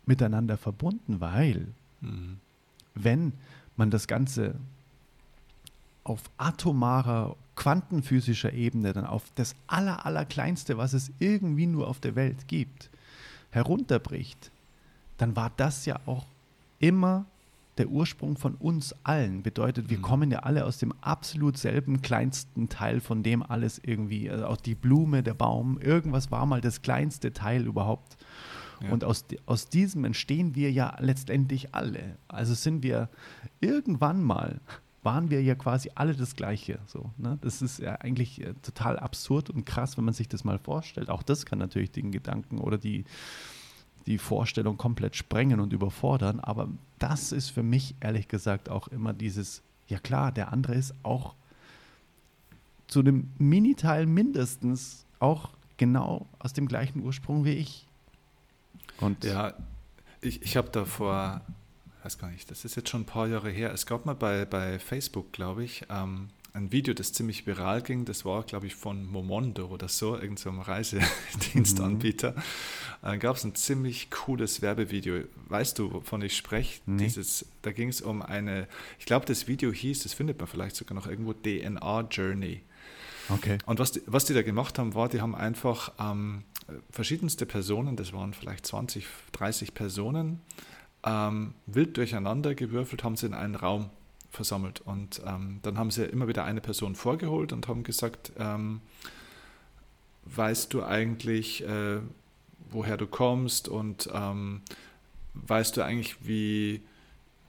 miteinander 0.05 0.57
verbunden, 0.57 1.19
weil 1.19 1.67
mhm. 2.01 2.39
wenn 2.95 3.33
man 3.75 3.91
das 3.91 4.07
Ganze 4.07 4.55
auf 6.03 6.21
atomarer, 6.37 7.35
quantenphysischer 7.55 8.53
Ebene, 8.53 8.93
dann 8.93 9.05
auf 9.05 9.23
das 9.35 9.55
aller, 9.67 10.05
allerkleinste, 10.05 10.77
was 10.77 10.93
es 10.93 11.11
irgendwie 11.19 11.67
nur 11.67 11.87
auf 11.87 11.99
der 11.99 12.15
Welt 12.15 12.47
gibt, 12.47 12.89
herunterbricht, 13.51 14.51
dann 15.17 15.35
war 15.35 15.51
das 15.57 15.85
ja 15.85 15.99
auch 16.05 16.25
immer 16.79 17.25
der 17.77 17.89
Ursprung 17.89 18.37
von 18.37 18.55
uns 18.55 18.95
allen. 19.03 19.43
Bedeutet, 19.43 19.89
wir 19.89 19.97
mhm. 19.97 20.03
kommen 20.03 20.31
ja 20.31 20.39
alle 20.39 20.65
aus 20.65 20.77
dem 20.77 20.93
absolut 21.01 21.57
selben 21.57 22.01
kleinsten 22.01 22.69
Teil, 22.69 22.99
von 22.99 23.23
dem 23.23 23.43
alles 23.43 23.79
irgendwie, 23.83 24.29
also 24.29 24.47
auch 24.47 24.57
die 24.57 24.75
Blume, 24.75 25.23
der 25.23 25.33
Baum, 25.33 25.79
irgendwas 25.79 26.31
war 26.31 26.45
mal 26.45 26.61
das 26.61 26.81
kleinste 26.81 27.33
Teil 27.33 27.65
überhaupt. 27.65 28.17
Und 28.91 29.03
aus, 29.03 29.25
aus 29.45 29.69
diesem 29.69 30.05
entstehen 30.05 30.55
wir 30.55 30.71
ja 30.71 30.95
letztendlich 30.99 31.73
alle. 31.73 32.17
Also 32.27 32.53
sind 32.53 32.83
wir 32.83 33.09
irgendwann 33.59 34.23
mal, 34.23 34.59
waren 35.03 35.29
wir 35.29 35.41
ja 35.41 35.55
quasi 35.55 35.91
alle 35.95 36.13
das 36.13 36.35
Gleiche. 36.35 36.79
So, 36.85 37.11
ne? 37.17 37.37
Das 37.41 37.61
ist 37.61 37.79
ja 37.79 37.95
eigentlich 37.95 38.41
äh, 38.41 38.53
total 38.61 38.99
absurd 38.99 39.49
und 39.49 39.65
krass, 39.65 39.97
wenn 39.97 40.05
man 40.05 40.13
sich 40.13 40.27
das 40.27 40.43
mal 40.43 40.59
vorstellt. 40.59 41.09
Auch 41.09 41.23
das 41.23 41.45
kann 41.45 41.59
natürlich 41.59 41.91
den 41.91 42.11
Gedanken 42.11 42.59
oder 42.59 42.77
die, 42.77 43.05
die 44.05 44.17
Vorstellung 44.17 44.77
komplett 44.77 45.15
sprengen 45.15 45.59
und 45.59 45.73
überfordern. 45.73 46.39
Aber 46.39 46.69
das 46.99 47.31
ist 47.31 47.49
für 47.49 47.63
mich 47.63 47.95
ehrlich 47.99 48.27
gesagt 48.27 48.69
auch 48.69 48.87
immer 48.89 49.13
dieses, 49.13 49.61
ja 49.87 49.99
klar, 49.99 50.31
der 50.31 50.51
andere 50.51 50.75
ist 50.75 50.93
auch 51.03 51.35
zu 52.87 52.99
einem 52.99 53.31
Miniteil 53.37 54.05
mindestens 54.05 55.05
auch 55.19 55.49
genau 55.77 56.27
aus 56.39 56.53
dem 56.53 56.67
gleichen 56.67 57.01
Ursprung 57.01 57.45
wie 57.45 57.51
ich. 57.51 57.86
Und 58.99 59.23
ja, 59.23 59.53
ich, 60.21 60.41
ich 60.41 60.57
habe 60.57 60.69
da 60.69 60.85
vor, 60.85 61.41
weiß 62.03 62.17
gar 62.17 62.29
nicht, 62.29 62.49
das 62.49 62.65
ist 62.65 62.75
jetzt 62.75 62.89
schon 62.89 63.01
ein 63.01 63.05
paar 63.05 63.27
Jahre 63.27 63.49
her, 63.49 63.71
es 63.73 63.85
gab 63.85 64.05
mal 64.05 64.15
bei, 64.15 64.45
bei 64.45 64.79
Facebook, 64.79 65.31
glaube 65.31 65.63
ich, 65.63 65.83
ähm, 65.89 66.29
ein 66.57 66.71
Video, 66.71 66.93
das 66.93 67.13
ziemlich 67.13 67.45
viral 67.47 67.81
ging. 67.81 68.03
Das 68.03 68.25
war, 68.25 68.43
glaube 68.43 68.67
ich, 68.67 68.75
von 68.75 69.05
Momondo 69.05 69.67
oder 69.67 69.87
so, 69.87 70.15
irgendeinem 70.15 70.55
so 70.55 70.61
Reisedienstanbieter. 70.61 72.31
Mhm. 72.31 72.41
Da 73.03 73.15
gab 73.17 73.35
es 73.37 73.43
ein 73.43 73.55
ziemlich 73.55 74.09
cooles 74.09 74.61
Werbevideo. 74.61 75.23
Weißt 75.47 75.77
du, 75.79 75.93
wovon 75.93 76.21
ich 76.23 76.35
spreche? 76.35 76.81
Nee. 76.85 77.03
Dieses, 77.03 77.45
da 77.61 77.71
ging 77.71 77.89
es 77.89 78.01
um 78.01 78.21
eine, 78.21 78.67
ich 78.99 79.05
glaube, 79.05 79.25
das 79.25 79.47
Video 79.47 79.71
hieß, 79.71 80.03
das 80.03 80.13
findet 80.13 80.39
man 80.39 80.47
vielleicht 80.47 80.75
sogar 80.75 80.95
noch 80.95 81.07
irgendwo, 81.07 81.33
DNA 81.33 82.07
Journey. 82.09 82.63
Okay. 83.29 83.57
Und 83.65 83.79
was 83.79 83.91
die, 83.91 84.01
was 84.05 84.25
die 84.25 84.33
da 84.33 84.41
gemacht 84.41 84.79
haben, 84.79 84.95
war, 84.95 85.09
die 85.09 85.21
haben 85.21 85.35
einfach 85.35 85.93
ähm, 85.99 86.43
verschiedenste 86.89 87.45
Personen, 87.45 87.95
das 87.95 88.13
waren 88.13 88.33
vielleicht 88.33 88.65
20, 88.65 89.05
30 89.31 89.73
Personen, 89.73 90.41
ähm, 91.03 91.53
wild 91.65 91.97
durcheinander 91.97 92.55
gewürfelt, 92.55 93.03
haben 93.03 93.15
sie 93.15 93.27
in 93.27 93.33
einen 93.33 93.55
Raum 93.55 93.89
versammelt. 94.31 94.81
Und 94.81 95.21
ähm, 95.25 95.59
dann 95.63 95.77
haben 95.77 95.91
sie 95.91 96.05
immer 96.05 96.27
wieder 96.27 96.43
eine 96.43 96.61
Person 96.61 96.95
vorgeholt 96.95 97.53
und 97.53 97.67
haben 97.67 97.83
gesagt, 97.83 98.31
ähm, 98.37 98.81
weißt 100.25 100.73
du 100.73 100.83
eigentlich, 100.83 101.63
äh, 101.63 101.99
woher 102.69 102.97
du 102.97 103.07
kommst 103.07 103.69
und 103.69 104.09
ähm, 104.13 104.61
weißt 105.33 105.77
du 105.77 105.83
eigentlich, 105.83 106.27
wie 106.27 106.81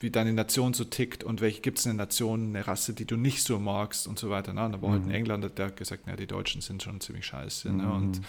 wie 0.00 0.10
deine 0.10 0.32
Nation 0.32 0.74
so 0.74 0.84
tickt 0.84 1.24
und 1.24 1.40
welche 1.40 1.60
gibt 1.60 1.78
es 1.78 1.86
eine 1.86 1.94
Nation, 1.94 2.48
eine 2.48 2.66
Rasse, 2.66 2.94
die 2.94 3.04
du 3.04 3.16
nicht 3.16 3.42
so 3.42 3.58
magst 3.58 4.06
und 4.06 4.18
so 4.18 4.30
weiter. 4.30 4.52
Ne? 4.52 4.64
Und 4.64 4.72
da 4.72 4.82
war 4.82 4.90
mhm. 4.90 4.92
halt 4.92 5.02
ein 5.02 5.08
mhm. 5.08 5.14
Engländer, 5.14 5.48
der 5.48 5.66
hat 5.66 5.76
gesagt, 5.76 6.04
na, 6.06 6.16
die 6.16 6.26
Deutschen 6.26 6.60
sind 6.60 6.82
schon 6.82 7.00
ziemlich 7.00 7.26
scheiße. 7.26 7.68
Ne? 7.68 7.74
Mhm. 7.74 7.88
Ne? 7.88 7.92
Und 7.92 8.20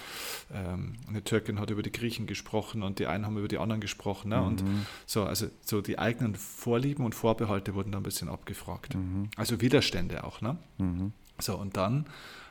ähm, 0.53 0.95
eine 1.07 1.23
Türkin 1.23 1.59
hat 1.59 1.69
über 1.69 1.83
die 1.83 1.91
Griechen 1.91 2.27
gesprochen 2.27 2.81
und 2.81 2.99
die 2.99 3.07
einen 3.07 3.25
haben 3.25 3.37
über 3.37 3.47
die 3.47 3.57
anderen 3.57 3.81
gesprochen. 3.81 4.29
Ne? 4.29 4.37
Mhm. 4.37 4.47
Und 4.47 4.63
so, 5.05 5.23
also 5.23 5.47
so 5.63 5.81
die 5.81 5.99
eigenen 5.99 6.35
Vorlieben 6.35 7.05
und 7.05 7.13
Vorbehalte 7.13 7.75
wurden 7.75 7.91
da 7.91 7.99
ein 7.99 8.03
bisschen 8.03 8.29
abgefragt. 8.29 8.95
Mhm. 8.95 9.29
Also 9.35 9.61
Widerstände 9.61 10.23
auch. 10.23 10.41
Ne? 10.41 10.57
Mhm. 10.77 11.13
So, 11.39 11.55
und 11.55 11.77
dann 11.77 12.05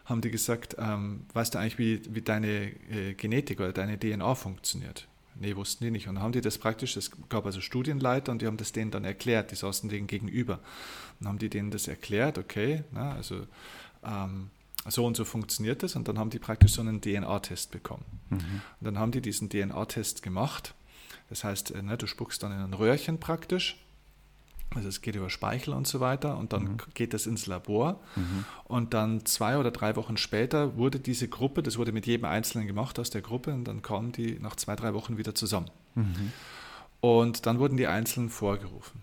haben 0.05 0.21
die 0.21 0.31
gesagt, 0.31 0.77
ähm, 0.79 1.27
weißt 1.35 1.55
du 1.55 1.59
eigentlich, 1.59 1.79
wie, 1.79 2.15
wie 2.15 2.23
deine 2.23 2.73
äh, 2.91 3.15
Genetik 3.15 3.61
oder 3.61 3.73
deine 3.73 3.99
DNA 3.99 4.35
funktioniert? 4.35 5.07
Nee, 5.41 5.55
wussten 5.57 5.85
die 5.85 5.91
nicht. 5.91 6.09
Und 6.09 6.17
dann 6.17 6.25
haben 6.25 6.33
die 6.33 6.41
das 6.41 6.59
praktisch, 6.59 6.97
es 6.97 7.11
gab 7.29 7.47
also 7.47 7.61
Studienleiter 7.61 8.33
und 8.33 8.43
die 8.43 8.47
haben 8.47 8.57
das 8.57 8.73
denen 8.73 8.91
dann 8.91 9.05
erklärt, 9.05 9.51
die 9.51 9.55
saßen 9.55 9.89
denen 9.89 10.07
gegenüber. 10.07 10.55
Und 10.55 10.63
dann 11.21 11.29
haben 11.29 11.39
die 11.39 11.49
denen 11.49 11.71
das 11.71 11.87
erklärt, 11.87 12.39
okay, 12.39 12.83
na, 12.91 13.13
also 13.13 13.47
ähm, 14.05 14.51
so 14.87 15.05
und 15.07 15.17
so 15.17 15.25
funktioniert 15.25 15.83
das. 15.83 15.95
Und 15.97 16.09
dann 16.09 16.19
haben 16.19 16.31
die 16.31 16.39
praktisch 16.39 16.73
so 16.73 16.81
einen 16.81 17.01
DNA-Test 17.01 17.71
bekommen. 17.71 18.05
Mhm. 18.31 18.37
Und 18.37 18.85
dann 18.85 18.99
haben 18.99 19.13
die 19.13 19.21
diesen 19.21 19.49
DNA-Test 19.49 20.23
gemacht. 20.23 20.75
Das 21.29 21.45
heißt, 21.45 21.75
ne, 21.83 21.97
du 21.97 22.07
spuckst 22.07 22.43
dann 22.43 22.53
in 22.53 22.59
ein 22.59 22.75
Röhrchen 22.75 23.21
praktisch 23.21 23.77
also 24.75 24.89
es 24.89 25.01
geht 25.01 25.17
über 25.17 25.31
Speichel 25.31 25.73
und 25.73 25.87
so 25.87 26.01
weiter 26.01 26.37
und 26.37 26.53
dann 26.53 26.63
mhm. 26.63 26.77
geht 26.95 27.15
das 27.15 27.27
ins 27.27 27.47
Labor 27.47 28.01
mhm. 28.17 28.45
und 28.65 28.95
dann 28.95 29.25
zwei 29.25 29.57
oder 29.57 29.71
drei 29.71 29.97
Wochen 29.97 30.17
später 30.17 30.77
wurde 30.77 31.01
diese 31.01 31.29
Gruppe, 31.29 31.63
das 31.63 31.79
wurde 31.79 31.93
mit 31.93 32.07
jedem 32.07 32.27
Einzelnen 32.27 32.67
gemacht 32.67 32.99
aus 32.99 33.11
der 33.11 33.23
Gruppe 33.23 33.53
und 33.55 33.65
dann 33.65 33.83
kamen 33.83 34.13
die 34.13 34.39
nach 34.41 34.57
zwei, 34.57 34.77
drei 34.77 34.93
Wochen 34.95 35.17
wieder 35.17 35.35
zusammen. 35.35 35.71
Mhm. 35.95 36.33
Und 37.01 37.47
dann 37.47 37.59
wurden 37.59 37.77
die 37.77 37.87
Einzelnen 37.87 38.29
vorgerufen. 38.29 39.03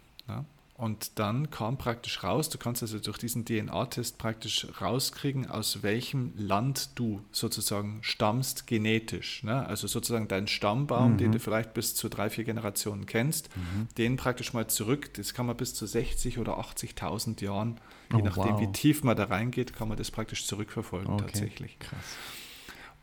Und 0.77 1.19
dann 1.19 1.51
kam 1.51 1.77
praktisch 1.77 2.21
raus, 2.21 2.49
du 2.49 2.57
kannst 2.57 2.81
also 2.81 2.99
durch 2.99 3.17
diesen 3.17 3.45
DNA-Test 3.45 4.17
praktisch 4.17 4.67
rauskriegen, 4.81 5.49
aus 5.49 5.83
welchem 5.83 6.33
Land 6.35 6.89
du 6.95 7.21
sozusagen 7.31 7.99
stammst 8.01 8.67
genetisch. 8.67 9.43
Ne? 9.43 9.65
Also 9.65 9.87
sozusagen 9.87 10.27
dein 10.27 10.47
Stammbaum, 10.47 11.13
mhm. 11.13 11.17
den 11.17 11.31
du 11.31 11.39
vielleicht 11.39 11.73
bis 11.73 11.95
zu 11.95 12.09
drei, 12.09 12.29
vier 12.29 12.43
Generationen 12.43 13.05
kennst, 13.05 13.55
mhm. 13.55 13.87
den 13.97 14.17
praktisch 14.17 14.51
mal 14.51 14.67
zurück, 14.67 15.13
das 15.13 15.33
kann 15.33 15.45
man 15.45 15.55
bis 15.55 15.73
zu 15.73 15.85
60 15.85 16.39
oder 16.39 16.59
80.000 16.59 17.41
Jahren, 17.41 17.79
je 18.11 18.19
oh, 18.19 18.25
nachdem 18.25 18.55
wow. 18.55 18.61
wie 18.61 18.71
tief 18.73 19.01
man 19.01 19.15
da 19.15 19.23
reingeht, 19.23 19.73
kann 19.73 19.87
man 19.87 19.97
das 19.97 20.11
praktisch 20.11 20.45
zurückverfolgen 20.45 21.13
okay. 21.13 21.23
tatsächlich. 21.23 21.79
Krass. 21.79 22.17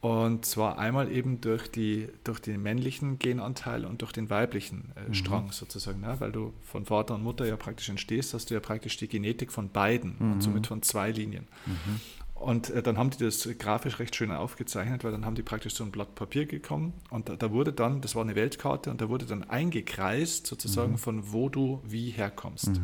Und 0.02 0.44
zwar 0.44 0.78
einmal 0.78 1.12
eben 1.12 1.40
durch, 1.40 1.70
die, 1.70 2.08
durch 2.24 2.40
den 2.40 2.60
männlichen 2.60 3.20
Genanteil 3.20 3.84
und 3.84 4.02
durch 4.02 4.10
den 4.10 4.30
weiblichen 4.30 4.90
äh, 4.96 5.08
mhm. 5.08 5.14
Strang 5.14 5.52
sozusagen. 5.52 6.00
Ne? 6.00 6.16
Weil 6.18 6.32
du 6.32 6.52
von 6.60 6.84
Vater 6.84 7.14
und 7.14 7.22
Mutter 7.22 7.46
ja 7.46 7.56
praktisch 7.56 7.88
entstehst, 7.88 8.34
hast 8.34 8.50
du 8.50 8.54
ja 8.54 8.60
praktisch 8.60 8.96
die 8.96 9.06
Genetik 9.06 9.52
von 9.52 9.68
beiden 9.68 10.16
mhm. 10.18 10.32
und 10.32 10.40
somit 10.42 10.66
von 10.66 10.82
zwei 10.82 11.12
Linien. 11.12 11.46
Mhm. 11.66 12.00
Und 12.34 12.70
äh, 12.70 12.82
dann 12.82 12.98
haben 12.98 13.10
die 13.10 13.18
das 13.18 13.48
grafisch 13.60 14.00
recht 14.00 14.16
schön 14.16 14.32
aufgezeichnet, 14.32 15.04
weil 15.04 15.12
dann 15.12 15.24
haben 15.24 15.36
die 15.36 15.44
praktisch 15.44 15.74
so 15.74 15.84
ein 15.84 15.92
Blatt 15.92 16.16
Papier 16.16 16.46
gekommen 16.46 16.94
und 17.10 17.28
da, 17.28 17.36
da 17.36 17.52
wurde 17.52 17.72
dann, 17.72 18.00
das 18.00 18.16
war 18.16 18.22
eine 18.22 18.34
Weltkarte 18.34 18.90
und 18.90 19.00
da 19.00 19.08
wurde 19.08 19.26
dann 19.26 19.44
eingekreist 19.44 20.48
sozusagen 20.48 20.94
mhm. 20.94 20.98
von 20.98 21.32
wo 21.32 21.48
du 21.48 21.80
wie 21.84 22.10
herkommst. 22.10 22.80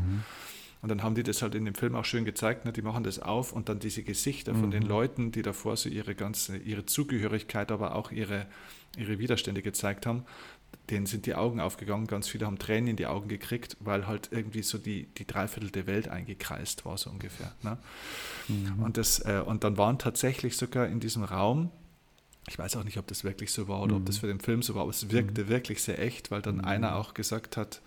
Mhm. 0.79 0.83
Und 0.83 0.89
dann 0.91 1.03
haben 1.03 1.15
die 1.15 1.23
das 1.23 1.43
halt 1.43 1.55
in 1.55 1.65
dem 1.65 1.75
Film 1.75 1.95
auch 1.95 2.05
schön 2.05 2.25
gezeigt, 2.25 2.65
ne? 2.65 2.73
die 2.73 2.83
machen 2.83 3.05
das 3.05 3.19
auf 3.19 3.53
und 3.53 3.69
dann 3.69 3.79
diese 3.79 4.03
Gesichter 4.03 4.55
mhm. 4.55 4.61
von 4.61 4.71
den 4.71 4.83
mhm. 4.85 4.89
Leuten, 4.89 5.33
die 5.33 5.43
davor 5.43 5.77
so 5.77 5.89
ihre 5.89 6.15
ganze, 6.15 6.57
ihre 6.57 6.87
Zugehörigkeit, 6.87 7.73
aber 7.73 7.95
auch 7.95 8.11
ihre, 8.11 8.47
ihre 8.97 9.19
Widerstände 9.19 9.63
gezeigt 9.63 10.07
haben, 10.07 10.25
denen 10.91 11.07
sind 11.07 11.27
die 11.27 11.35
Augen 11.35 11.61
aufgegangen, 11.61 12.07
ganz 12.07 12.29
viele 12.29 12.47
haben 12.47 12.59
Tränen 12.59 12.89
in 12.89 12.97
die 12.97 13.07
Augen 13.07 13.29
gekriegt, 13.29 13.77
weil 13.81 14.07
halt 14.07 14.31
irgendwie 14.33 14.63
so 14.63 14.79
die, 14.79 15.07
die 15.19 15.27
Dreiviertel 15.27 15.71
der 15.71 15.87
Welt 15.87 16.09
eingekreist 16.09 16.85
war, 16.85 16.97
so 16.97 17.11
ungefähr. 17.11 17.53
Ne? 17.63 17.79
Mhm. 18.49 18.83
Und, 18.83 18.97
das, 18.97 19.21
äh, 19.21 19.43
und 19.45 19.65
dann 19.65 19.77
waren 19.77 19.99
tatsächlich 19.99 20.57
sogar 20.57 20.87
in 20.87 21.01
diesem 21.01 21.25
Raum, 21.25 21.71
ich 22.49 22.59
weiß 22.59 22.77
auch 22.77 22.85
nicht, 22.85 22.97
ob 22.99 23.07
das 23.07 23.25
wirklich 23.25 23.53
so 23.53 23.69
war 23.69 23.83
oder 23.83 23.95
mhm. 23.95 24.01
ob 24.01 24.07
das 24.07 24.19
für 24.19 24.27
den 24.27 24.41
Film 24.41 24.63
so 24.63 24.75
war, 24.75 24.83
aber 24.83 24.91
es 24.91 25.11
wirkte 25.11 25.45
mhm. 25.45 25.49
wirklich 25.49 25.83
sehr 25.83 25.99
echt, 25.99 26.31
weil 26.31 26.41
dann 26.41 26.57
mhm. 26.57 26.65
einer 26.65 26.97
auch 26.97 27.13
gesagt 27.13 27.57
hat, 27.57 27.83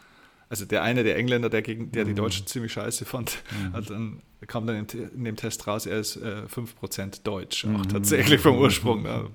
also 0.51 0.65
der 0.65 0.83
eine, 0.83 1.03
der 1.03 1.15
Engländer, 1.17 1.49
der, 1.49 1.61
gegen, 1.63 1.91
der 1.91 2.03
die 2.05 2.11
Mhm. 2.11 2.15
Deutschen 2.17 2.45
ziemlich 2.45 2.73
scheiße 2.73 3.05
fand, 3.05 3.41
Mhm. 3.51 3.73
hat 3.73 3.89
dann 3.89 4.21
kam 4.47 4.65
dann 4.65 4.75
in, 4.75 4.87
in 5.15 5.23
dem 5.23 5.35
Test 5.35 5.67
raus, 5.67 5.85
er 5.85 5.99
ist 5.99 6.15
äh, 6.17 6.47
5% 6.47 7.21
Deutsch, 7.23 7.63
auch 7.65 7.69
Mhm. 7.69 7.89
tatsächlich 7.89 8.41
vom 8.41 8.57
Ursprung. 8.57 9.03
Ne? 9.03 9.29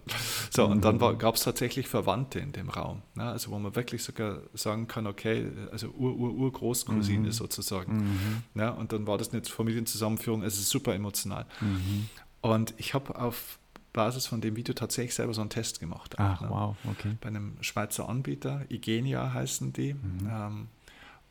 So, 0.50 0.66
und 0.66 0.84
dann 0.84 0.96
Mhm. 0.96 1.18
gab 1.18 1.36
es 1.36 1.42
tatsächlich 1.44 1.86
Verwandte 1.88 2.40
in 2.40 2.50
dem 2.52 2.68
Raum. 2.68 3.02
Ne? 3.14 3.22
Also 3.24 3.50
wo 3.52 3.58
man 3.58 3.74
wirklich 3.76 4.02
sogar 4.02 4.40
sagen 4.52 4.88
kann, 4.88 5.06
okay, 5.06 5.46
also 5.72 5.88
Ur-Ur-Ur-Großcousine 5.96 7.28
Mhm. 7.28 7.32
sozusagen. 7.32 7.96
Mhm. 7.96 8.42
Ne? 8.54 8.72
Und 8.74 8.92
dann 8.92 9.06
war 9.06 9.16
das 9.18 9.32
eine 9.32 9.42
Familienzusammenführung, 9.44 10.42
es 10.42 10.58
ist 10.58 10.68
super 10.70 10.94
emotional. 10.94 11.46
Mhm. 11.60 12.08
Und 12.40 12.74
ich 12.76 12.92
habe 12.94 13.16
auf 13.18 13.58
Basis 13.92 14.26
von 14.26 14.40
dem 14.40 14.56
Video 14.56 14.74
tatsächlich 14.74 15.14
selber 15.14 15.32
so 15.34 15.40
einen 15.40 15.50
Test 15.50 15.80
gemacht. 15.80 16.18
auch, 16.18 16.22
Ach, 16.24 16.40
ne? 16.42 16.48
wow, 16.50 16.76
okay. 16.90 17.16
bei 17.20 17.28
einem 17.28 17.56
Schweizer 17.62 18.08
Anbieter, 18.08 18.62
Igenia 18.68 19.32
heißen 19.32 19.72
die. 19.72 19.94
Mhm. 19.94 20.28
Ähm, 20.30 20.68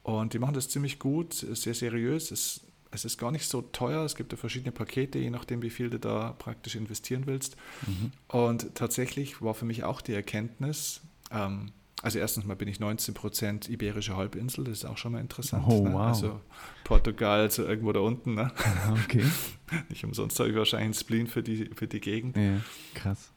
und 0.06 0.34
die 0.34 0.40
machen 0.40 0.54
das 0.54 0.70
ziemlich 0.70 1.00
gut, 1.00 1.34
sehr 1.34 1.74
seriös. 1.74 2.30
Es, 2.30 2.62
es 2.92 3.06
ist 3.06 3.18
gar 3.18 3.32
nicht 3.32 3.50
so 3.50 3.64
teuer. 3.64 4.06
Es 4.06 4.16
gibt 4.16 4.32
ja 4.32 4.38
verschiedene 4.38 4.72
Pakete, 4.72 5.18
je 5.18 5.32
nachdem, 5.32 5.64
wie 5.64 5.72
viel 5.72 5.90
du 5.90 5.98
da 5.98 6.36
praktisch 6.38 6.76
investieren 6.76 7.24
willst. 7.26 7.56
Mhm. 7.88 8.12
Und 8.28 8.76
tatsächlich 8.76 9.42
war 9.42 9.56
für 9.56 9.66
mich 9.66 9.84
auch 9.84 10.02
die 10.02 10.14
Erkenntnis, 10.14 11.02
ähm, 11.32 11.72
also 12.04 12.20
erstens 12.20 12.46
mal 12.46 12.56
bin 12.56 12.68
ich 12.68 12.78
19% 12.78 13.68
Iberische 13.68 14.16
Halbinsel, 14.16 14.66
das 14.66 14.74
ist 14.74 14.86
auch 14.86 15.00
schon 15.00 15.14
mal 15.14 15.22
interessant. 15.22 15.66
Oh, 15.68 15.84
ne? 15.86 15.94
wow. 15.94 16.02
Also 16.02 16.40
Portugal, 16.84 17.50
so 17.50 17.66
irgendwo 17.66 17.92
da 17.92 18.02
unten. 18.02 18.36
Ne? 18.36 18.52
Okay. 19.06 19.26
Nicht 19.90 20.04
umsonst 20.04 20.40
habe 20.40 20.50
ich 20.50 20.56
wahrscheinlich 20.56 20.86
einen 20.86 20.94
Spleen 20.94 21.26
für 21.26 21.42
die, 21.42 21.72
für 21.74 21.88
die 21.88 22.00
Gegend. 22.00 22.38
Ja, 22.38 22.62
krass. 22.94 23.32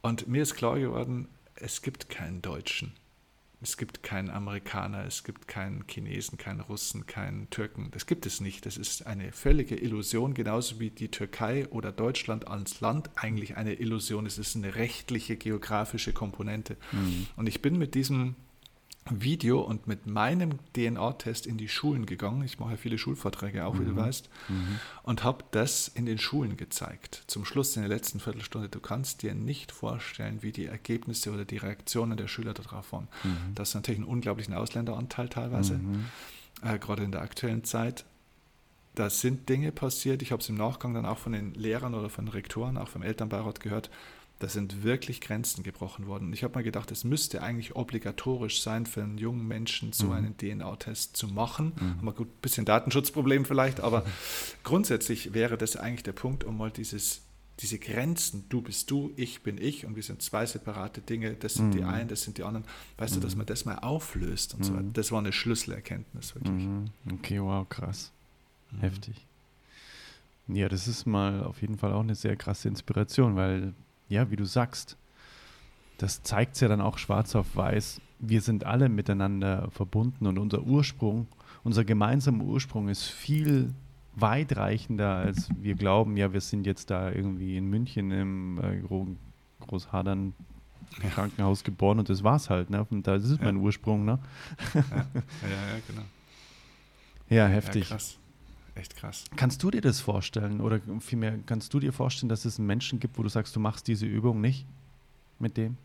Und 0.00 0.26
mir 0.26 0.42
ist 0.42 0.54
klar 0.54 0.78
geworden, 0.78 1.28
es 1.54 1.82
gibt 1.82 2.08
keinen 2.08 2.40
Deutschen. 2.40 2.94
Es 3.64 3.78
gibt 3.78 4.02
keinen 4.02 4.28
Amerikaner, 4.28 5.06
es 5.06 5.24
gibt 5.24 5.48
keinen 5.48 5.86
Chinesen, 5.88 6.36
keinen 6.36 6.60
Russen, 6.60 7.06
keinen 7.06 7.48
Türken. 7.48 7.88
Das 7.92 8.04
gibt 8.04 8.26
es 8.26 8.42
nicht. 8.42 8.66
Das 8.66 8.76
ist 8.76 9.06
eine 9.06 9.32
völlige 9.32 9.74
Illusion, 9.74 10.34
genauso 10.34 10.80
wie 10.80 10.90
die 10.90 11.10
Türkei 11.10 11.66
oder 11.68 11.90
Deutschland 11.90 12.46
als 12.46 12.82
Land 12.82 13.08
eigentlich 13.14 13.56
eine 13.56 13.72
Illusion 13.72 14.26
ist. 14.26 14.36
Es 14.36 14.48
ist 14.48 14.56
eine 14.56 14.74
rechtliche, 14.74 15.36
geografische 15.36 16.12
Komponente. 16.12 16.76
Mhm. 16.92 17.26
Und 17.36 17.46
ich 17.46 17.62
bin 17.62 17.78
mit 17.78 17.94
diesem 17.94 18.36
Video 19.10 19.60
und 19.60 19.86
mit 19.86 20.06
meinem 20.06 20.58
DNA-Test 20.74 21.46
in 21.46 21.58
die 21.58 21.68
Schulen 21.68 22.06
gegangen. 22.06 22.42
Ich 22.42 22.58
mache 22.58 22.70
ja 22.72 22.76
viele 22.78 22.96
Schulvorträge 22.96 23.66
auch, 23.66 23.74
wie 23.78 23.84
du 23.84 23.92
Mhm. 23.92 23.96
weißt 23.96 24.30
Mhm. 24.48 24.78
und 25.02 25.24
habe 25.24 25.44
das 25.50 25.88
in 25.88 26.06
den 26.06 26.18
Schulen 26.18 26.56
gezeigt. 26.56 27.22
Zum 27.26 27.44
Schluss 27.44 27.76
in 27.76 27.82
der 27.82 27.90
letzten 27.90 28.18
Viertelstunde. 28.18 28.70
Du 28.70 28.80
kannst 28.80 29.22
dir 29.22 29.34
nicht 29.34 29.72
vorstellen, 29.72 30.42
wie 30.42 30.52
die 30.52 30.64
Ergebnisse 30.66 31.32
oder 31.32 31.44
die 31.44 31.58
Reaktionen 31.58 32.16
der 32.16 32.28
Schüler 32.28 32.54
darauf 32.54 32.92
waren. 32.92 33.08
Mhm. 33.24 33.54
Das 33.54 33.68
ist 33.70 33.74
natürlich 33.74 33.98
einen 34.00 34.08
unglaublichen 34.08 34.54
Ausländeranteil 34.54 35.28
teilweise, 35.28 35.74
Mhm. 35.74 36.06
äh, 36.62 36.78
gerade 36.78 37.04
in 37.04 37.12
der 37.12 37.20
aktuellen 37.20 37.64
Zeit. 37.64 38.06
Da 38.94 39.10
sind 39.10 39.48
Dinge 39.48 39.70
passiert. 39.72 40.22
Ich 40.22 40.30
habe 40.32 40.40
es 40.40 40.48
im 40.48 40.54
Nachgang 40.54 40.94
dann 40.94 41.04
auch 41.04 41.18
von 41.18 41.32
den 41.32 41.52
Lehrern 41.54 41.94
oder 41.94 42.08
von 42.08 42.26
den 42.26 42.32
Rektoren, 42.32 42.78
auch 42.78 42.88
vom 42.88 43.02
Elternbeirat 43.02 43.60
gehört. 43.60 43.90
Da 44.40 44.48
sind 44.48 44.82
wirklich 44.82 45.20
Grenzen 45.20 45.62
gebrochen 45.62 46.06
worden. 46.06 46.26
Und 46.26 46.32
ich 46.32 46.42
habe 46.44 46.58
mir 46.58 46.64
gedacht, 46.64 46.90
es 46.90 47.04
müsste 47.04 47.40
eigentlich 47.42 47.76
obligatorisch 47.76 48.60
sein, 48.62 48.84
für 48.84 49.02
einen 49.02 49.16
jungen 49.16 49.46
Menschen 49.46 49.92
so 49.92 50.06
Mhm. 50.08 50.12
einen 50.12 50.36
DNA-Test 50.36 51.16
zu 51.16 51.28
machen. 51.28 51.72
Mhm. 51.80 52.04
Wir 52.04 52.12
gut, 52.12 52.28
ein 52.28 52.40
bisschen 52.42 52.64
Datenschutzproblem 52.64 53.44
vielleicht, 53.44 53.80
aber 53.80 54.04
grundsätzlich 54.64 55.34
wäre 55.34 55.56
das 55.56 55.76
eigentlich 55.76 56.02
der 56.02 56.12
Punkt, 56.12 56.42
um 56.44 56.58
mal 56.58 56.70
dieses, 56.70 57.22
diese 57.60 57.78
Grenzen, 57.78 58.44
du 58.48 58.60
bist 58.60 58.90
du, 58.90 59.12
ich 59.16 59.42
bin 59.44 59.56
ich 59.56 59.86
und 59.86 59.94
wir 59.94 60.02
sind 60.02 60.20
zwei 60.20 60.44
separate 60.44 61.00
Dinge, 61.00 61.34
das 61.34 61.54
sind 61.54 61.72
die 61.72 61.82
Mhm. 61.82 61.88
einen, 61.88 62.08
das 62.08 62.22
sind 62.22 62.36
die 62.36 62.42
anderen, 62.42 62.66
weißt 62.98 63.14
du, 63.14 63.20
dass 63.20 63.36
man 63.36 63.46
das 63.46 63.64
mal 63.64 63.78
auflöst 63.78 64.54
und 64.54 64.64
so 64.64 64.72
Mhm. 64.72 64.76
weiter. 64.78 64.88
Das 64.94 65.12
war 65.12 65.20
eine 65.20 65.32
Schlüsselerkenntnis 65.32 66.34
wirklich. 66.34 66.64
Mhm. 66.64 66.86
Okay, 67.12 67.40
wow, 67.40 67.66
krass. 67.68 68.10
Mhm. 68.72 68.80
Heftig. 68.80 69.14
Ja, 70.48 70.68
das 70.68 70.88
ist 70.88 71.06
mal 71.06 71.42
auf 71.44 71.60
jeden 71.62 71.78
Fall 71.78 71.92
auch 71.92 72.00
eine 72.00 72.16
sehr 72.16 72.34
krasse 72.36 72.68
Inspiration, 72.68 73.36
weil, 73.36 73.72
ja, 74.08 74.30
wie 74.30 74.36
du 74.36 74.44
sagst, 74.44 74.96
das 75.98 76.22
zeigt 76.22 76.60
ja 76.60 76.68
dann 76.68 76.80
auch 76.80 76.98
schwarz 76.98 77.34
auf 77.34 77.54
weiß, 77.56 78.00
wir 78.18 78.40
sind 78.40 78.64
alle 78.64 78.88
miteinander 78.88 79.68
verbunden 79.70 80.26
und 80.26 80.38
unser 80.38 80.62
Ursprung, 80.62 81.26
unser 81.62 81.84
gemeinsamer 81.84 82.44
Ursprung 82.44 82.88
ist 82.88 83.04
viel 83.04 83.74
weitreichender, 84.16 85.16
als 85.16 85.48
wir 85.60 85.74
glauben, 85.74 86.16
ja, 86.16 86.32
wir 86.32 86.40
sind 86.40 86.66
jetzt 86.66 86.90
da 86.90 87.10
irgendwie 87.10 87.56
in 87.56 87.68
München 87.68 88.10
im 88.10 88.60
äh, 88.62 88.80
Gro 88.80 89.08
Großhadern 89.60 90.34
Ja. 91.02 91.08
Krankenhaus 91.10 91.64
geboren 91.64 91.98
und 91.98 92.08
das 92.08 92.22
war's 92.22 92.50
halt, 92.50 92.70
ne? 92.70 92.86
Und 92.90 93.06
da 93.06 93.16
ist 93.16 93.24
es 93.24 93.38
Ja. 93.38 93.44
mein 93.46 93.56
Ursprung, 93.56 94.04
ne? 94.04 94.18
Ja, 94.74 94.80
ja, 94.82 94.96
ja, 95.48 95.80
genau. 95.88 96.02
Ja, 97.28 97.36
Ja, 97.36 97.48
heftig. 97.48 97.88
krass. 97.88 98.18
Echt 98.74 98.96
krass. 98.96 99.24
Kannst 99.36 99.62
du 99.62 99.70
dir 99.70 99.80
das 99.80 100.00
vorstellen 100.00 100.60
oder 100.60 100.80
vielmehr 101.00 101.38
kannst 101.46 101.72
du 101.74 101.80
dir 101.80 101.92
vorstellen, 101.92 102.28
dass 102.28 102.44
es 102.44 102.58
einen 102.58 102.66
Menschen 102.66 102.98
gibt, 102.98 103.18
wo 103.18 103.22
du 103.22 103.28
sagst, 103.28 103.54
du 103.54 103.60
machst 103.60 103.86
diese 103.86 104.06
Übung 104.06 104.40
nicht 104.40 104.66
mit 105.38 105.56
dem? 105.56 105.76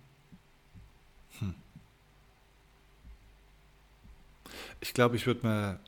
Hm. 1.40 1.54
Ich 4.82 4.94
glaube, 4.94 5.18
ich 5.18 5.28
würde 5.28 5.46
mir 5.46 5.80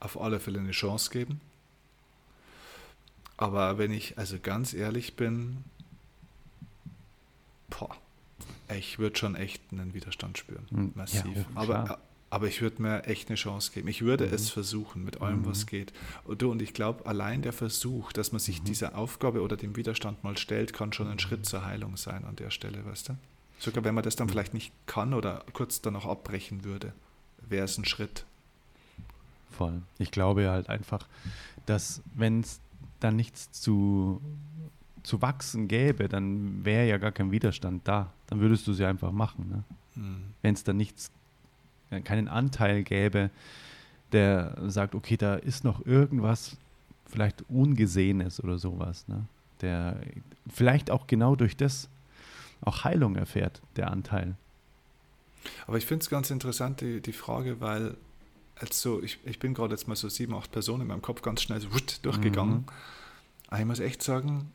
auf 0.00 0.20
alle 0.20 0.40
Fälle 0.40 0.58
eine 0.58 0.72
Chance 0.72 1.10
geben. 1.10 1.40
Aber 3.36 3.78
wenn 3.78 3.90
ich 3.90 4.18
also 4.18 4.38
ganz 4.38 4.74
ehrlich 4.74 5.16
bin, 5.16 5.64
boah, 7.70 7.96
ich 8.68 8.98
würde 8.98 9.16
schon 9.16 9.34
echt 9.34 9.62
einen 9.72 9.94
Widerstand 9.94 10.36
spüren. 10.36 10.66
Hm, 10.70 10.92
Massiv. 10.94 11.24
ja, 11.36 11.44
aber, 11.54 11.84
klar. 11.84 11.98
Aber 12.30 12.46
ich 12.46 12.62
würde 12.62 12.80
mir 12.80 13.04
echt 13.04 13.28
eine 13.28 13.34
Chance 13.36 13.72
geben. 13.72 13.88
Ich 13.88 14.02
würde 14.02 14.26
Mhm. 14.26 14.34
es 14.34 14.50
versuchen, 14.50 15.04
mit 15.04 15.20
allem, 15.20 15.40
Mhm. 15.42 15.46
was 15.46 15.66
geht. 15.66 15.92
Und, 16.24 16.42
und 16.42 16.62
ich 16.62 16.72
glaube, 16.74 17.04
allein 17.06 17.42
der 17.42 17.52
Versuch, 17.52 18.12
dass 18.12 18.30
man 18.32 18.38
sich 18.38 18.60
Mhm. 18.60 18.64
dieser 18.66 18.96
Aufgabe 18.96 19.42
oder 19.42 19.56
dem 19.56 19.76
Widerstand 19.76 20.22
mal 20.24 20.36
stellt, 20.38 20.72
kann 20.72 20.92
schon 20.92 21.08
ein 21.08 21.18
Schritt 21.18 21.44
zur 21.46 21.64
Heilung 21.64 21.96
sein 21.96 22.24
an 22.24 22.36
der 22.36 22.50
Stelle, 22.50 22.84
weißt 22.86 23.10
du? 23.10 23.16
Sogar 23.58 23.84
wenn 23.84 23.94
man 23.94 24.04
das 24.04 24.16
dann 24.16 24.26
Mhm. 24.26 24.30
vielleicht 24.30 24.54
nicht 24.54 24.72
kann 24.86 25.12
oder 25.12 25.44
kurz 25.52 25.80
danach 25.82 26.06
abbrechen 26.06 26.64
würde, 26.64 26.92
wäre 27.48 27.64
es 27.64 27.76
ein 27.76 27.84
Schritt. 27.84 28.24
Voll. 29.50 29.82
Ich 29.98 30.10
glaube 30.10 30.48
halt 30.48 30.68
einfach, 30.70 31.06
dass 31.66 32.02
wenn 32.14 32.40
es 32.40 32.60
dann 33.00 33.16
nichts 33.16 33.50
zu, 33.52 34.20
zu 35.02 35.20
wachsen 35.22 35.66
gäbe, 35.68 36.08
dann 36.08 36.64
wäre 36.64 36.86
ja 36.86 36.98
gar 36.98 37.12
kein 37.12 37.30
Widerstand 37.32 37.86
da. 37.88 38.12
Dann 38.28 38.40
würdest 38.40 38.66
du 38.66 38.72
sie 38.72 38.84
einfach 38.84 39.12
machen. 39.12 39.48
Ne? 39.48 39.64
Mhm. 40.02 40.22
Wenn 40.42 40.54
es 40.54 40.64
dann 40.64 40.76
nichts, 40.76 41.08
äh, 41.08 41.10
keinen 42.04 42.28
Anteil 42.28 42.82
gäbe, 42.82 43.30
der 44.12 44.56
sagt, 44.68 44.94
okay, 44.94 45.16
da 45.16 45.34
ist 45.34 45.64
noch 45.64 45.84
irgendwas 45.86 46.56
vielleicht 47.06 47.44
Ungesehenes 47.48 48.42
oder 48.42 48.58
sowas, 48.58 49.06
ne? 49.08 49.24
der 49.60 50.00
vielleicht 50.48 50.90
auch 50.90 51.06
genau 51.06 51.36
durch 51.36 51.56
das 51.56 51.88
auch 52.62 52.84
Heilung 52.84 53.16
erfährt, 53.16 53.60
der 53.76 53.90
Anteil. 53.90 54.36
Aber 55.66 55.78
ich 55.78 55.86
finde 55.86 56.02
es 56.02 56.10
ganz 56.10 56.30
interessant, 56.30 56.80
die, 56.80 57.00
die 57.00 57.12
Frage, 57.12 57.60
weil 57.60 57.96
also 58.60 59.02
ich, 59.02 59.18
ich 59.24 59.38
bin 59.38 59.54
gerade 59.54 59.72
jetzt 59.72 59.88
mal 59.88 59.96
so 59.96 60.08
sieben, 60.08 60.34
acht 60.34 60.52
Personen 60.52 60.82
in 60.82 60.88
meinem 60.88 61.02
Kopf 61.02 61.22
ganz 61.22 61.42
schnell 61.42 61.60
so 61.60 61.68
durchgegangen. 62.02 62.56
Mhm. 62.56 62.64
Aber 63.48 63.60
ich 63.60 63.66
muss 63.66 63.80
echt 63.80 64.02
sagen, 64.02 64.52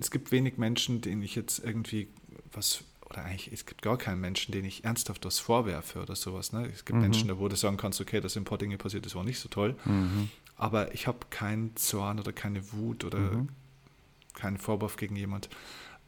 es 0.00 0.10
gibt 0.10 0.32
wenig 0.32 0.56
Menschen, 0.56 1.00
denen 1.00 1.22
ich 1.22 1.34
jetzt 1.34 1.62
irgendwie 1.62 2.08
was, 2.52 2.82
oder 3.16 3.24
eigentlich, 3.24 3.52
es 3.52 3.66
gibt 3.66 3.82
gar 3.82 3.96
keinen 3.98 4.20
Menschen, 4.20 4.52
denen 4.52 4.66
ich 4.66 4.84
ernsthaft 4.84 5.24
was 5.24 5.38
vorwerfe 5.38 6.00
oder 6.02 6.14
sowas. 6.16 6.52
Ne? 6.52 6.66
Es 6.72 6.84
gibt 6.84 6.96
Mhm. 6.96 7.02
Menschen, 7.02 7.28
da 7.28 7.38
wo 7.38 7.48
du 7.48 7.56
sagen 7.56 7.76
kannst, 7.76 8.00
okay, 8.00 8.20
da 8.20 8.28
sind 8.28 8.42
ein 8.42 8.46
paar 8.46 8.58
Dinge 8.58 8.78
passiert, 8.78 9.06
das 9.06 9.14
war 9.14 9.24
nicht 9.24 9.38
so 9.38 9.48
toll. 9.48 9.76
Mhm. 9.84 10.28
Aber 10.56 10.94
ich 10.94 11.06
habe 11.06 11.18
keinen 11.30 11.74
Zorn 11.76 12.18
oder 12.18 12.32
keine 12.32 12.72
Wut 12.72 13.04
oder 13.04 13.18
Mhm. 13.18 13.48
keinen 14.34 14.58
Vorwurf 14.58 14.96
gegen 14.96 15.16
jemand. 15.16 15.48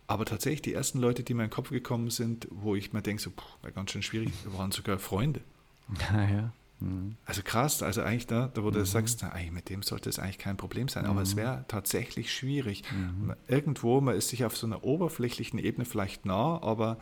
Aber 0.06 0.24
tatsächlich 0.24 0.62
die 0.62 0.72
ersten 0.72 1.00
Leute, 1.00 1.22
die 1.22 1.34
mir 1.34 1.44
in 1.44 1.48
den 1.48 1.54
Kopf 1.54 1.68
gekommen 1.70 2.10
sind, 2.10 2.48
wo 2.50 2.74
ich 2.74 2.92
mir 2.92 3.02
denke, 3.02 3.22
so, 3.22 3.30
puh, 3.30 3.44
war 3.62 3.70
ganz 3.72 3.90
schön 3.90 4.02
schwierig, 4.02 4.32
waren 4.46 4.72
sogar 4.72 4.98
Freunde. 4.98 5.40
Ja, 6.12 6.22
ja. 6.28 6.52
Mhm. 6.80 7.16
Also 7.26 7.42
krass, 7.42 7.82
also 7.82 8.02
eigentlich 8.02 8.26
da, 8.26 8.48
da 8.54 8.62
wo 8.62 8.70
du 8.70 8.78
Mhm. 8.80 8.84
sagst, 8.84 9.22
na, 9.22 9.32
mit 9.50 9.68
dem 9.68 9.82
sollte 9.82 10.08
es 10.08 10.18
eigentlich 10.18 10.38
kein 10.38 10.56
Problem 10.56 10.88
sein, 10.88 11.06
aber 11.06 11.22
es 11.22 11.34
Mhm. 11.34 11.38
wäre 11.38 11.64
tatsächlich 11.68 12.32
schwierig. 12.32 12.84
Mhm. 12.92 13.34
Irgendwo, 13.48 14.00
man 14.00 14.14
ist 14.14 14.28
sich 14.28 14.44
auf 14.44 14.56
so 14.56 14.66
einer 14.66 14.84
oberflächlichen 14.84 15.58
Ebene 15.58 15.84
vielleicht 15.84 16.24
nah, 16.24 16.62
aber 16.62 16.98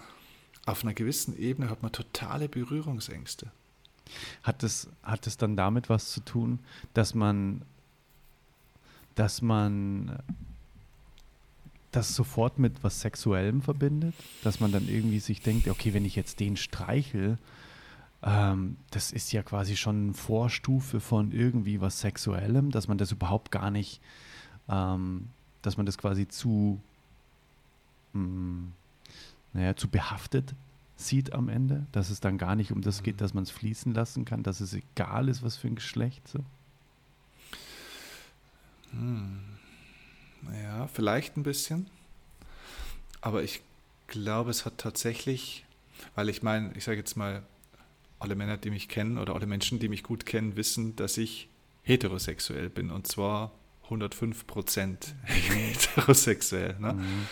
auf 0.65 0.83
einer 0.83 0.95
gewissen 0.95 1.39
Ebene 1.39 1.69
hat 1.71 1.83
man 1.83 1.93
totale 1.93 2.49
Berührungsängste. 2.49 3.51
Hat 4.43 4.63
es, 4.63 4.89
hat 5.03 5.27
es 5.27 5.37
dann 5.37 5.57
damit 5.57 5.89
was 5.89 6.11
zu 6.11 6.21
tun, 6.21 6.59
dass 6.95 7.15
man, 7.15 7.63
dass 9.15 9.43
man 9.43 10.19
das 11.93 12.15
sofort 12.15 12.59
mit 12.59 12.83
was 12.83 13.01
Sexuellem 13.01 13.63
verbindet? 13.63 14.15
Dass 14.43 14.61
man 14.61 14.71
dann 14.73 14.89
irgendwie 14.89 15.19
sich 15.19 15.41
denkt, 15.41 15.69
okay, 15.69 15.95
wenn 15.95 16.05
ich 16.05 16.15
jetzt 16.17 16.41
den 16.41 16.57
streichel, 16.57 17.39
ähm, 18.27 18.77
das 18.91 19.13
ist 19.13 19.33
ja 19.33 19.43
quasi 19.45 19.77
schon 19.77 20.05
eine 20.07 20.15
Vorstufe 20.15 20.99
von 20.99 21.31
irgendwie 21.31 21.81
was 21.81 22.01
Sexuellem, 22.01 22.73
dass 22.73 22.89
man 22.89 22.99
das 22.99 23.13
überhaupt 23.13 23.53
gar 23.53 23.71
nicht, 23.71 24.01
ähm, 24.69 25.29
dass 25.63 25.77
man 25.77 25.87
das 25.87 25.97
quasi 25.97 26.27
zu, 26.27 26.81
mh, 28.13 28.67
naja, 29.53 29.77
zu 29.77 29.89
behaftet 29.89 30.55
sieht 30.97 31.35
am 31.35 31.49
Ende, 31.49 31.87
dass 31.93 32.11
es 32.11 32.21
dann 32.21 32.37
gar 32.37 32.57
nicht 32.57 32.73
um 32.73 32.83
das 32.83 33.03
geht, 33.03 33.21
dass 33.21 33.33
man 33.33 33.45
es 33.45 33.51
fließen 33.51 33.95
lassen 33.95 34.25
kann, 34.25 34.43
dass 34.43 34.61
es 34.61 34.75
egal 34.75 35.29
ist, 35.29 35.43
was 35.43 35.57
für 35.57 35.69
ein 35.69 35.77
Geschlecht. 35.77 36.27
So. 36.27 36.41
Hm. 38.91 39.39
Ja, 40.63 40.89
vielleicht 40.89 41.37
ein 41.37 41.43
bisschen. 41.43 41.87
Aber 43.21 43.43
ich 43.43 43.61
glaube, 44.09 44.51
es 44.51 44.65
hat 44.65 44.79
tatsächlich, 44.79 45.65
weil 46.15 46.29
ich 46.29 46.43
meine, 46.43 46.73
ich 46.75 46.85
sage 46.85 46.99
jetzt 46.99 47.17
mal, 47.17 47.43
alle 48.19 48.35
Männer, 48.35 48.57
die 48.57 48.71
mich 48.71 48.89
kennen 48.89 49.19
oder 49.19 49.35
alle 49.35 49.47
Menschen, 49.47 49.79
die 49.79 49.89
mich 49.89 50.03
gut 50.03 50.27
kennen, 50.27 50.57
wissen, 50.57 50.97
dass 50.97 51.17
ich 51.19 51.49
heterosexuell 51.83 52.69
bin 52.69 52.91
und 52.91 53.07
zwar 53.07 53.53
105 53.85 54.47
Prozent 54.47 55.15
heterosexuell. 55.25 56.77
Ne? 56.79 56.95
Mhm. 56.95 57.27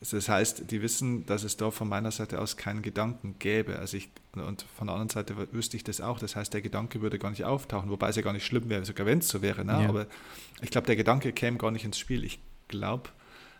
Das 0.00 0.28
heißt, 0.28 0.70
die 0.70 0.82
wissen, 0.82 1.24
dass 1.26 1.42
es 1.42 1.56
da 1.56 1.70
von 1.70 1.88
meiner 1.88 2.10
Seite 2.10 2.40
aus 2.40 2.56
keinen 2.56 2.82
Gedanken 2.82 3.36
gäbe. 3.38 3.78
Also 3.78 3.96
ich, 3.96 4.10
und 4.34 4.66
von 4.76 4.88
der 4.88 4.94
anderen 4.94 5.08
Seite 5.08 5.34
wüsste 5.52 5.76
ich 5.76 5.84
das 5.84 6.00
auch. 6.00 6.18
Das 6.18 6.36
heißt, 6.36 6.52
der 6.52 6.60
Gedanke 6.60 7.00
würde 7.00 7.18
gar 7.18 7.30
nicht 7.30 7.44
auftauchen, 7.44 7.90
wobei 7.90 8.10
es 8.10 8.16
ja 8.16 8.22
gar 8.22 8.34
nicht 8.34 8.44
schlimm 8.44 8.68
wäre, 8.68 8.84
sogar 8.84 9.06
wenn 9.06 9.20
es 9.20 9.28
so 9.28 9.40
wäre. 9.40 9.64
Ne? 9.64 9.72
Ja. 9.72 9.88
Aber 9.88 10.06
ich 10.60 10.70
glaube, 10.70 10.86
der 10.86 10.96
Gedanke 10.96 11.32
käme 11.32 11.56
gar 11.56 11.70
nicht 11.70 11.84
ins 11.84 11.98
Spiel. 11.98 12.24
Ich 12.24 12.38
glaube, 12.68 13.08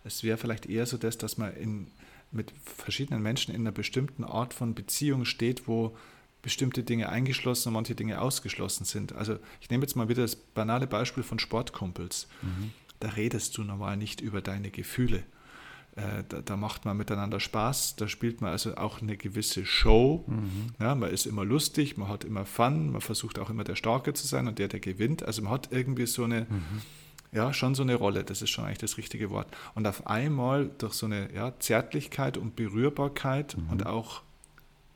es 0.04 0.22
wäre 0.22 0.36
vielleicht 0.36 0.66
eher 0.66 0.84
so 0.84 0.98
das, 0.98 1.16
dass 1.16 1.38
man 1.38 1.56
in, 1.56 1.86
mit 2.30 2.52
verschiedenen 2.64 3.22
Menschen 3.22 3.54
in 3.54 3.62
einer 3.62 3.72
bestimmten 3.72 4.22
Art 4.22 4.52
von 4.52 4.74
Beziehung 4.74 5.24
steht, 5.24 5.66
wo 5.66 5.96
bestimmte 6.47 6.84
Dinge 6.84 7.09
eingeschlossen 7.09 7.70
und 7.70 7.74
manche 7.74 7.97
Dinge 7.97 8.20
ausgeschlossen 8.20 8.84
sind. 8.84 9.12
Also 9.16 9.36
ich 9.61 9.68
nehme 9.68 9.82
jetzt 9.82 9.97
mal 9.97 10.09
wieder 10.09 10.22
das 10.22 10.36
banale 10.36 10.86
Beispiel 10.86 11.24
von 11.24 11.40
Sportkumpels. 11.40 12.28
Mhm. 12.40 12.70
Da 13.01 13.09
redest 13.09 13.59
du 13.59 13.64
normal 13.64 13.97
nicht 13.97 14.20
über 14.20 14.40
deine 14.42 14.70
Gefühle. 14.70 15.24
Äh, 15.97 16.22
da, 16.28 16.42
da, 16.42 16.57
macht 16.57 16.84
man 16.84 16.97
miteinander 16.97 17.40
Spaß, 17.40 17.97
da 17.97 18.07
spielt 18.07 18.42
man 18.42 18.53
also 18.53 18.76
auch 18.76 19.03
eine 19.03 19.16
gewisse 19.16 19.66
Show. 19.66 20.22
Mhm. 20.28 20.68
Ja, 20.78 20.94
man 20.94 21.11
ist 21.11 21.26
immer 21.26 21.44
lustig, 21.44 21.97
man 21.97 22.09
hat 22.09 22.22
immer 22.22 22.44
Fun, 22.44 22.92
man 22.92 23.01
versucht 23.01 23.40
auch 23.40 23.51
immer 23.51 23.64
der 23.64 23.74
Starke 23.74 24.14
zu 24.14 24.24
sein 24.28 24.47
und 24.47 24.61
der, 24.61 24.68
der 24.68 24.78
gewinnt. 24.78 25.24
Also 25.24 25.42
man 25.42 25.51
hat 25.51 25.70
irgendwie 25.72 26.07
so 26.07 26.22
eine, 26.22 26.42
mhm. 26.42 26.82
ja, 27.32 27.53
schon 27.53 27.74
so 27.74 27.82
eine 27.82 27.97
Rolle, 27.97 28.22
das 28.22 28.40
ist 28.40 28.51
schon 28.51 28.66
eigentlich 28.66 28.78
das 28.78 28.99
richtige 28.99 29.30
Wort. 29.30 29.49
Und 29.74 29.84
auf 29.84 30.07
einmal 30.07 30.70
durch 30.78 30.92
so 30.92 31.07
eine 31.07 31.28
ja, 31.34 31.59
Zärtlichkeit 31.59 32.36
und 32.36 32.55
Berührbarkeit 32.55 33.57
mhm. 33.57 33.70
und 33.70 33.86
auch 33.86 34.22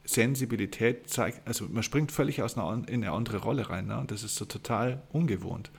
Sensibilität 0.05 1.09
zeigt, 1.09 1.47
also 1.47 1.67
man 1.71 1.83
springt 1.83 2.13
völlig 2.13 2.43
aus 2.43 2.57
einer, 2.57 2.89
in 2.89 3.05
eine 3.05 3.13
andere 3.13 3.39
Rolle 3.39 3.71
rein. 3.71 3.87
Ne? 3.87 3.99
Und 3.99 4.11
das 4.11 4.23
ist 4.23 4.37
so 4.37 4.45
total 4.45 5.03
ungewohnt. 5.13 5.71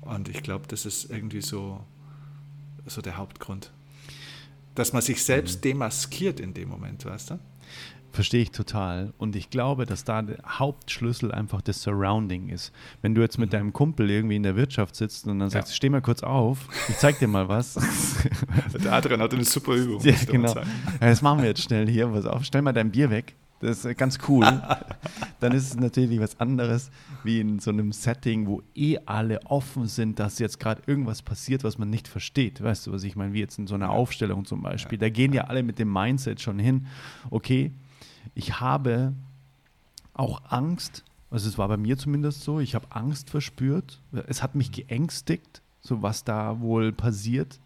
Und 0.00 0.28
ich 0.28 0.42
glaube, 0.42 0.66
das 0.68 0.86
ist 0.86 1.10
irgendwie 1.10 1.42
so, 1.42 1.84
so 2.86 3.02
der 3.02 3.16
Hauptgrund 3.16 3.70
dass 4.80 4.92
man 4.92 5.02
sich 5.02 5.22
selbst 5.22 5.58
mhm. 5.58 5.68
demaskiert 5.68 6.40
in 6.40 6.54
dem 6.54 6.68
Moment, 6.68 7.04
weißt 7.04 7.30
du? 7.30 7.38
Verstehe 8.12 8.42
ich 8.42 8.50
total. 8.50 9.12
Und 9.18 9.36
ich 9.36 9.50
glaube, 9.50 9.86
dass 9.86 10.02
da 10.02 10.22
der 10.22 10.38
Hauptschlüssel 10.44 11.30
einfach 11.30 11.60
das 11.62 11.82
Surrounding 11.82 12.48
ist. 12.48 12.72
Wenn 13.02 13.14
du 13.14 13.20
jetzt 13.20 13.38
mit 13.38 13.50
mhm. 13.50 13.52
deinem 13.52 13.72
Kumpel 13.72 14.10
irgendwie 14.10 14.34
in 14.34 14.42
der 14.42 14.56
Wirtschaft 14.56 14.96
sitzt 14.96 15.28
und 15.28 15.38
dann 15.38 15.48
sagst, 15.48 15.68
ja. 15.68 15.76
steh 15.76 15.90
mal 15.90 16.02
kurz 16.02 16.24
auf, 16.24 16.66
ich 16.88 16.96
zeig 16.96 17.20
dir 17.20 17.28
mal 17.28 17.48
was. 17.48 17.78
der 18.82 18.92
Adrian 18.92 19.20
hat 19.20 19.32
eine 19.32 19.44
super 19.44 19.74
Übung. 19.74 20.00
Ja, 20.02 20.16
genau. 20.26 20.54
Das 20.98 21.22
machen 21.22 21.42
wir 21.42 21.48
jetzt 21.50 21.62
schnell 21.62 21.88
hier. 21.88 22.08
Pass 22.08 22.26
auf, 22.26 22.44
stell 22.44 22.62
mal 22.62 22.72
dein 22.72 22.90
Bier 22.90 23.10
weg. 23.10 23.36
Das 23.60 23.84
ist 23.84 23.98
ganz 23.98 24.18
cool. 24.26 24.44
Dann 25.40 25.52
ist 25.52 25.68
es 25.68 25.76
natürlich 25.76 26.18
was 26.18 26.40
anderes, 26.40 26.90
wie 27.24 27.40
in 27.40 27.58
so 27.58 27.70
einem 27.70 27.92
Setting, 27.92 28.46
wo 28.46 28.62
eh 28.74 28.98
alle 29.04 29.44
offen 29.44 29.86
sind, 29.86 30.18
dass 30.18 30.38
jetzt 30.38 30.58
gerade 30.58 30.82
irgendwas 30.86 31.22
passiert, 31.22 31.62
was 31.62 31.76
man 31.76 31.90
nicht 31.90 32.08
versteht. 32.08 32.62
Weißt 32.62 32.86
du, 32.86 32.92
was 32.92 33.04
ich 33.04 33.16
meine? 33.16 33.34
Wie 33.34 33.40
jetzt 33.40 33.58
in 33.58 33.66
so 33.66 33.74
einer 33.74 33.90
Aufstellung 33.90 34.46
zum 34.46 34.62
Beispiel. 34.62 34.98
Da 34.98 35.10
gehen 35.10 35.34
ja 35.34 35.44
alle 35.44 35.62
mit 35.62 35.78
dem 35.78 35.92
Mindset 35.92 36.40
schon 36.40 36.58
hin, 36.58 36.86
okay, 37.30 37.72
ich 38.34 38.60
habe 38.60 39.12
auch 40.14 40.42
Angst, 40.50 41.04
also 41.30 41.48
es 41.48 41.58
war 41.58 41.68
bei 41.68 41.76
mir 41.76 41.98
zumindest 41.98 42.42
so, 42.42 42.60
ich 42.60 42.74
habe 42.74 42.86
Angst 42.90 43.28
verspürt. 43.28 44.00
Es 44.26 44.42
hat 44.42 44.54
mich 44.54 44.72
geängstigt, 44.72 45.60
so 45.80 46.02
was 46.02 46.24
da 46.24 46.60
wohl 46.60 46.92
passiert 46.92 47.60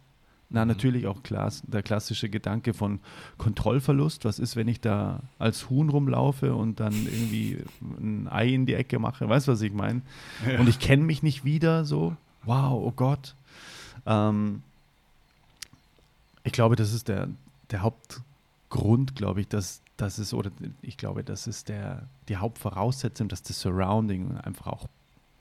na, 0.55 0.65
mhm. 0.65 0.69
natürlich 0.69 1.07
auch 1.07 1.23
Klass, 1.23 1.63
der 1.67 1.83
klassische 1.83 2.31
Gedanke 2.31 2.75
von 2.75 3.01
Kontrollverlust. 3.39 4.25
Was 4.25 4.39
ist, 4.39 4.55
wenn 4.55 4.69
ich 4.69 4.81
da 4.81 5.21
als 5.39 5.69
Huhn 5.69 5.89
rumlaufe 5.91 6.55
und 6.55 6.79
dann 6.79 6.93
irgendwie 6.93 7.59
ein 7.83 8.29
Ei 8.29 8.55
in 8.55 8.65
die 8.65 8.75
Ecke 8.75 9.01
mache? 9.01 9.29
Weißt 9.29 9.49
du, 9.49 9.53
was 9.53 9.61
ich 9.61 9.73
meine? 9.73 10.03
Ja. 10.49 10.61
Und 10.61 10.69
ich 10.69 10.79
kenne 10.79 11.03
mich 11.03 11.23
nicht 11.23 11.45
wieder 11.45 11.85
so. 11.85 12.17
Wow, 12.45 12.85
oh 12.85 12.93
Gott. 12.95 13.35
Ähm, 14.07 14.63
ich 16.45 16.53
glaube, 16.53 16.77
das 16.77 16.93
ist 16.93 17.09
der, 17.09 17.29
der 17.71 17.83
Hauptgrund, 17.83 19.17
glaube 19.17 19.41
ich, 19.41 19.49
dass 19.49 19.83
das 19.97 20.19
ist, 20.21 20.35
oder 20.35 20.51
ich 20.83 20.97
glaube, 20.97 21.25
das 21.25 21.49
ist 21.49 21.69
der, 21.69 22.07
die 22.29 22.37
Hauptvoraussetzung, 22.37 23.29
dass 23.29 23.43
das 23.43 23.61
Surrounding 23.61 24.37
einfach 24.39 24.69
auch 24.69 24.89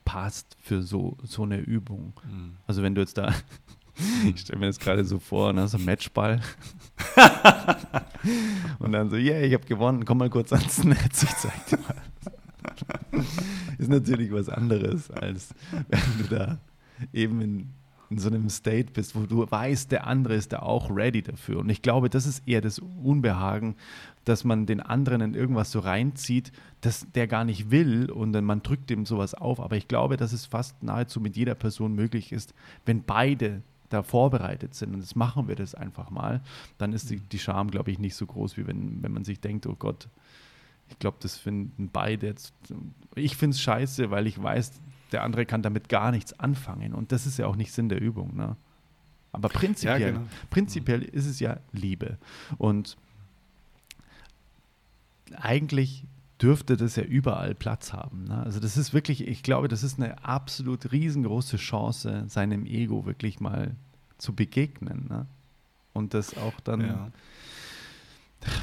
passt 0.04 0.56
für 0.60 0.82
so, 0.82 1.16
so 1.22 1.44
eine 1.44 1.58
Übung. 1.58 2.14
Mhm. 2.24 2.56
Also 2.66 2.82
wenn 2.82 2.96
du 2.96 3.00
jetzt 3.00 3.16
da 3.16 3.32
ich 4.28 4.40
stelle 4.40 4.58
mir 4.58 4.66
das 4.66 4.78
gerade 4.78 5.04
so 5.04 5.18
vor, 5.18 5.52
ne, 5.52 5.68
so 5.68 5.78
ein 5.78 5.84
Matchball. 5.84 6.40
und 8.78 8.92
dann 8.92 9.10
so, 9.10 9.16
yeah, 9.16 9.40
ich 9.40 9.54
habe 9.54 9.64
gewonnen, 9.66 10.04
komm 10.04 10.18
mal 10.18 10.30
kurz 10.30 10.52
ans 10.52 10.82
Netz, 10.84 11.22
ich 11.22 11.36
zeig 11.36 11.66
dir 11.66 11.78
mal. 11.78 13.24
Ist 13.78 13.90
natürlich 13.90 14.32
was 14.32 14.48
anderes, 14.48 15.10
als 15.10 15.54
wenn 15.88 16.18
du 16.18 16.34
da 16.34 16.58
eben 17.12 17.40
in, 17.40 17.70
in 18.10 18.18
so 18.18 18.28
einem 18.28 18.48
State 18.48 18.92
bist, 18.92 19.14
wo 19.14 19.26
du 19.26 19.50
weißt, 19.50 19.90
der 19.92 20.06
andere 20.06 20.34
ist 20.34 20.52
da 20.52 20.60
auch 20.60 20.90
ready 20.94 21.22
dafür. 21.22 21.60
Und 21.60 21.68
ich 21.68 21.82
glaube, 21.82 22.10
das 22.10 22.26
ist 22.26 22.46
eher 22.46 22.60
das 22.60 22.78
Unbehagen, 22.78 23.76
dass 24.24 24.44
man 24.44 24.66
den 24.66 24.80
anderen 24.80 25.20
in 25.20 25.34
irgendwas 25.34 25.70
so 25.70 25.80
reinzieht, 25.80 26.52
dass 26.80 27.06
der 27.14 27.26
gar 27.26 27.44
nicht 27.44 27.70
will 27.70 28.10
und 28.10 28.32
dann 28.32 28.44
man 28.44 28.62
drückt 28.62 28.90
ihm 28.90 29.06
sowas 29.06 29.34
auf. 29.34 29.60
Aber 29.60 29.76
ich 29.76 29.88
glaube, 29.88 30.16
dass 30.16 30.32
es 30.32 30.46
fast 30.46 30.82
nahezu 30.82 31.20
mit 31.20 31.36
jeder 31.36 31.54
Person 31.54 31.94
möglich 31.94 32.32
ist, 32.32 32.54
wenn 32.86 33.02
beide 33.02 33.62
da 33.90 34.02
vorbereitet 34.02 34.74
sind 34.74 34.94
und 34.94 35.00
jetzt 35.00 35.16
machen 35.16 35.48
wir 35.48 35.56
das 35.56 35.74
einfach 35.74 36.10
mal, 36.10 36.40
dann 36.78 36.92
ist 36.92 37.10
die, 37.10 37.20
die 37.20 37.38
Scham, 37.38 37.70
glaube 37.70 37.90
ich, 37.90 37.98
nicht 37.98 38.14
so 38.14 38.26
groß, 38.26 38.56
wie 38.56 38.66
wenn, 38.66 39.02
wenn 39.02 39.12
man 39.12 39.24
sich 39.24 39.40
denkt, 39.40 39.66
oh 39.66 39.76
Gott, 39.78 40.08
ich 40.88 40.98
glaube, 40.98 41.16
das 41.20 41.36
finden 41.36 41.88
beide 41.92 42.26
jetzt. 42.26 42.52
Ich 43.14 43.36
finde 43.36 43.54
es 43.54 43.60
scheiße, 43.60 44.10
weil 44.10 44.26
ich 44.26 44.42
weiß, 44.42 44.72
der 45.12 45.22
andere 45.22 45.46
kann 45.46 45.62
damit 45.62 45.88
gar 45.88 46.10
nichts 46.10 46.38
anfangen. 46.38 46.92
Und 46.92 47.12
das 47.12 47.26
ist 47.26 47.38
ja 47.38 47.46
auch 47.46 47.56
nicht 47.56 47.72
Sinn 47.72 47.88
der 47.88 48.00
Übung. 48.00 48.36
Ne? 48.36 48.56
Aber 49.32 49.48
prinzipiell, 49.48 50.00
ja, 50.00 50.10
genau. 50.10 50.26
prinzipiell 50.50 51.02
ist 51.02 51.26
es 51.26 51.40
ja 51.40 51.58
Liebe. 51.72 52.18
Und 52.58 52.96
eigentlich 55.36 56.04
dürfte 56.40 56.76
das 56.76 56.96
ja 56.96 57.04
überall 57.04 57.54
Platz 57.54 57.92
haben. 57.92 58.24
Ne? 58.24 58.42
Also 58.42 58.60
das 58.60 58.76
ist 58.76 58.92
wirklich, 58.92 59.26
ich 59.26 59.42
glaube, 59.42 59.68
das 59.68 59.82
ist 59.82 59.98
eine 59.98 60.24
absolut 60.24 60.90
riesengroße 60.92 61.56
Chance, 61.56 62.24
seinem 62.28 62.66
Ego 62.66 63.06
wirklich 63.06 63.40
mal 63.40 63.76
zu 64.18 64.34
begegnen. 64.34 65.06
Ne? 65.08 65.26
Und 65.92 66.14
das 66.14 66.36
auch 66.36 66.58
dann, 66.60 66.80
ja. 66.80 67.10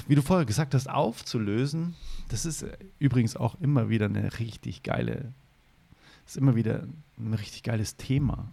wie 0.07 0.15
du 0.15 0.21
vorher 0.21 0.45
gesagt 0.45 0.73
hast, 0.73 0.89
aufzulösen. 0.89 1.95
Das 2.29 2.45
ist 2.45 2.65
übrigens 2.99 3.35
auch 3.35 3.59
immer 3.61 3.89
wieder 3.89 4.05
eine 4.05 4.39
richtig 4.39 4.83
geile, 4.83 5.33
ist 6.25 6.37
immer 6.37 6.55
wieder 6.55 6.83
ein 7.17 7.33
richtig 7.33 7.63
geiles 7.63 7.95
Thema. 7.95 8.47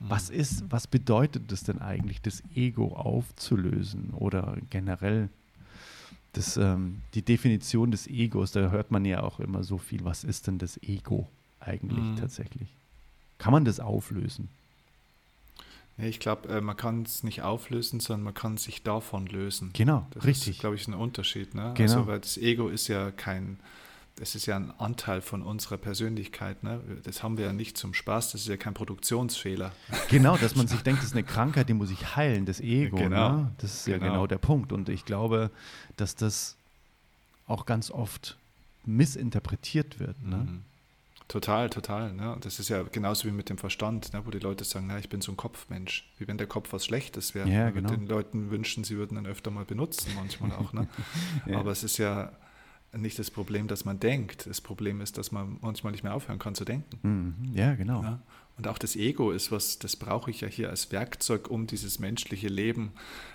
Was 0.00 0.30
mhm. 0.30 0.36
ist, 0.36 0.64
was 0.68 0.86
bedeutet 0.86 1.50
es 1.50 1.64
denn 1.64 1.80
eigentlich, 1.80 2.20
das 2.22 2.42
Ego 2.54 2.94
aufzulösen 2.94 4.10
oder 4.10 4.56
generell 4.70 5.28
das, 6.36 6.56
ähm, 6.56 7.02
die 7.14 7.22
Definition 7.22 7.90
des 7.90 8.06
Egos, 8.06 8.52
da 8.52 8.70
hört 8.70 8.90
man 8.90 9.04
ja 9.04 9.22
auch 9.22 9.40
immer 9.40 9.64
so 9.64 9.78
viel. 9.78 10.04
Was 10.04 10.24
ist 10.24 10.46
denn 10.46 10.58
das 10.58 10.82
Ego 10.82 11.28
eigentlich 11.60 12.04
mhm. 12.04 12.16
tatsächlich? 12.16 12.68
Kann 13.38 13.52
man 13.52 13.64
das 13.64 13.80
auflösen? 13.80 14.48
Ja, 15.96 16.04
ich 16.04 16.18
glaube, 16.18 16.48
äh, 16.48 16.60
man 16.60 16.76
kann 16.76 17.02
es 17.02 17.22
nicht 17.22 17.42
auflösen, 17.42 18.00
sondern 18.00 18.24
man 18.24 18.34
kann 18.34 18.56
sich 18.56 18.82
davon 18.82 19.26
lösen. 19.26 19.70
Genau, 19.72 20.06
das 20.10 20.24
richtig. 20.24 20.54
ist, 20.54 20.60
glaube 20.60 20.76
ich, 20.76 20.88
ein 20.88 20.94
Unterschied. 20.94 21.54
Ne? 21.54 21.72
Genau. 21.76 21.92
Also, 21.92 22.06
weil 22.06 22.20
das 22.20 22.36
Ego 22.36 22.68
ist 22.68 22.88
ja 22.88 23.10
kein, 23.12 23.60
das 24.16 24.34
ist 24.34 24.46
ja 24.46 24.56
ein 24.56 24.72
Anteil 24.78 25.20
von 25.20 25.42
unserer 25.42 25.76
Persönlichkeit. 25.76 26.62
Ne? 26.62 26.80
Das 27.02 27.22
haben 27.22 27.36
wir 27.36 27.46
ja 27.46 27.52
nicht 27.52 27.76
zum 27.76 27.94
Spaß, 27.94 28.32
das 28.32 28.42
ist 28.42 28.48
ja 28.48 28.56
kein 28.56 28.74
Produktionsfehler. 28.74 29.72
Genau, 30.08 30.36
dass 30.36 30.54
man 30.54 30.68
sich 30.68 30.82
denkt, 30.82 31.00
das 31.00 31.08
ist 31.08 31.14
eine 31.14 31.24
Krankheit, 31.24 31.68
die 31.68 31.74
muss 31.74 31.90
ich 31.90 32.14
heilen, 32.14 32.46
das 32.46 32.60
Ego. 32.60 32.96
Genau. 32.96 33.32
Ne? 33.32 33.52
Das 33.58 33.74
ist 33.74 33.84
genau. 33.86 33.98
ja 33.98 34.10
genau 34.10 34.26
der 34.26 34.38
Punkt. 34.38 34.72
Und 34.72 34.88
ich 34.88 35.04
glaube, 35.04 35.50
dass 35.96 36.14
das 36.14 36.56
auch 37.46 37.66
ganz 37.66 37.90
oft 37.90 38.36
missinterpretiert 38.86 39.98
wird. 39.98 40.22
Ne? 40.22 40.36
Mhm. 40.36 40.62
Total, 41.26 41.70
total. 41.70 42.12
Ne? 42.12 42.36
Das 42.40 42.60
ist 42.60 42.68
ja 42.68 42.82
genauso 42.82 43.26
wie 43.26 43.32
mit 43.32 43.48
dem 43.48 43.58
Verstand, 43.58 44.12
ne? 44.12 44.24
wo 44.26 44.30
die 44.30 44.38
Leute 44.38 44.62
sagen, 44.62 44.86
na, 44.86 44.98
ich 44.98 45.08
bin 45.08 45.22
so 45.22 45.32
ein 45.32 45.36
Kopfmensch. 45.36 46.08
Wie 46.18 46.28
wenn 46.28 46.38
der 46.38 46.46
Kopf 46.46 46.72
was 46.72 46.84
Schlechtes 46.84 47.34
wäre. 47.34 47.48
Ja, 47.48 47.70
genau. 47.70 47.90
Den 47.90 48.06
Leuten 48.06 48.50
wünschen, 48.50 48.84
sie 48.84 48.96
würden 48.96 49.18
ihn 49.18 49.26
öfter 49.26 49.50
mal 49.50 49.64
benutzen, 49.64 50.12
manchmal 50.14 50.52
auch. 50.52 50.72
Ne? 50.72 50.86
ja. 51.46 51.58
Aber 51.58 51.72
es 51.72 51.82
ist 51.82 51.98
ja 51.98 52.30
nicht 52.96 53.18
das 53.18 53.30
Problem, 53.30 53.68
dass 53.68 53.84
man 53.84 54.00
denkt. 54.00 54.46
Das 54.46 54.60
Problem 54.60 55.00
ist, 55.00 55.18
dass 55.18 55.32
man 55.32 55.58
manchmal 55.60 55.92
nicht 55.92 56.02
mehr 56.02 56.14
aufhören 56.14 56.38
kann 56.38 56.54
zu 56.54 56.64
denken. 56.64 56.98
Mhm. 57.02 57.54
Ja, 57.54 57.74
genau. 57.74 58.02
Ja? 58.02 58.20
Und 58.56 58.68
auch 58.68 58.78
das 58.78 58.94
Ego 58.94 59.32
ist 59.32 59.50
was, 59.50 59.78
das 59.78 59.96
brauche 59.96 60.30
ich 60.30 60.40
ja 60.40 60.48
hier 60.48 60.70
als 60.70 60.92
Werkzeug, 60.92 61.50
um 61.50 61.66
dieses 61.66 61.98
menschliche 61.98 62.48
Leben 62.48 62.92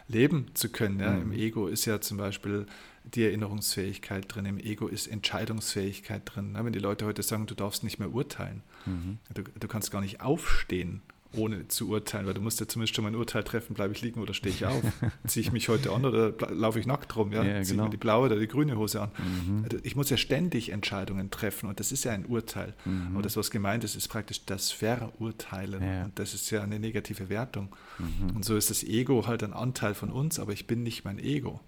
leben 0.07 0.47
zu 0.53 0.69
können. 0.69 0.99
Ja? 0.99 1.11
Mhm. 1.11 1.21
Im 1.21 1.31
Ego 1.33 1.67
ist 1.67 1.85
ja 1.85 1.99
zum 1.99 2.17
Beispiel 2.17 2.65
die 3.03 3.23
Erinnerungsfähigkeit 3.23 4.25
drin, 4.27 4.45
im 4.45 4.59
Ego 4.59 4.87
ist 4.87 5.07
Entscheidungsfähigkeit 5.07 6.21
drin. 6.25 6.55
Wenn 6.59 6.73
die 6.73 6.79
Leute 6.79 7.05
heute 7.05 7.23
sagen, 7.23 7.47
du 7.47 7.55
darfst 7.55 7.83
nicht 7.83 7.99
mehr 7.99 8.13
urteilen, 8.13 8.61
mhm. 8.85 9.17
du, 9.33 9.43
du 9.43 9.67
kannst 9.67 9.91
gar 9.91 10.01
nicht 10.01 10.21
aufstehen 10.21 11.01
ohne 11.33 11.67
zu 11.67 11.89
urteilen, 11.89 12.25
weil 12.25 12.33
du 12.33 12.41
musst 12.41 12.59
ja 12.59 12.67
zumindest 12.67 12.95
schon 12.95 13.03
mal 13.03 13.11
ein 13.11 13.15
Urteil 13.15 13.43
treffen, 13.43 13.75
bleibe 13.75 13.93
ich 13.93 14.01
liegen 14.01 14.19
oder 14.19 14.33
stehe 14.33 14.53
ich 14.53 14.65
auf? 14.65 14.81
Ziehe 15.27 15.45
ich 15.45 15.51
mich 15.51 15.69
heute 15.69 15.91
an 15.91 16.05
oder 16.05 16.33
laufe 16.49 16.79
ich 16.79 16.87
nackt 16.87 17.15
rum? 17.15 17.31
Ja? 17.31 17.43
ja 17.43 17.61
Ziehe 17.61 17.75
genau. 17.75 17.83
mir 17.85 17.89
die 17.91 17.97
blaue 17.97 18.25
oder 18.25 18.39
die 18.39 18.47
grüne 18.47 18.77
Hose 18.77 19.01
an? 19.01 19.11
Mhm. 19.17 19.63
Also 19.63 19.77
ich 19.83 19.95
muss 19.95 20.09
ja 20.09 20.17
ständig 20.17 20.69
Entscheidungen 20.69 21.29
treffen 21.29 21.69
und 21.69 21.79
das 21.79 21.91
ist 21.91 22.03
ja 22.03 22.13
ein 22.13 22.25
Urteil. 22.25 22.73
Mhm. 22.85 23.11
Aber 23.13 23.21
das, 23.21 23.37
was 23.37 23.51
gemeint 23.51 23.83
ist, 23.83 23.95
ist 23.95 24.07
praktisch 24.07 24.45
das 24.45 24.71
Verurteilen 24.71 25.83
ja. 25.83 26.05
und 26.05 26.17
das 26.17 26.33
ist 26.33 26.49
ja 26.49 26.63
eine 26.63 26.79
negative 26.79 27.29
Wertung. 27.29 27.75
Mhm. 27.99 28.35
Und 28.35 28.45
so 28.45 28.57
ist 28.57 28.71
das 28.71 28.83
Ego 28.83 29.27
halt 29.27 29.43
ein 29.43 29.53
Anteil 29.53 29.93
von 29.93 30.09
uns, 30.09 30.39
aber 30.39 30.53
ich 30.53 30.65
bin 30.65 30.81
nicht 30.81 31.05
mein 31.05 31.19
Ego. 31.19 31.59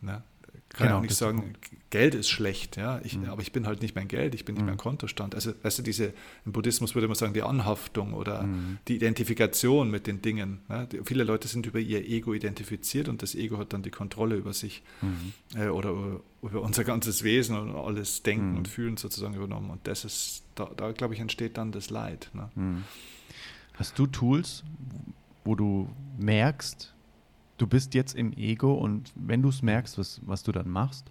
Ne? 0.00 0.22
Kann 0.70 0.88
genau, 0.88 0.98
auch 0.98 1.02
nicht 1.02 1.14
sagen, 1.14 1.54
Geld 1.90 2.14
ist 2.14 2.28
schlecht, 2.28 2.76
ja, 2.76 3.00
ich, 3.02 3.16
mhm. 3.16 3.30
aber 3.30 3.40
ich 3.40 3.52
bin 3.52 3.66
halt 3.66 3.80
nicht 3.80 3.94
mein 3.94 4.06
Geld, 4.06 4.34
ich 4.34 4.44
bin 4.44 4.54
nicht 4.54 4.62
mhm. 4.62 4.68
mein 4.68 4.76
Kontostand. 4.76 5.34
Also, 5.34 5.52
weißt 5.62 5.78
du, 5.78 5.82
diese, 5.82 6.12
im 6.44 6.52
Buddhismus 6.52 6.94
würde 6.94 7.08
man 7.08 7.14
sagen, 7.14 7.32
die 7.32 7.42
Anhaftung 7.42 8.12
oder 8.12 8.42
mhm. 8.42 8.78
die 8.86 8.96
Identifikation 8.96 9.90
mit 9.90 10.06
den 10.06 10.20
Dingen. 10.20 10.60
Ja? 10.68 10.84
Die, 10.84 11.00
viele 11.04 11.24
Leute 11.24 11.48
sind 11.48 11.64
über 11.64 11.78
ihr 11.78 12.06
Ego 12.06 12.34
identifiziert 12.34 13.08
und 13.08 13.22
das 13.22 13.34
Ego 13.34 13.56
hat 13.56 13.72
dann 13.72 13.82
die 13.82 13.90
Kontrolle 13.90 14.36
über 14.36 14.52
sich 14.52 14.82
mhm. 15.00 15.32
äh, 15.58 15.68
oder 15.68 15.90
über, 15.90 16.20
über, 16.42 16.60
unser 16.60 16.84
ganzes 16.84 17.24
Wesen 17.24 17.56
und 17.56 17.74
alles 17.74 18.22
Denken 18.22 18.50
mhm. 18.50 18.58
und 18.58 18.68
Fühlen 18.68 18.98
sozusagen 18.98 19.34
übernommen. 19.34 19.70
Und 19.70 19.86
das 19.86 20.04
ist, 20.04 20.42
da, 20.54 20.70
da 20.76 20.92
glaube 20.92 21.14
ich, 21.14 21.20
entsteht 21.20 21.56
dann 21.56 21.72
das 21.72 21.88
Leid. 21.88 22.30
Ne? 22.34 22.50
Mhm. 22.54 22.84
Hast 23.72 23.98
du 23.98 24.06
Tools, 24.06 24.64
wo 25.44 25.54
du 25.54 25.88
merkst, 26.18 26.92
du 27.58 27.66
bist 27.66 27.94
jetzt 27.94 28.14
im 28.14 28.32
Ego 28.32 28.74
und 28.74 29.12
wenn 29.14 29.42
du 29.42 29.50
es 29.50 29.62
merkst, 29.62 29.98
was, 29.98 30.20
was 30.24 30.42
du 30.42 30.52
dann 30.52 30.70
machst? 30.70 31.04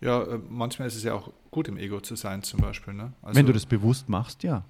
Ja, 0.00 0.22
äh, 0.22 0.40
manchmal 0.48 0.88
ist 0.88 0.96
es 0.96 1.04
ja 1.04 1.14
auch 1.14 1.30
gut, 1.50 1.68
im 1.68 1.76
Ego 1.76 2.00
zu 2.00 2.16
sein, 2.16 2.42
zum 2.42 2.60
Beispiel. 2.60 2.94
Ne? 2.94 3.12
Also, 3.22 3.38
wenn 3.38 3.46
du 3.46 3.52
das 3.52 3.66
bewusst 3.66 4.08
machst, 4.08 4.42
ja. 4.42 4.64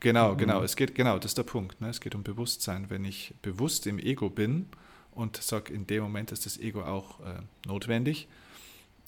Genau, 0.00 0.34
genau. 0.34 0.58
Mhm. 0.58 0.64
Es 0.64 0.74
geht, 0.74 0.94
genau, 0.94 1.18
das 1.18 1.32
ist 1.32 1.38
der 1.38 1.44
Punkt. 1.44 1.80
Ne? 1.80 1.88
Es 1.88 2.00
geht 2.00 2.16
um 2.16 2.24
Bewusstsein. 2.24 2.86
Wenn 2.88 3.04
ich 3.04 3.34
bewusst 3.42 3.86
im 3.86 4.00
Ego 4.00 4.30
bin 4.30 4.66
und 5.12 5.36
sage, 5.36 5.72
in 5.72 5.86
dem 5.86 6.02
Moment 6.02 6.32
ist 6.32 6.46
das 6.46 6.58
Ego 6.58 6.82
auch 6.82 7.20
äh, 7.20 7.34
notwendig. 7.66 8.26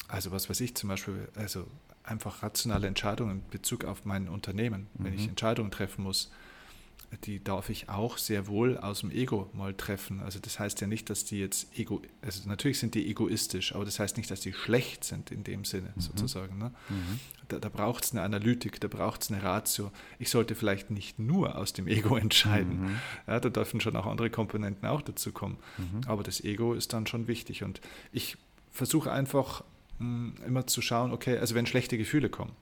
Also 0.07 0.31
was 0.31 0.49
weiß 0.49 0.61
ich 0.61 0.77
zum 0.77 0.91
Beispiel, 0.91 1.29
also 1.35 1.67
einfach 2.05 2.43
rationale 2.45 2.87
Entscheidungen 2.87 3.39
in 3.39 3.43
Bezug 3.51 3.85
auf 3.85 4.05
mein 4.05 4.29
Unternehmen, 4.29 4.87
mhm. 4.95 5.05
wenn 5.05 5.15
ich 5.15 5.23
mhm. 5.23 5.31
Entscheidungen 5.31 5.71
treffen 5.73 6.05
muss, 6.05 6.31
die 7.25 7.43
darf 7.43 7.71
ich 7.71 7.89
auch 7.89 8.19
sehr 8.19 8.47
wohl 8.47 8.79
aus 8.79 9.01
dem 9.01 9.11
Ego 9.11 9.51
mal 9.53 9.75
treffen. 9.75 10.21
Also 10.21 10.39
das 10.39 10.59
heißt 10.59 10.81
ja 10.81 10.87
nicht, 10.87 11.11
dass 11.11 11.25
die 11.25 11.39
jetzt 11.39 11.79
ego, 11.79 12.03
also 12.23 12.49
natürlich 12.49 12.79
sind 12.79 12.95
die 12.95 13.09
egoistisch, 13.09 13.75
aber 13.75 13.85
das 13.85 13.99
heißt 13.99 14.17
nicht, 14.17 14.31
dass 14.31 14.41
die 14.41 14.53
schlecht 14.53 15.05
sind 15.05 15.31
in 15.31 15.45
dem 15.45 15.65
Sinne 15.65 15.93
mhm. 15.95 16.01
sozusagen. 16.01 16.59
Ne? 16.59 16.73
Mhm. 16.89 17.21
Da, 17.49 17.59
da 17.59 17.69
braucht 17.69 18.05
es 18.05 18.13
eine 18.13 18.23
Analytik, 18.23 18.81
da 18.81 18.89
braucht 18.89 19.23
es 19.23 19.31
eine 19.31 19.43
Ratio. 19.43 19.91
Ich 20.19 20.31
sollte 20.31 20.55
vielleicht 20.55 20.91
nicht 20.91 21.19
nur 21.19 21.57
aus 21.57 21.73
dem 21.73 21.87
Ego 21.87 22.17
entscheiden. 22.19 22.83
Mhm. 22.83 22.97
Ja, 23.27 23.41
da 23.41 23.49
dürfen 23.49 23.81
schon 23.81 23.97
auch 23.97 24.07
andere 24.07 24.31
Komponenten 24.31 24.89
auch 24.89 25.03
dazu 25.03 25.33
kommen. 25.33 25.59
Mhm. 25.79 26.03
Aber 26.07 26.23
das 26.23 26.43
Ego 26.43 26.75
ist 26.75 26.93
dann 26.93 27.07
schon 27.07 27.29
wichtig. 27.29 27.63
Und 27.63 27.81
ich 28.13 28.37
versuche 28.71 29.13
einfach 29.13 29.63
mh, 29.99 30.07
hm, 30.07 30.35
immer 30.47 30.67
zu 30.67 30.83
schauen, 30.83 31.13
okay, 31.13 31.39
also 31.39 31.55
wenn 31.55 31.67
schlechte 31.67 31.99
Gefühle 31.99 32.29
kommen, 32.29 32.53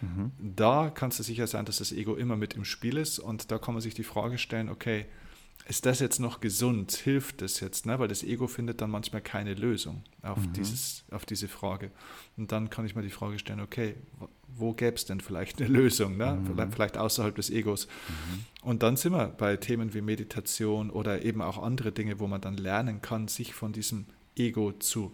Mhm. 0.00 0.32
Da 0.38 0.90
kannst 0.90 1.18
du 1.18 1.22
sicher 1.22 1.46
sein, 1.46 1.64
dass 1.64 1.78
das 1.78 1.92
Ego 1.92 2.14
immer 2.14 2.36
mit 2.36 2.54
im 2.54 2.64
Spiel 2.64 2.96
ist 2.96 3.18
und 3.18 3.50
da 3.50 3.58
kann 3.58 3.74
man 3.74 3.80
sich 3.80 3.94
die 3.94 4.04
Frage 4.04 4.38
stellen, 4.38 4.68
okay, 4.68 5.06
ist 5.68 5.84
das 5.84 6.00
jetzt 6.00 6.18
noch 6.18 6.40
gesund? 6.40 6.92
Hilft 6.92 7.42
das 7.42 7.60
jetzt? 7.60 7.84
Ne? 7.84 7.98
Weil 7.98 8.08
das 8.08 8.22
Ego 8.22 8.46
findet 8.46 8.80
dann 8.80 8.90
manchmal 8.90 9.20
keine 9.20 9.52
Lösung 9.52 10.02
auf, 10.22 10.38
mhm. 10.38 10.52
dieses, 10.54 11.04
auf 11.10 11.26
diese 11.26 11.46
Frage. 11.46 11.90
Und 12.38 12.52
dann 12.52 12.70
kann 12.70 12.86
ich 12.86 12.94
mir 12.94 13.02
die 13.02 13.10
Frage 13.10 13.38
stellen, 13.38 13.60
okay, 13.60 13.94
wo 14.46 14.72
gäbe 14.72 14.96
es 14.96 15.04
denn 15.04 15.20
vielleicht 15.20 15.60
eine 15.60 15.68
Lösung? 15.68 16.16
Ne? 16.16 16.40
Mhm. 16.42 16.72
Vielleicht 16.72 16.96
außerhalb 16.96 17.34
des 17.34 17.50
Egos. 17.50 17.86
Mhm. 17.86 18.44
Und 18.62 18.82
dann 18.82 18.96
sind 18.96 19.12
wir 19.12 19.26
bei 19.28 19.56
Themen 19.56 19.92
wie 19.92 20.00
Meditation 20.00 20.88
oder 20.88 21.22
eben 21.22 21.42
auch 21.42 21.62
andere 21.62 21.92
Dinge, 21.92 22.18
wo 22.18 22.26
man 22.26 22.40
dann 22.40 22.56
lernen 22.56 23.02
kann, 23.02 23.28
sich 23.28 23.52
von 23.52 23.72
diesem 23.72 24.06
Ego 24.36 24.72
zu 24.72 25.12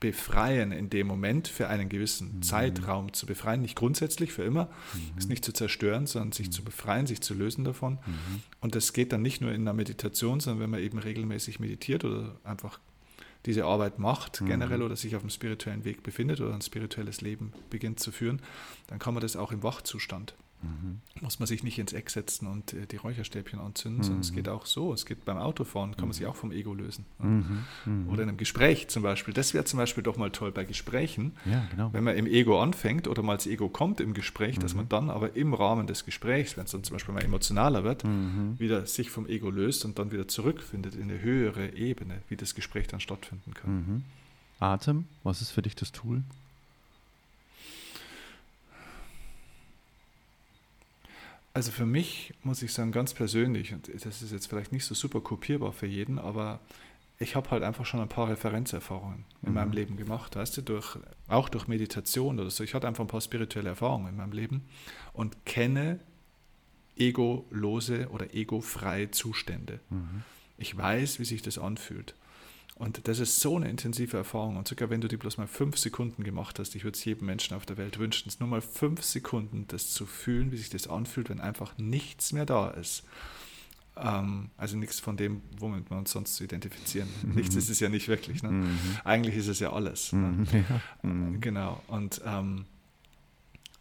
befreien 0.00 0.70
in 0.70 0.90
dem 0.90 1.06
Moment 1.06 1.48
für 1.48 1.68
einen 1.68 1.88
gewissen 1.88 2.36
mhm. 2.36 2.42
Zeitraum 2.42 3.12
zu 3.12 3.26
befreien, 3.26 3.62
nicht 3.62 3.76
grundsätzlich 3.76 4.32
für 4.32 4.42
immer, 4.42 4.66
mhm. 4.94 5.18
ist 5.18 5.28
nicht 5.28 5.44
zu 5.44 5.52
zerstören, 5.52 6.06
sondern 6.06 6.32
sich 6.32 6.48
mhm. 6.48 6.52
zu 6.52 6.64
befreien, 6.64 7.06
sich 7.06 7.20
zu 7.20 7.34
lösen 7.34 7.64
davon. 7.64 7.94
Mhm. 7.94 8.42
Und 8.60 8.74
das 8.74 8.92
geht 8.92 9.12
dann 9.12 9.22
nicht 9.22 9.40
nur 9.40 9.52
in 9.52 9.64
der 9.64 9.74
Meditation, 9.74 10.40
sondern 10.40 10.62
wenn 10.62 10.70
man 10.70 10.80
eben 10.80 10.98
regelmäßig 10.98 11.58
meditiert 11.58 12.04
oder 12.04 12.36
einfach 12.44 12.78
diese 13.46 13.64
Arbeit 13.64 13.98
macht, 13.98 14.40
mhm. 14.40 14.46
generell 14.46 14.82
oder 14.82 14.96
sich 14.96 15.16
auf 15.16 15.22
dem 15.22 15.30
spirituellen 15.30 15.84
Weg 15.84 16.02
befindet 16.02 16.40
oder 16.40 16.54
ein 16.54 16.62
spirituelles 16.62 17.20
Leben 17.20 17.52
beginnt 17.70 17.98
zu 17.98 18.12
führen, 18.12 18.40
dann 18.86 18.98
kann 18.98 19.14
man 19.14 19.20
das 19.20 19.36
auch 19.36 19.52
im 19.52 19.62
Wachzustand. 19.62 20.34
Mhm. 20.62 21.00
Muss 21.20 21.38
man 21.38 21.46
sich 21.46 21.62
nicht 21.62 21.78
ins 21.78 21.92
Eck 21.92 22.10
setzen 22.10 22.46
und 22.46 22.72
äh, 22.72 22.86
die 22.86 22.96
Räucherstäbchen 22.96 23.60
anzünden, 23.60 24.00
mhm. 24.00 24.02
sondern 24.02 24.20
es 24.20 24.32
mhm. 24.32 24.36
geht 24.36 24.48
auch 24.48 24.66
so. 24.66 24.92
Es 24.92 25.06
geht 25.06 25.24
beim 25.24 25.36
Autofahren, 25.36 25.96
kann 25.96 26.08
man 26.08 26.12
sich 26.12 26.24
mhm. 26.24 26.30
auch 26.30 26.36
vom 26.36 26.50
Ego 26.50 26.74
lösen. 26.74 27.04
Mhm. 27.18 27.64
mhm. 27.84 28.08
Oder 28.08 28.22
in 28.24 28.30
einem 28.30 28.38
Gespräch 28.38 28.88
zum 28.88 29.02
Beispiel. 29.02 29.34
Das 29.34 29.54
wäre 29.54 29.64
zum 29.64 29.78
Beispiel 29.78 30.02
doch 30.02 30.16
mal 30.16 30.30
toll 30.30 30.50
bei 30.50 30.64
Gesprächen, 30.64 31.32
ja, 31.44 31.66
genau. 31.70 31.92
wenn 31.92 32.04
man 32.04 32.16
im 32.16 32.26
Ego 32.26 32.60
anfängt 32.60 33.06
oder 33.06 33.22
mal 33.22 33.36
das 33.36 33.46
Ego 33.46 33.68
kommt 33.68 34.00
im 34.00 34.14
Gespräch, 34.14 34.58
dass 34.58 34.74
man 34.74 34.88
dann 34.88 35.10
aber 35.10 35.36
im 35.36 35.54
Rahmen 35.54 35.86
des 35.86 36.04
Gesprächs, 36.04 36.56
wenn 36.56 36.64
es 36.64 36.72
dann 36.72 36.82
zum 36.84 36.94
Beispiel 36.94 37.14
mal 37.14 37.24
emotionaler 37.24 37.84
wird, 37.84 38.04
wieder 38.58 38.86
sich 38.86 39.10
vom 39.10 39.26
Ego 39.26 39.50
löst 39.50 39.84
und 39.84 39.98
dann 39.98 40.12
wieder 40.12 40.28
zurückfindet 40.28 40.94
in 40.94 41.04
eine 41.04 41.20
höhere 41.20 41.74
Ebene, 41.74 42.22
wie 42.28 42.36
das 42.36 42.54
Gespräch 42.54 42.86
dann 42.88 43.00
stattfinden 43.00 43.54
kann. 43.54 44.04
Atem, 44.60 45.04
was 45.22 45.40
ist 45.40 45.50
für 45.50 45.62
dich 45.62 45.76
das 45.76 45.92
Tool? 45.92 46.22
Also 51.58 51.72
für 51.72 51.86
mich 51.86 52.32
muss 52.44 52.62
ich 52.62 52.72
sagen, 52.72 52.92
ganz 52.92 53.14
persönlich, 53.14 53.74
und 53.74 53.90
das 53.92 54.22
ist 54.22 54.30
jetzt 54.30 54.46
vielleicht 54.46 54.70
nicht 54.70 54.84
so 54.84 54.94
super 54.94 55.20
kopierbar 55.20 55.72
für 55.72 55.88
jeden, 55.88 56.20
aber 56.20 56.60
ich 57.18 57.34
habe 57.34 57.50
halt 57.50 57.64
einfach 57.64 57.84
schon 57.84 57.98
ein 57.98 58.08
paar 58.08 58.28
Referenzerfahrungen 58.28 59.24
in 59.42 59.48
mhm. 59.48 59.54
meinem 59.56 59.72
Leben 59.72 59.96
gemacht, 59.96 60.36
weißt 60.36 60.56
du, 60.56 60.62
durch, 60.62 60.96
auch 61.26 61.48
durch 61.48 61.66
Meditation 61.66 62.38
oder 62.38 62.48
so. 62.50 62.62
Ich 62.62 62.74
hatte 62.74 62.86
einfach 62.86 63.02
ein 63.02 63.08
paar 63.08 63.20
spirituelle 63.20 63.70
Erfahrungen 63.70 64.06
in 64.06 64.16
meinem 64.18 64.30
Leben 64.30 64.66
und 65.12 65.46
kenne 65.46 65.98
egolose 66.96 68.08
oder 68.10 68.32
egofreie 68.34 69.10
Zustände. 69.10 69.80
Mhm. 69.90 70.22
Ich 70.58 70.76
weiß, 70.76 71.18
wie 71.18 71.24
sich 71.24 71.42
das 71.42 71.58
anfühlt. 71.58 72.14
Und 72.78 73.08
das 73.08 73.18
ist 73.18 73.40
so 73.40 73.56
eine 73.56 73.68
intensive 73.68 74.16
Erfahrung. 74.16 74.56
Und 74.56 74.68
sogar 74.68 74.88
wenn 74.88 75.00
du 75.00 75.08
die 75.08 75.16
bloß 75.16 75.36
mal 75.36 75.48
fünf 75.48 75.76
Sekunden 75.76 76.22
gemacht 76.22 76.58
hast, 76.60 76.76
ich 76.76 76.84
würde 76.84 76.96
es 76.96 77.04
jedem 77.04 77.26
Menschen 77.26 77.56
auf 77.56 77.66
der 77.66 77.76
Welt 77.76 77.98
wünschen, 77.98 78.28
es 78.28 78.38
nur 78.38 78.48
mal 78.48 78.60
fünf 78.60 79.02
Sekunden, 79.02 79.66
das 79.66 79.90
zu 79.90 80.06
fühlen, 80.06 80.52
wie 80.52 80.56
sich 80.56 80.70
das 80.70 80.86
anfühlt, 80.86 81.28
wenn 81.28 81.40
einfach 81.40 81.76
nichts 81.76 82.32
mehr 82.32 82.46
da 82.46 82.70
ist. 82.70 83.02
Ähm, 83.96 84.50
also 84.56 84.76
nichts 84.76 85.00
von 85.00 85.16
dem, 85.16 85.42
womit 85.58 85.90
wir 85.90 85.98
uns 85.98 86.12
sonst 86.12 86.36
zu 86.36 86.44
identifizieren. 86.44 87.08
Mhm. 87.22 87.34
Nichts 87.34 87.56
ist 87.56 87.68
es 87.68 87.80
ja 87.80 87.88
nicht 87.88 88.06
wirklich. 88.06 88.44
Ne? 88.44 88.50
Mhm. 88.50 88.78
Eigentlich 89.04 89.34
ist 89.34 89.48
es 89.48 89.58
ja 89.58 89.72
alles. 89.72 90.12
Ne? 90.12 90.18
Mhm. 90.28 90.46
Ja. 90.52 90.80
Mhm. 91.02 91.40
Genau. 91.40 91.82
Und 91.88 92.20
ähm, 92.24 92.66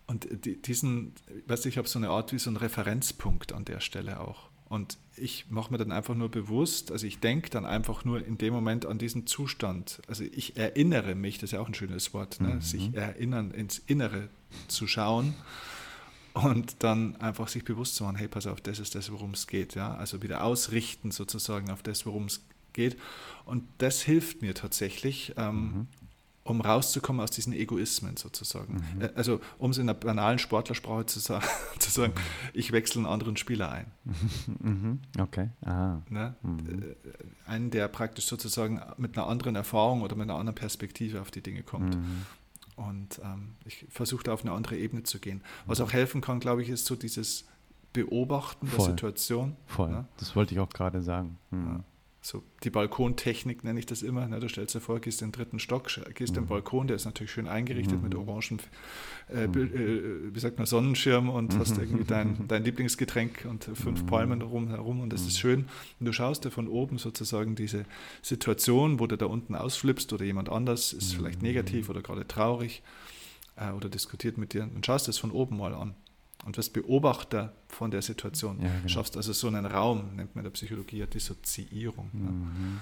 und 0.08 0.26
diesen, 0.66 1.14
weißt 1.48 1.66
du, 1.66 1.70
ich 1.70 1.78
habe 1.78 1.88
so 1.88 2.00
eine 2.00 2.10
Art 2.10 2.32
wie 2.32 2.40
so 2.40 2.50
einen 2.50 2.56
Referenzpunkt 2.56 3.52
an 3.52 3.66
der 3.66 3.82
Stelle 3.82 4.22
auch. 4.22 4.47
Und 4.70 4.98
ich 5.16 5.46
mache 5.50 5.72
mir 5.72 5.78
dann 5.78 5.92
einfach 5.92 6.16
nur 6.16 6.30
bewusst, 6.30 6.92
also 6.92 7.08
ich 7.08 7.20
denke 7.20 7.50
dann 7.50 7.66
einfach 7.66 8.04
nur 8.06 8.26
in 8.26 8.38
dem 8.38 8.54
Moment 8.54 8.86
an 8.86 8.98
diesen 8.98 9.26
Zustand. 9.26 10.02
Also 10.08 10.24
ich 10.24 10.58
erinnere 10.58 11.16
mich, 11.16 11.36
das 11.38 11.46
ist 11.50 11.52
ja 11.54 11.62
auch 11.62 11.68
ein 11.68 11.74
schönes 11.74 12.14
Wort, 12.14 12.42
ne? 12.42 12.56
Mhm. 12.56 12.62
sich 12.62 12.94
erinnern, 12.94 13.52
ins 13.52 13.80
Innere 13.88 14.30
zu 14.68 14.88
schauen 14.88 15.36
und 16.34 16.84
dann 16.84 17.16
einfach 17.18 17.48
sich 17.48 17.64
bewusst 17.64 17.96
zu 17.96 18.04
machen, 18.04 18.18
hey, 18.18 18.28
pass 18.28 18.46
auf, 18.46 18.62
das 18.62 18.80
ist 18.80 18.96
das, 18.96 19.12
worum 19.12 19.32
es 19.32 19.48
geht. 19.48 19.76
Ja? 19.76 19.96
Also 19.96 20.22
wieder 20.22 20.44
ausrichten 20.44 21.12
sozusagen 21.12 21.72
auf 21.72 21.82
das, 21.82 22.06
worum 22.06 22.26
es 22.26 22.42
geht. 22.74 22.98
Und 23.46 23.64
das 23.78 24.02
hilft 24.02 24.42
mir 24.42 24.54
tatsächlich, 24.54 25.34
ähm, 25.38 25.56
mhm 25.56 25.88
um 26.50 26.62
rauszukommen 26.62 27.22
aus 27.22 27.32
diesen 27.32 27.54
Egoismen 27.54 28.18
sozusagen. 28.18 28.76
Mhm. 28.76 29.10
Also 29.16 29.40
um 29.58 29.72
es 29.72 29.78
in 29.78 29.84
einer 29.84 29.94
banalen 29.94 30.40
Sportlersprache 30.40 31.06
zu 31.06 31.20
sagen, 31.20 31.46
zu 31.80 31.92
sagen 31.92 32.14
mhm. 32.16 32.50
ich 32.54 32.72
wechsle 32.72 33.00
einen 33.00 33.08
anderen 33.08 33.38
Spieler 33.38 33.72
ein. 33.72 33.92
Mhm. 34.60 35.00
Okay. 35.20 35.50
Ah. 35.66 36.02
Ne? 36.10 36.36
Mhm. 36.42 36.60
Äh, 36.60 37.50
einen, 37.50 37.72
der 37.72 37.88
praktisch 37.88 38.26
sozusagen 38.26 38.82
mit 38.98 39.18
einer 39.18 39.28
anderen 39.28 39.56
Erfahrung 39.56 40.02
oder 40.02 40.16
mit 40.16 40.30
einer 40.30 40.40
anderen 40.40 40.56
Perspektive 40.56 41.22
auf 41.22 41.32
die 41.32 41.42
Dinge 41.42 41.64
kommt. 41.64 41.96
Mhm. 41.96 42.26
Und 42.76 43.20
ähm, 43.24 43.56
ich 43.66 43.86
versuche 43.90 44.24
da 44.24 44.34
auf 44.34 44.44
eine 44.44 44.52
andere 44.52 44.78
Ebene 44.78 45.04
zu 45.04 45.20
gehen. 45.20 45.42
Was 45.66 45.82
auch 45.82 45.94
helfen 45.94 46.22
kann, 46.22 46.40
glaube 46.40 46.62
ich, 46.62 46.70
ist 46.70 46.86
so 46.86 46.96
dieses 46.96 47.46
Beobachten 47.92 48.68
Voll. 48.68 48.78
der 48.78 48.86
Situation. 48.86 49.56
Voll. 49.66 49.90
Ne? 49.90 50.06
Das 50.18 50.36
wollte 50.36 50.54
ich 50.54 50.60
auch 50.60 50.70
gerade 50.70 51.02
sagen. 51.02 51.38
Mhm. 51.50 51.68
Ja 51.68 51.84
so 52.28 52.44
die 52.64 52.70
Balkontechnik 52.70 53.64
nenne 53.64 53.80
ich 53.80 53.86
das 53.86 54.04
immer. 54.04 54.28
Ne? 54.28 54.42
Du 54.42 54.50
stellst 54.50 54.76
dir 54.76 54.82
vor, 54.82 55.00
gehst 55.00 55.22
in 55.22 55.30
den 55.30 55.32
dritten 55.32 55.60
Stock, 55.60 55.90
gehst 56.14 56.34
mhm. 56.34 56.42
den 56.42 56.48
Balkon, 56.48 56.88
der 56.88 56.98
ist 56.98 57.06
natürlich 57.06 57.32
schön 57.32 57.48
eingerichtet 57.48 57.98
mhm. 57.98 58.04
mit 58.04 58.16
orangen, 58.16 58.62
äh, 59.34 59.48
mhm. 59.48 59.54
äh, 59.56 60.36
wie 60.36 60.40
sagt 60.40 60.58
man, 60.58 60.68
Sonnenschirm 60.68 61.30
und 61.30 61.54
mhm. 61.54 61.60
hast 61.60 61.78
irgendwie 61.78 62.04
dein, 62.04 62.46
dein 62.50 62.66
Lieblingsgetränk 62.66 63.46
und 63.50 63.64
fünf 63.64 64.04
mhm. 64.04 64.08
Palmen 64.08 64.40
drumherum 64.42 65.00
und 65.00 65.14
das 65.14 65.22
ist 65.22 65.36
mhm. 65.36 65.40
schön. 65.40 65.60
Und 66.00 66.06
du 66.06 66.12
schaust 66.12 66.44
dir 66.44 66.52
von 66.52 66.68
oben 66.68 66.98
sozusagen 66.98 67.56
diese 67.56 67.86
Situation, 68.22 69.00
wo 69.00 69.08
du 69.08 69.18
da 69.18 69.26
unten 69.28 69.56
ausflippst 69.56 70.12
oder 70.12 70.26
jemand 70.26 70.50
anders 70.50 70.92
ist 70.92 71.16
vielleicht 71.16 71.42
negativ 71.42 71.90
oder 71.90 72.02
gerade 72.02 72.28
traurig 72.28 72.84
äh, 73.56 73.72
oder 73.72 73.88
diskutiert 73.88 74.38
mit 74.38 74.54
dir 74.54 74.64
und 74.64 74.86
schaust 74.86 75.08
es 75.08 75.18
von 75.18 75.32
oben 75.32 75.58
mal 75.58 75.74
an 75.74 75.96
und 76.48 76.56
wirst 76.56 76.72
Beobachter 76.72 77.52
von 77.68 77.92
der 77.92 78.02
Situation. 78.02 78.62
Ja, 78.62 78.70
genau. 78.70 78.88
Schaffst 78.88 79.18
also 79.18 79.34
so 79.34 79.50
einen 79.50 79.66
Raum, 79.66 80.16
nennt 80.16 80.34
man 80.34 80.40
in 80.40 80.44
der 80.46 80.52
Psychologie 80.52 81.06
Dissoziierung. 81.06 82.10
Mhm. 82.14 82.80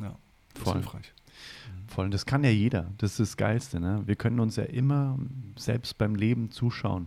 Ja, 0.00 0.16
das 0.54 0.62
Voll. 0.64 0.72
ist 0.72 0.82
hilfreich. 0.82 1.12
Mhm. 1.14 1.88
Voll. 1.88 2.10
Das 2.10 2.26
kann 2.26 2.42
ja 2.42 2.50
jeder. 2.50 2.90
Das 2.98 3.12
ist 3.12 3.20
das 3.20 3.36
Geilste. 3.36 3.78
Ne? 3.78 4.02
Wir 4.06 4.16
können 4.16 4.40
uns 4.40 4.56
ja 4.56 4.64
immer 4.64 5.16
selbst 5.54 5.96
beim 5.98 6.16
Leben 6.16 6.50
zuschauen. 6.50 7.06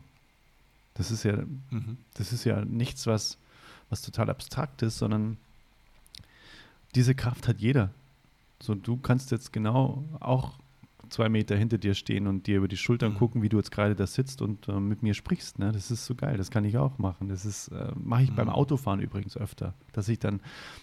Das 0.93 1.11
ist 1.11 1.23
ja, 1.23 1.35
mhm. 1.69 1.97
das 2.13 2.31
ist 2.31 2.45
ja 2.45 2.63
nichts, 2.63 3.05
was, 3.05 3.37
was 3.89 4.01
total 4.01 4.29
abstrakt 4.29 4.81
ist, 4.81 4.99
sondern 4.99 5.35
diese 6.95 7.13
Kraft 7.13 7.49
hat 7.49 7.59
jeder. 7.59 7.89
So, 8.61 8.73
du 8.73 8.95
kannst 8.95 9.31
jetzt 9.31 9.51
genau 9.51 10.05
auch 10.21 10.53
zwei 11.09 11.29
Meter 11.29 11.55
hinter 11.55 11.77
dir 11.77 11.93
stehen 11.93 12.27
und 12.27 12.47
dir 12.47 12.57
über 12.57 12.67
die 12.67 12.77
Schultern 12.77 13.13
mhm. 13.13 13.17
gucken, 13.17 13.41
wie 13.41 13.49
du 13.49 13.57
jetzt 13.57 13.71
gerade 13.71 13.95
da 13.95 14.07
sitzt 14.07 14.41
und 14.41 14.67
äh, 14.67 14.79
mit 14.79 15.03
mir 15.03 15.13
sprichst. 15.13 15.59
Ne? 15.59 15.71
Das 15.71 15.91
ist 15.91 16.05
so 16.05 16.15
geil, 16.15 16.37
das 16.37 16.51
kann 16.51 16.65
ich 16.65 16.77
auch 16.77 16.97
machen. 16.97 17.29
Das 17.29 17.45
ist, 17.45 17.69
äh, 17.69 17.91
mache 17.95 18.23
ich 18.23 18.31
mhm. 18.31 18.35
beim 18.35 18.49
Autofahren 18.49 18.99
übrigens 18.99 19.37
öfter, 19.37 19.73
dass 19.93 20.07
ich 20.09 20.19
dann 20.19 20.39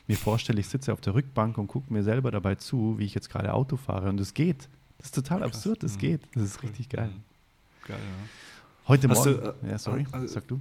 mir 0.07 0.17
vorstelle, 0.17 0.61
ich 0.61 0.69
sitze 0.69 0.93
auf 0.93 1.01
der 1.01 1.15
Rückbank 1.15 1.59
und 1.59 1.69
gucke 1.69 1.93
mir 1.93 2.03
selber 2.03 2.31
dabei 2.31 2.55
zu, 2.57 2.99
wie 2.99 3.05
ich 3.05 3.15
jetzt 3.15 3.31
gerade 3.31 3.53
Auto 3.53 3.77
fahre 3.77 4.09
und 4.09 4.21
es 4.21 4.35
geht. 4.35 4.69
Das 4.99 5.07
ist 5.07 5.15
total 5.15 5.41
Krass. 5.41 5.55
absurd, 5.55 5.83
das 5.83 5.95
mhm. 5.95 6.01
geht. 6.01 6.21
Das 6.35 6.43
ist 6.45 6.63
richtig 6.63 6.89
geil. 6.89 7.09
Mhm. 7.09 7.87
Geil, 7.87 7.99
ja. 7.99 8.89
Heute 8.89 9.09
hast 9.09 9.25
Morgen, 9.25 9.43
du, 9.43 9.67
äh, 9.67 9.71
ja, 9.71 9.79
sorry, 9.79 10.07
also, 10.13 10.27
sag 10.27 10.47
du. 10.49 10.61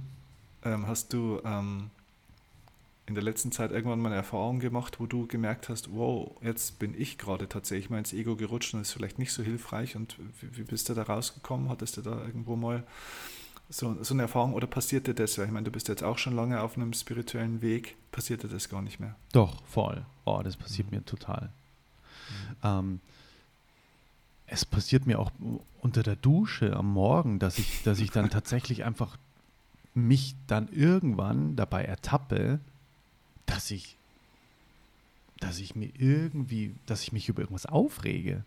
Ähm, 0.64 0.86
hast 0.86 1.12
du 1.12 1.40
ähm, 1.44 1.90
in 3.06 3.14
der 3.14 3.22
letzten 3.22 3.52
Zeit 3.52 3.70
irgendwann 3.70 4.00
mal 4.00 4.08
eine 4.08 4.16
Erfahrung 4.16 4.58
gemacht, 4.58 4.98
wo 4.98 5.06
du 5.06 5.26
gemerkt 5.26 5.68
hast, 5.68 5.92
wow, 5.92 6.36
jetzt 6.42 6.80
bin 6.80 7.00
ich 7.00 7.18
gerade 7.18 7.48
tatsächlich 7.48 7.88
mal 7.88 7.98
ins 7.98 8.12
Ego 8.12 8.34
gerutscht 8.34 8.74
und 8.74 8.80
ist 8.80 8.92
vielleicht 8.92 9.18
nicht 9.18 9.32
so 9.32 9.44
hilfreich 9.44 9.94
und 9.94 10.16
wie, 10.40 10.56
wie 10.56 10.64
bist 10.64 10.88
du 10.88 10.94
da 10.94 11.04
rausgekommen? 11.04 11.68
Hattest 11.68 11.96
du 11.96 12.02
da 12.02 12.24
irgendwo 12.24 12.56
mal 12.56 12.82
so, 13.68 13.96
so 14.02 14.14
eine 14.14 14.22
Erfahrung 14.22 14.54
oder 14.54 14.66
passierte 14.66 15.14
das? 15.14 15.38
Weil 15.38 15.46
ich 15.46 15.52
meine, 15.52 15.64
du 15.64 15.70
bist 15.70 15.86
jetzt 15.86 16.02
auch 16.02 16.18
schon 16.18 16.34
lange 16.34 16.60
auf 16.60 16.76
einem 16.76 16.92
spirituellen 16.92 17.62
Weg, 17.62 17.96
passierte 18.10 18.48
das 18.48 18.68
gar 18.68 18.82
nicht 18.82 18.98
mehr? 18.98 19.14
Doch, 19.32 19.62
voll. 19.66 20.04
Oh, 20.24 20.40
das 20.42 20.56
passiert 20.56 20.90
mhm. 20.90 20.98
mir 20.98 21.04
total. 21.04 21.50
Mhm. 22.28 22.56
Ähm, 22.64 23.00
es 24.48 24.64
passiert 24.64 25.06
mir 25.06 25.20
auch 25.20 25.30
unter 25.80 26.02
der 26.02 26.16
Dusche 26.16 26.74
am 26.76 26.92
Morgen, 26.92 27.38
dass 27.38 27.58
ich, 27.58 27.82
dass 27.84 28.00
ich 28.00 28.10
dann 28.10 28.30
tatsächlich 28.30 28.84
einfach 28.84 29.16
mich 29.94 30.34
dann 30.46 30.68
irgendwann 30.68 31.56
dabei 31.56 31.84
ertappe, 31.84 32.60
dass 33.46 33.70
ich, 33.70 33.96
dass 35.40 35.58
ich 35.58 35.74
mir 35.74 35.90
irgendwie, 35.98 36.74
dass 36.86 37.02
ich 37.02 37.12
mich 37.12 37.28
über 37.28 37.42
irgendwas 37.42 37.66
aufrege. 37.66 38.44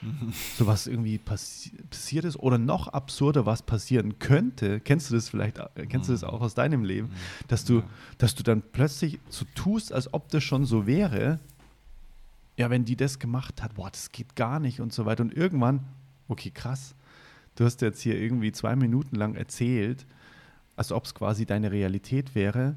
Mhm. 0.00 0.32
So 0.56 0.66
was 0.66 0.86
irgendwie 0.86 1.18
passi 1.18 1.70
passiert 1.90 2.24
ist 2.24 2.36
oder 2.36 2.58
noch 2.58 2.88
absurder, 2.88 3.46
was 3.46 3.62
passieren 3.62 4.18
könnte. 4.18 4.80
Kennst 4.80 5.10
du 5.10 5.14
das 5.14 5.28
vielleicht, 5.28 5.58
äh, 5.58 5.86
kennst 5.86 6.08
du 6.08 6.12
das 6.12 6.22
mhm. 6.22 6.28
auch 6.28 6.40
aus 6.40 6.54
deinem 6.54 6.84
Leben, 6.84 7.08
mhm. 7.08 7.14
dass 7.48 7.64
du, 7.64 7.78
ja. 7.78 7.84
dass 8.18 8.34
du 8.34 8.42
dann 8.42 8.62
plötzlich 8.62 9.18
so 9.28 9.44
tust, 9.54 9.92
als 9.92 10.12
ob 10.12 10.28
das 10.30 10.42
schon 10.44 10.64
so 10.64 10.86
wäre. 10.86 11.38
Ja, 12.56 12.70
wenn 12.70 12.84
die 12.84 12.96
das 12.96 13.18
gemacht 13.20 13.62
hat, 13.62 13.74
boah, 13.74 13.90
das 13.90 14.10
geht 14.10 14.34
gar 14.34 14.58
nicht 14.58 14.80
und 14.80 14.92
so 14.92 15.06
weiter. 15.06 15.22
Und 15.22 15.32
irgendwann, 15.32 15.80
okay, 16.28 16.50
krass, 16.50 16.94
du 17.54 17.64
hast 17.64 17.80
jetzt 17.82 18.00
hier 18.00 18.20
irgendwie 18.20 18.50
zwei 18.50 18.74
Minuten 18.74 19.14
lang 19.14 19.36
erzählt, 19.36 20.06
als 20.76 20.90
ob 20.90 21.04
es 21.04 21.14
quasi 21.14 21.46
deine 21.46 21.70
Realität 21.70 22.34
wäre. 22.34 22.74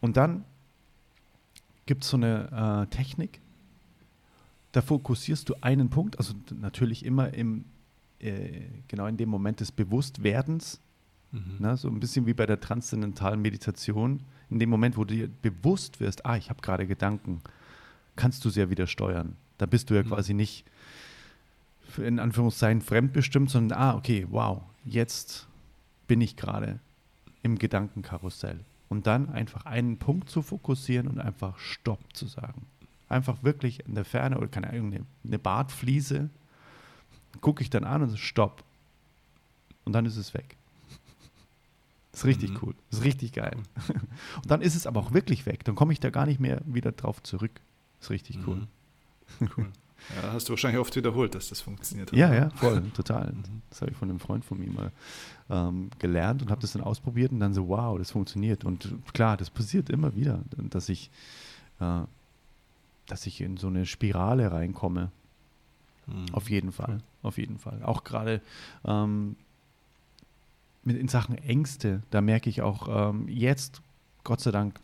Und 0.00 0.16
dann 0.16 0.44
gibt 1.90 2.04
es 2.04 2.10
so 2.10 2.18
eine 2.18 2.86
äh, 2.88 2.94
Technik, 2.94 3.40
da 4.70 4.80
fokussierst 4.80 5.48
du 5.48 5.56
einen 5.60 5.90
Punkt, 5.90 6.16
also 6.18 6.34
natürlich 6.60 7.04
immer 7.04 7.34
im, 7.34 7.64
äh, 8.20 8.60
genau 8.86 9.06
in 9.06 9.16
dem 9.16 9.28
Moment 9.28 9.58
des 9.58 9.72
Bewusstwerdens, 9.72 10.78
mhm. 11.32 11.56
ne, 11.58 11.76
so 11.76 11.88
ein 11.88 11.98
bisschen 11.98 12.26
wie 12.26 12.32
bei 12.32 12.46
der 12.46 12.60
transzendentalen 12.60 13.42
Meditation. 13.42 14.20
In 14.50 14.60
dem 14.60 14.70
Moment, 14.70 14.96
wo 14.96 15.04
du 15.04 15.16
dir 15.16 15.28
bewusst 15.42 15.98
wirst, 15.98 16.24
ah, 16.24 16.36
ich 16.36 16.48
habe 16.48 16.62
gerade 16.62 16.86
Gedanken, 16.86 17.40
kannst 18.14 18.44
du 18.44 18.50
sie 18.50 18.60
ja 18.60 18.70
wieder 18.70 18.86
steuern. 18.86 19.34
Da 19.58 19.66
bist 19.66 19.90
du 19.90 19.94
ja 19.94 20.04
mhm. 20.04 20.10
quasi 20.10 20.32
nicht 20.32 20.64
in 21.96 22.20
Anführungszeichen 22.20 22.82
fremdbestimmt, 22.82 23.50
sondern 23.50 23.76
ah, 23.76 23.96
okay, 23.96 24.28
wow, 24.30 24.62
jetzt 24.84 25.48
bin 26.06 26.20
ich 26.20 26.36
gerade 26.36 26.78
im 27.42 27.58
Gedankenkarussell 27.58 28.60
und 28.90 29.06
dann 29.06 29.30
einfach 29.30 29.64
einen 29.64 29.98
Punkt 29.98 30.28
zu 30.28 30.42
fokussieren 30.42 31.08
und 31.08 31.20
einfach 31.20 31.58
Stopp 31.58 32.00
zu 32.12 32.26
sagen. 32.26 32.66
Einfach 33.08 33.42
wirklich 33.42 33.86
in 33.86 33.94
der 33.94 34.04
Ferne 34.04 34.36
oder 34.36 34.48
keine 34.48 34.68
Ahnung, 34.68 34.92
eine, 34.92 35.06
eine 35.24 35.38
Bartfliese, 35.38 36.28
gucke 37.40 37.62
ich 37.62 37.70
dann 37.70 37.84
an 37.84 38.02
und 38.02 38.10
so, 38.10 38.16
Stopp. 38.16 38.64
Und 39.84 39.92
dann 39.92 40.06
ist 40.06 40.16
es 40.16 40.34
weg. 40.34 40.56
Das 42.10 42.20
ist 42.20 42.26
richtig 42.26 42.50
mhm. 42.50 42.58
cool. 42.62 42.74
Das 42.90 42.98
ist 42.98 43.04
richtig 43.04 43.32
geil. 43.32 43.56
Und 44.36 44.50
dann 44.50 44.60
ist 44.60 44.74
es 44.74 44.86
aber 44.86 45.00
auch 45.00 45.12
wirklich 45.12 45.46
weg. 45.46 45.64
Dann 45.64 45.74
komme 45.74 45.92
ich 45.92 46.00
da 46.00 46.10
gar 46.10 46.26
nicht 46.26 46.40
mehr 46.40 46.60
wieder 46.66 46.92
drauf 46.92 47.22
zurück. 47.22 47.60
Das 47.98 48.06
ist 48.06 48.10
richtig 48.10 48.38
cool. 48.46 48.66
Mhm. 49.38 49.48
Cool. 49.56 49.66
Ja, 50.22 50.32
hast 50.32 50.48
du 50.48 50.52
wahrscheinlich 50.52 50.80
oft 50.80 50.94
wiederholt, 50.96 51.34
dass 51.34 51.48
das 51.48 51.60
funktioniert. 51.60 52.10
Hat. 52.10 52.18
Ja, 52.18 52.32
ja, 52.34 52.50
voll, 52.50 52.82
total. 52.94 53.32
Das 53.68 53.80
habe 53.80 53.92
ich 53.92 53.96
von 53.96 54.10
einem 54.10 54.20
Freund 54.20 54.44
von 54.44 54.58
mir 54.58 54.70
mal 54.70 54.92
ähm, 55.48 55.90
gelernt 55.98 56.42
und 56.42 56.50
habe 56.50 56.60
das 56.60 56.72
dann 56.72 56.82
ausprobiert 56.82 57.32
und 57.32 57.40
dann 57.40 57.54
so, 57.54 57.68
wow, 57.68 57.98
das 57.98 58.10
funktioniert. 58.10 58.64
Und 58.64 58.92
klar, 59.12 59.36
das 59.36 59.50
passiert 59.50 59.90
immer 59.90 60.14
wieder, 60.14 60.40
dass 60.56 60.88
ich, 60.88 61.10
äh, 61.80 62.00
dass 63.06 63.26
ich 63.26 63.40
in 63.40 63.56
so 63.56 63.68
eine 63.68 63.86
Spirale 63.86 64.50
reinkomme. 64.50 65.10
Mhm. 66.06 66.26
Auf 66.32 66.50
jeden 66.50 66.72
Fall, 66.72 66.98
auf 67.22 67.38
jeden 67.38 67.58
Fall. 67.58 67.82
Auch 67.82 68.04
gerade 68.04 68.40
ähm, 68.84 69.36
in 70.84 71.08
Sachen 71.08 71.36
Ängste, 71.36 72.02
da 72.10 72.20
merke 72.20 72.48
ich 72.48 72.62
auch 72.62 73.10
ähm, 73.10 73.28
jetzt, 73.28 73.82
Gott 74.24 74.40
sei 74.40 74.50
Dank, 74.50 74.80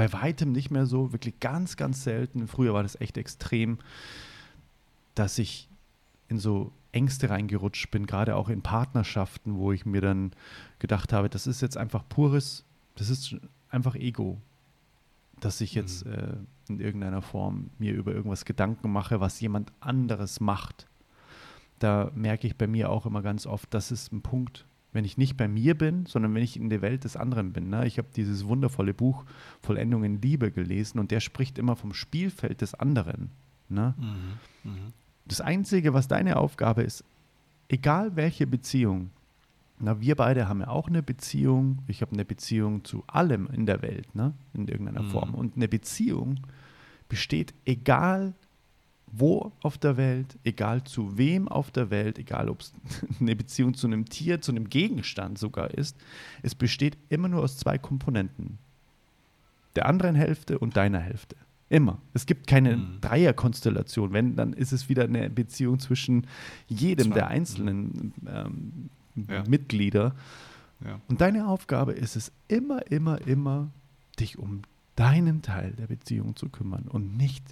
bei 0.00 0.14
weitem 0.14 0.52
nicht 0.52 0.70
mehr 0.70 0.86
so, 0.86 1.12
wirklich 1.12 1.40
ganz, 1.40 1.76
ganz 1.76 2.04
selten. 2.04 2.48
Früher 2.48 2.72
war 2.72 2.82
das 2.82 2.98
echt 3.02 3.18
extrem, 3.18 3.76
dass 5.14 5.38
ich 5.38 5.68
in 6.28 6.38
so 6.38 6.72
Ängste 6.90 7.28
reingerutscht 7.28 7.90
bin, 7.90 8.06
gerade 8.06 8.34
auch 8.34 8.48
in 8.48 8.62
Partnerschaften, 8.62 9.56
wo 9.56 9.72
ich 9.72 9.84
mir 9.84 10.00
dann 10.00 10.32
gedacht 10.78 11.12
habe, 11.12 11.28
das 11.28 11.46
ist 11.46 11.60
jetzt 11.60 11.76
einfach 11.76 12.02
pures, 12.08 12.64
das 12.94 13.10
ist 13.10 13.36
einfach 13.68 13.94
Ego, 13.94 14.40
dass 15.38 15.60
ich 15.60 15.74
jetzt 15.74 16.06
mhm. 16.06 16.12
äh, 16.14 16.36
in 16.70 16.80
irgendeiner 16.80 17.20
Form 17.20 17.68
mir 17.78 17.92
über 17.92 18.14
irgendwas 18.14 18.46
Gedanken 18.46 18.90
mache, 18.90 19.20
was 19.20 19.38
jemand 19.38 19.70
anderes 19.80 20.40
macht. 20.40 20.86
Da 21.78 22.10
merke 22.14 22.46
ich 22.46 22.56
bei 22.56 22.66
mir 22.66 22.88
auch 22.88 23.04
immer 23.04 23.20
ganz 23.20 23.46
oft, 23.46 23.74
das 23.74 23.90
ist 23.92 24.14
ein 24.14 24.22
Punkt, 24.22 24.64
wenn 24.92 25.04
ich 25.04 25.16
nicht 25.16 25.36
bei 25.36 25.48
mir 25.48 25.76
bin, 25.76 26.06
sondern 26.06 26.34
wenn 26.34 26.42
ich 26.42 26.56
in 26.56 26.68
der 26.68 26.82
Welt 26.82 27.04
des 27.04 27.16
anderen 27.16 27.52
bin. 27.52 27.70
Ne? 27.70 27.86
Ich 27.86 27.98
habe 27.98 28.08
dieses 28.14 28.46
wundervolle 28.46 28.94
Buch 28.94 29.24
Vollendung 29.62 30.04
in 30.04 30.20
Liebe 30.20 30.50
gelesen 30.50 30.98
und 30.98 31.10
der 31.10 31.20
spricht 31.20 31.58
immer 31.58 31.76
vom 31.76 31.94
Spielfeld 31.94 32.60
des 32.60 32.74
anderen. 32.74 33.30
Ne? 33.68 33.94
Mhm. 33.98 34.70
Mhm. 34.70 34.92
Das 35.26 35.40
Einzige, 35.40 35.94
was 35.94 36.08
deine 36.08 36.36
Aufgabe 36.36 36.82
ist, 36.82 37.04
egal 37.68 38.16
welche 38.16 38.46
Beziehung, 38.46 39.10
na, 39.78 40.00
wir 40.00 40.14
beide 40.14 40.48
haben 40.48 40.60
ja 40.60 40.68
auch 40.68 40.88
eine 40.88 41.02
Beziehung, 41.02 41.78
ich 41.86 42.02
habe 42.02 42.12
eine 42.12 42.24
Beziehung 42.24 42.84
zu 42.84 43.02
allem 43.06 43.48
in 43.52 43.64
der 43.64 43.80
Welt, 43.80 44.14
ne? 44.14 44.34
in 44.52 44.68
irgendeiner 44.68 45.02
mhm. 45.02 45.10
Form. 45.10 45.34
Und 45.34 45.56
eine 45.56 45.68
Beziehung 45.68 46.40
besteht 47.08 47.54
egal 47.64 48.34
wo 49.12 49.52
auf 49.60 49.78
der 49.78 49.96
Welt, 49.96 50.38
egal 50.44 50.84
zu 50.84 51.18
wem 51.18 51.48
auf 51.48 51.70
der 51.70 51.90
Welt, 51.90 52.18
egal 52.18 52.48
ob 52.48 52.60
es 52.60 52.72
eine 53.20 53.36
Beziehung 53.36 53.74
zu 53.74 53.86
einem 53.86 54.06
Tier, 54.06 54.40
zu 54.40 54.52
einem 54.52 54.68
Gegenstand 54.68 55.38
sogar 55.38 55.70
ist, 55.72 55.96
es 56.42 56.54
besteht 56.54 56.96
immer 57.08 57.28
nur 57.28 57.42
aus 57.42 57.56
zwei 57.56 57.78
Komponenten. 57.78 58.58
Der 59.76 59.86
anderen 59.86 60.14
Hälfte 60.14 60.58
und 60.58 60.76
deiner 60.76 60.98
Hälfte. 61.00 61.36
Immer. 61.68 61.98
Es 62.14 62.26
gibt 62.26 62.48
keine 62.48 62.76
mhm. 62.76 63.00
Dreierkonstellation. 63.00 64.12
Wenn, 64.12 64.34
dann 64.34 64.52
ist 64.52 64.72
es 64.72 64.88
wieder 64.88 65.04
eine 65.04 65.30
Beziehung 65.30 65.78
zwischen 65.78 66.26
jedem 66.66 67.08
Zwei. 67.08 67.14
der 67.14 67.28
einzelnen 67.28 68.12
ähm, 68.26 68.90
ja. 69.28 69.44
Mitglieder. 69.48 70.14
Ja. 70.84 71.00
Und 71.08 71.20
deine 71.20 71.46
Aufgabe 71.46 71.92
ist 71.92 72.16
es 72.16 72.32
immer, 72.48 72.90
immer, 72.90 73.24
immer, 73.26 73.70
dich 74.18 74.38
um 74.38 74.62
deinen 74.96 75.42
Teil 75.42 75.72
der 75.72 75.86
Beziehung 75.86 76.34
zu 76.34 76.48
kümmern 76.48 76.88
und 76.88 77.16
nicht 77.16 77.44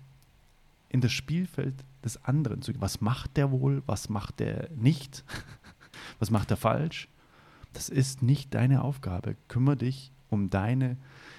in 0.89 1.01
das 1.01 1.13
Spielfeld 1.13 1.75
des 2.05 2.25
anderen 2.25 2.63
zu 2.63 2.73
gehen. 2.73 2.81
Was 2.81 3.01
macht 3.01 3.37
der 3.37 3.51
wohl? 3.51 3.83
Was 3.87 4.09
macht 4.09 4.41
der 4.41 4.71
nicht? 4.77 5.25
was 6.19 6.31
macht 6.31 6.51
er 6.51 6.57
falsch? 6.57 7.09
Das 7.73 7.89
ist 7.89 8.23
nicht 8.23 8.55
deine 8.55 8.83
Aufgabe. 8.83 9.37
Kümmere 9.49 9.77
dich 9.77 10.13
um 10.31 10.51
deine 10.51 10.97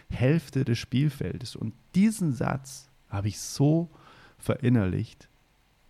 Hälfte 0.09 0.65
des 0.65 0.77
Spielfeldes. 0.77 1.55
Und 1.55 1.73
diesen 1.95 2.33
Satz, 2.33 2.89
habe 3.09 3.27
ich 3.27 3.39
so 3.39 3.89
verinnerlicht. 4.37 5.27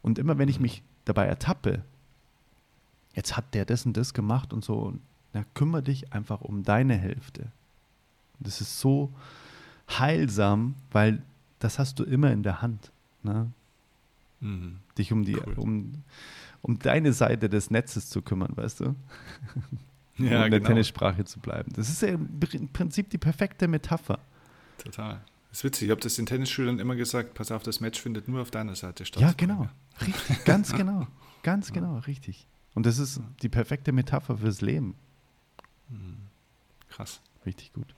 Und 0.01 0.17
immer 0.17 0.37
wenn 0.37 0.49
ich 0.49 0.59
mich 0.59 0.83
dabei 1.05 1.25
ertappe, 1.25 1.83
jetzt 3.13 3.35
hat 3.35 3.53
der 3.53 3.65
das 3.65 3.85
und 3.85 3.97
das 3.97 4.13
gemacht 4.13 4.53
und 4.53 4.63
so, 4.63 4.93
na, 5.33 5.43
kümmere 5.53 5.83
dich 5.83 6.13
einfach 6.13 6.41
um 6.41 6.63
deine 6.63 6.95
Hälfte. 6.95 7.51
Das 8.39 8.61
ist 8.61 8.79
so 8.79 9.13
heilsam, 9.89 10.75
weil 10.91 11.21
das 11.59 11.77
hast 11.77 11.99
du 11.99 12.03
immer 12.03 12.31
in 12.31 12.43
der 12.43 12.61
Hand. 12.61 12.91
Ne? 13.29 13.51
Mhm. 14.41 14.79
Dich 14.97 15.11
um 15.11 15.23
die, 15.23 15.37
cool. 15.37 15.53
um, 15.57 16.03
um 16.61 16.79
deine 16.79 17.13
Seite 17.13 17.49
des 17.49 17.69
Netzes 17.71 18.09
zu 18.09 18.21
kümmern, 18.21 18.51
weißt 18.55 18.81
du? 18.81 18.95
Ja, 20.19 20.39
um 20.39 20.43
in 20.43 20.51
der 20.51 20.59
genau. 20.59 20.67
Tennissprache 20.67 21.23
zu 21.23 21.39
bleiben. 21.39 21.71
Das 21.73 21.87
ist 21.87 22.01
ja 22.01 22.09
im 22.09 22.67
Prinzip 22.73 23.09
die 23.09 23.17
perfekte 23.17 23.69
Metapher. 23.69 24.19
Total. 24.77 25.21
Das 25.49 25.59
ist 25.59 25.63
witzig, 25.63 25.85
ich 25.85 25.91
habe 25.91 26.01
das 26.01 26.15
den 26.15 26.25
Tennisschülern 26.25 26.77
immer 26.77 26.97
gesagt, 26.97 27.35
pass 27.35 27.53
auf, 27.53 27.63
das 27.63 27.79
Match 27.79 28.01
findet 28.01 28.27
nur 28.27 28.41
auf 28.41 28.51
deiner 28.51 28.75
Seite 28.75 29.05
statt. 29.05 29.21
Ja, 29.21 29.31
genau. 29.31 29.69
Richtig, 30.05 30.43
ganz 30.43 30.73
genau. 30.73 31.07
Ganz 31.41 31.71
genau, 31.73 31.99
richtig. 31.99 32.47
Und 32.75 32.85
das 32.85 32.99
ist 32.99 33.21
die 33.41 33.47
perfekte 33.47 33.93
Metapher 33.93 34.37
fürs 34.37 34.59
Leben. 34.59 34.95
Mhm. 35.87 36.17
Krass. 36.89 37.21
Richtig 37.45 37.71
gut. 37.71 37.95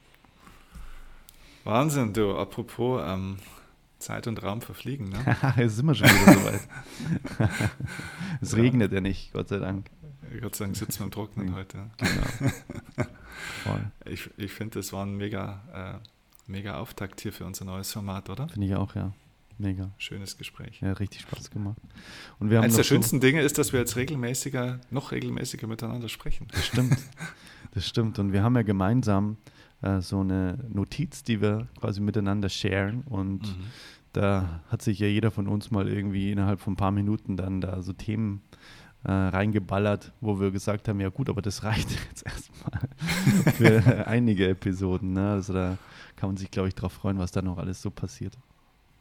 Wahnsinn, 1.64 2.14
du. 2.14 2.38
Apropos 2.38 3.02
ähm, 3.04 3.38
Zeit 4.02 4.28
und 4.28 4.42
Raum 4.44 4.62
verfliegen. 4.62 5.10
Ne? 5.10 5.38
Jetzt 5.58 5.78
sind 5.78 5.86
wir 5.86 5.96
schon 5.96 6.08
wieder 6.08 6.34
soweit. 6.34 6.62
es 8.42 8.52
ja. 8.52 8.58
regnet 8.58 8.92
ja 8.92 9.02
nicht, 9.02 9.32
Gott 9.32 9.48
sei 9.50 9.60
Dank. 9.60 9.90
Gott 10.42 10.56
sei 10.56 10.66
Dank 10.66 10.78
sitzen 10.78 11.00
wir 11.00 11.06
im 11.06 11.12
Trocknen 11.12 11.56
heute. 11.56 11.90
Genau. 11.98 12.52
Voll. 13.64 13.92
Ich, 14.06 14.30
ich 14.38 14.52
finde, 14.52 14.80
das 14.80 14.94
war 14.94 15.06
ein 15.06 15.16
mega, 15.16 16.00
äh, 16.02 16.52
mega 16.52 16.78
Auftakt 16.78 17.22
hier 17.22 17.34
für 17.34 17.46
unser 17.46 17.66
neues 17.66 17.92
Format, 17.92 18.30
oder? 18.30 18.48
Finde 18.50 18.68
ich 18.68 18.76
auch, 18.76 18.96
ja. 18.96 19.14
Mega. 19.58 19.92
Schönes 19.98 20.38
Gespräch. 20.38 20.82
Ja, 20.82 20.94
richtig 20.94 21.22
Spaß 21.22 21.52
gemacht. 21.52 21.78
Und 22.40 22.50
wir 22.50 22.58
haben 22.58 22.64
Eines 22.64 22.78
der 22.78 22.84
schönsten 22.84 23.18
so 23.18 23.22
Dinge 23.22 23.42
ist, 23.42 23.58
dass 23.58 23.74
wir 23.74 23.80
jetzt 23.80 23.96
regelmäßiger, 23.96 24.80
noch 24.90 25.12
regelmäßiger 25.12 25.68
miteinander 25.68 26.10
sprechen. 26.10 26.48
Das 26.52 26.66
stimmt. 26.66 26.98
Das 27.74 27.88
stimmt. 27.88 28.18
Und 28.18 28.34
wir 28.34 28.42
haben 28.42 28.56
ja 28.56 28.64
gemeinsam 28.64 29.38
äh, 29.82 30.02
so 30.02 30.20
eine 30.20 30.58
Notiz, 30.72 31.24
die 31.24 31.42
wir 31.42 31.68
quasi 31.80 32.02
miteinander 32.02 32.50
sharen. 32.50 33.04
Und 33.10 33.44
mhm. 33.44 33.64
da 34.14 34.62
hat 34.70 34.82
sich 34.82 35.00
ja 35.00 35.08
jeder 35.08 35.32
von 35.32 35.48
uns 35.48 35.72
mal 35.72 35.88
irgendwie 35.88 36.32
innerhalb 36.32 36.60
von 36.60 36.74
ein 36.74 36.78
paar 36.78 36.92
Minuten 36.92 37.38
dann 37.38 37.62
da 37.62 37.82
so 37.82 37.94
Themen 37.94 38.42
äh, 39.04 39.12
reingeballert, 39.12 40.12
wo 40.22 40.40
wir 40.40 40.52
gesagt 40.52 40.88
haben, 40.88 41.00
ja 41.00 41.10
gut, 41.10 41.30
aber 41.30 41.42
das 41.42 41.64
reicht 41.64 41.90
jetzt 42.10 42.26
erstmal 42.26 42.90
für 43.54 44.06
einige 44.08 44.48
Episoden. 44.48 45.14
Ne? 45.14 45.32
Also 45.32 45.54
da 45.54 45.78
kann 46.16 46.30
man 46.30 46.38
sich, 46.38 46.52
glaube 46.52 46.68
ich, 46.68 46.76
darauf 46.76 46.94
freuen, 46.94 47.18
was 47.18 47.32
da 47.32 47.42
noch 47.42 47.58
alles 47.58 47.82
so 47.82 47.90
passiert. 47.90 48.38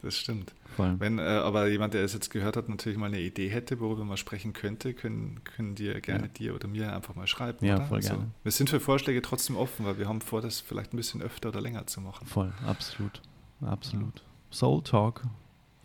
Das 0.01 0.17
stimmt. 0.17 0.53
Voll. 0.75 0.95
Wenn 0.99 1.19
äh, 1.19 1.21
aber 1.21 1.67
jemand, 1.67 1.93
der 1.93 2.03
es 2.03 2.13
jetzt 2.13 2.29
gehört 2.29 2.55
hat, 2.55 2.69
natürlich 2.69 2.97
mal 2.97 3.07
eine 3.07 3.19
Idee 3.19 3.49
hätte, 3.49 3.79
worüber 3.79 4.03
man 4.03 4.17
sprechen 4.17 4.53
könnte, 4.53 4.93
können, 4.93 5.43
können 5.43 5.75
dir 5.75 5.99
gerne 6.01 6.23
ja. 6.23 6.29
dir 6.29 6.55
oder 6.55 6.67
mir 6.67 6.93
einfach 6.93 7.15
mal 7.15 7.27
schreiben. 7.27 7.65
Ja, 7.65 7.75
oder? 7.75 7.85
voll 7.85 7.97
also, 7.97 8.09
gerne. 8.09 8.31
Wir 8.43 8.51
sind 8.51 8.69
für 8.69 8.79
Vorschläge 8.79 9.21
trotzdem 9.21 9.57
offen, 9.57 9.85
weil 9.85 9.99
wir 9.99 10.07
haben 10.07 10.21
vor, 10.21 10.41
das 10.41 10.59
vielleicht 10.59 10.93
ein 10.93 10.97
bisschen 10.97 11.21
öfter 11.21 11.49
oder 11.49 11.61
länger 11.61 11.85
zu 11.87 12.01
machen. 12.01 12.25
Voll, 12.25 12.51
absolut. 12.65 13.21
Absolut. 13.61 14.19
Ja. 14.19 14.55
Soul 14.55 14.83
Talk 14.83 15.23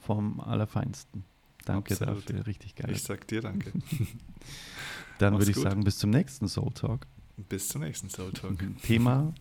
vom 0.00 0.40
Allerfeinsten. 0.40 1.24
Danke 1.64 1.94
absolut. 1.94 2.30
dafür, 2.30 2.46
richtig 2.46 2.76
geil. 2.76 2.90
Ich 2.92 3.02
sag 3.02 3.26
dir 3.26 3.42
danke. 3.42 3.72
Dann 5.18 5.34
würde 5.34 5.50
ich 5.50 5.56
gut. 5.56 5.64
sagen, 5.64 5.82
bis 5.82 5.98
zum 5.98 6.10
nächsten 6.10 6.48
Soul 6.48 6.72
Talk. 6.72 7.06
Bis 7.48 7.68
zum 7.68 7.82
nächsten 7.82 8.08
Soul 8.08 8.32
Talk. 8.32 8.56
Thema 8.82 9.34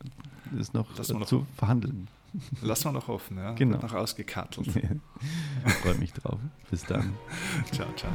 ist 0.58 0.72
noch, 0.72 0.96
noch 0.96 1.26
zu 1.26 1.46
verhandeln. 1.56 2.08
Lass 2.62 2.84
mal 2.84 2.92
noch 2.92 3.08
offen, 3.08 3.38
ja. 3.38 3.52
Genau. 3.52 3.72
Wird 3.72 3.82
noch 3.82 3.94
ausgekattelt. 3.94 4.68
Freue 5.82 5.94
mich 5.96 6.12
drauf. 6.12 6.38
Bis 6.70 6.84
dann. 6.84 7.14
ciao, 7.72 7.88
ciao. 7.96 8.12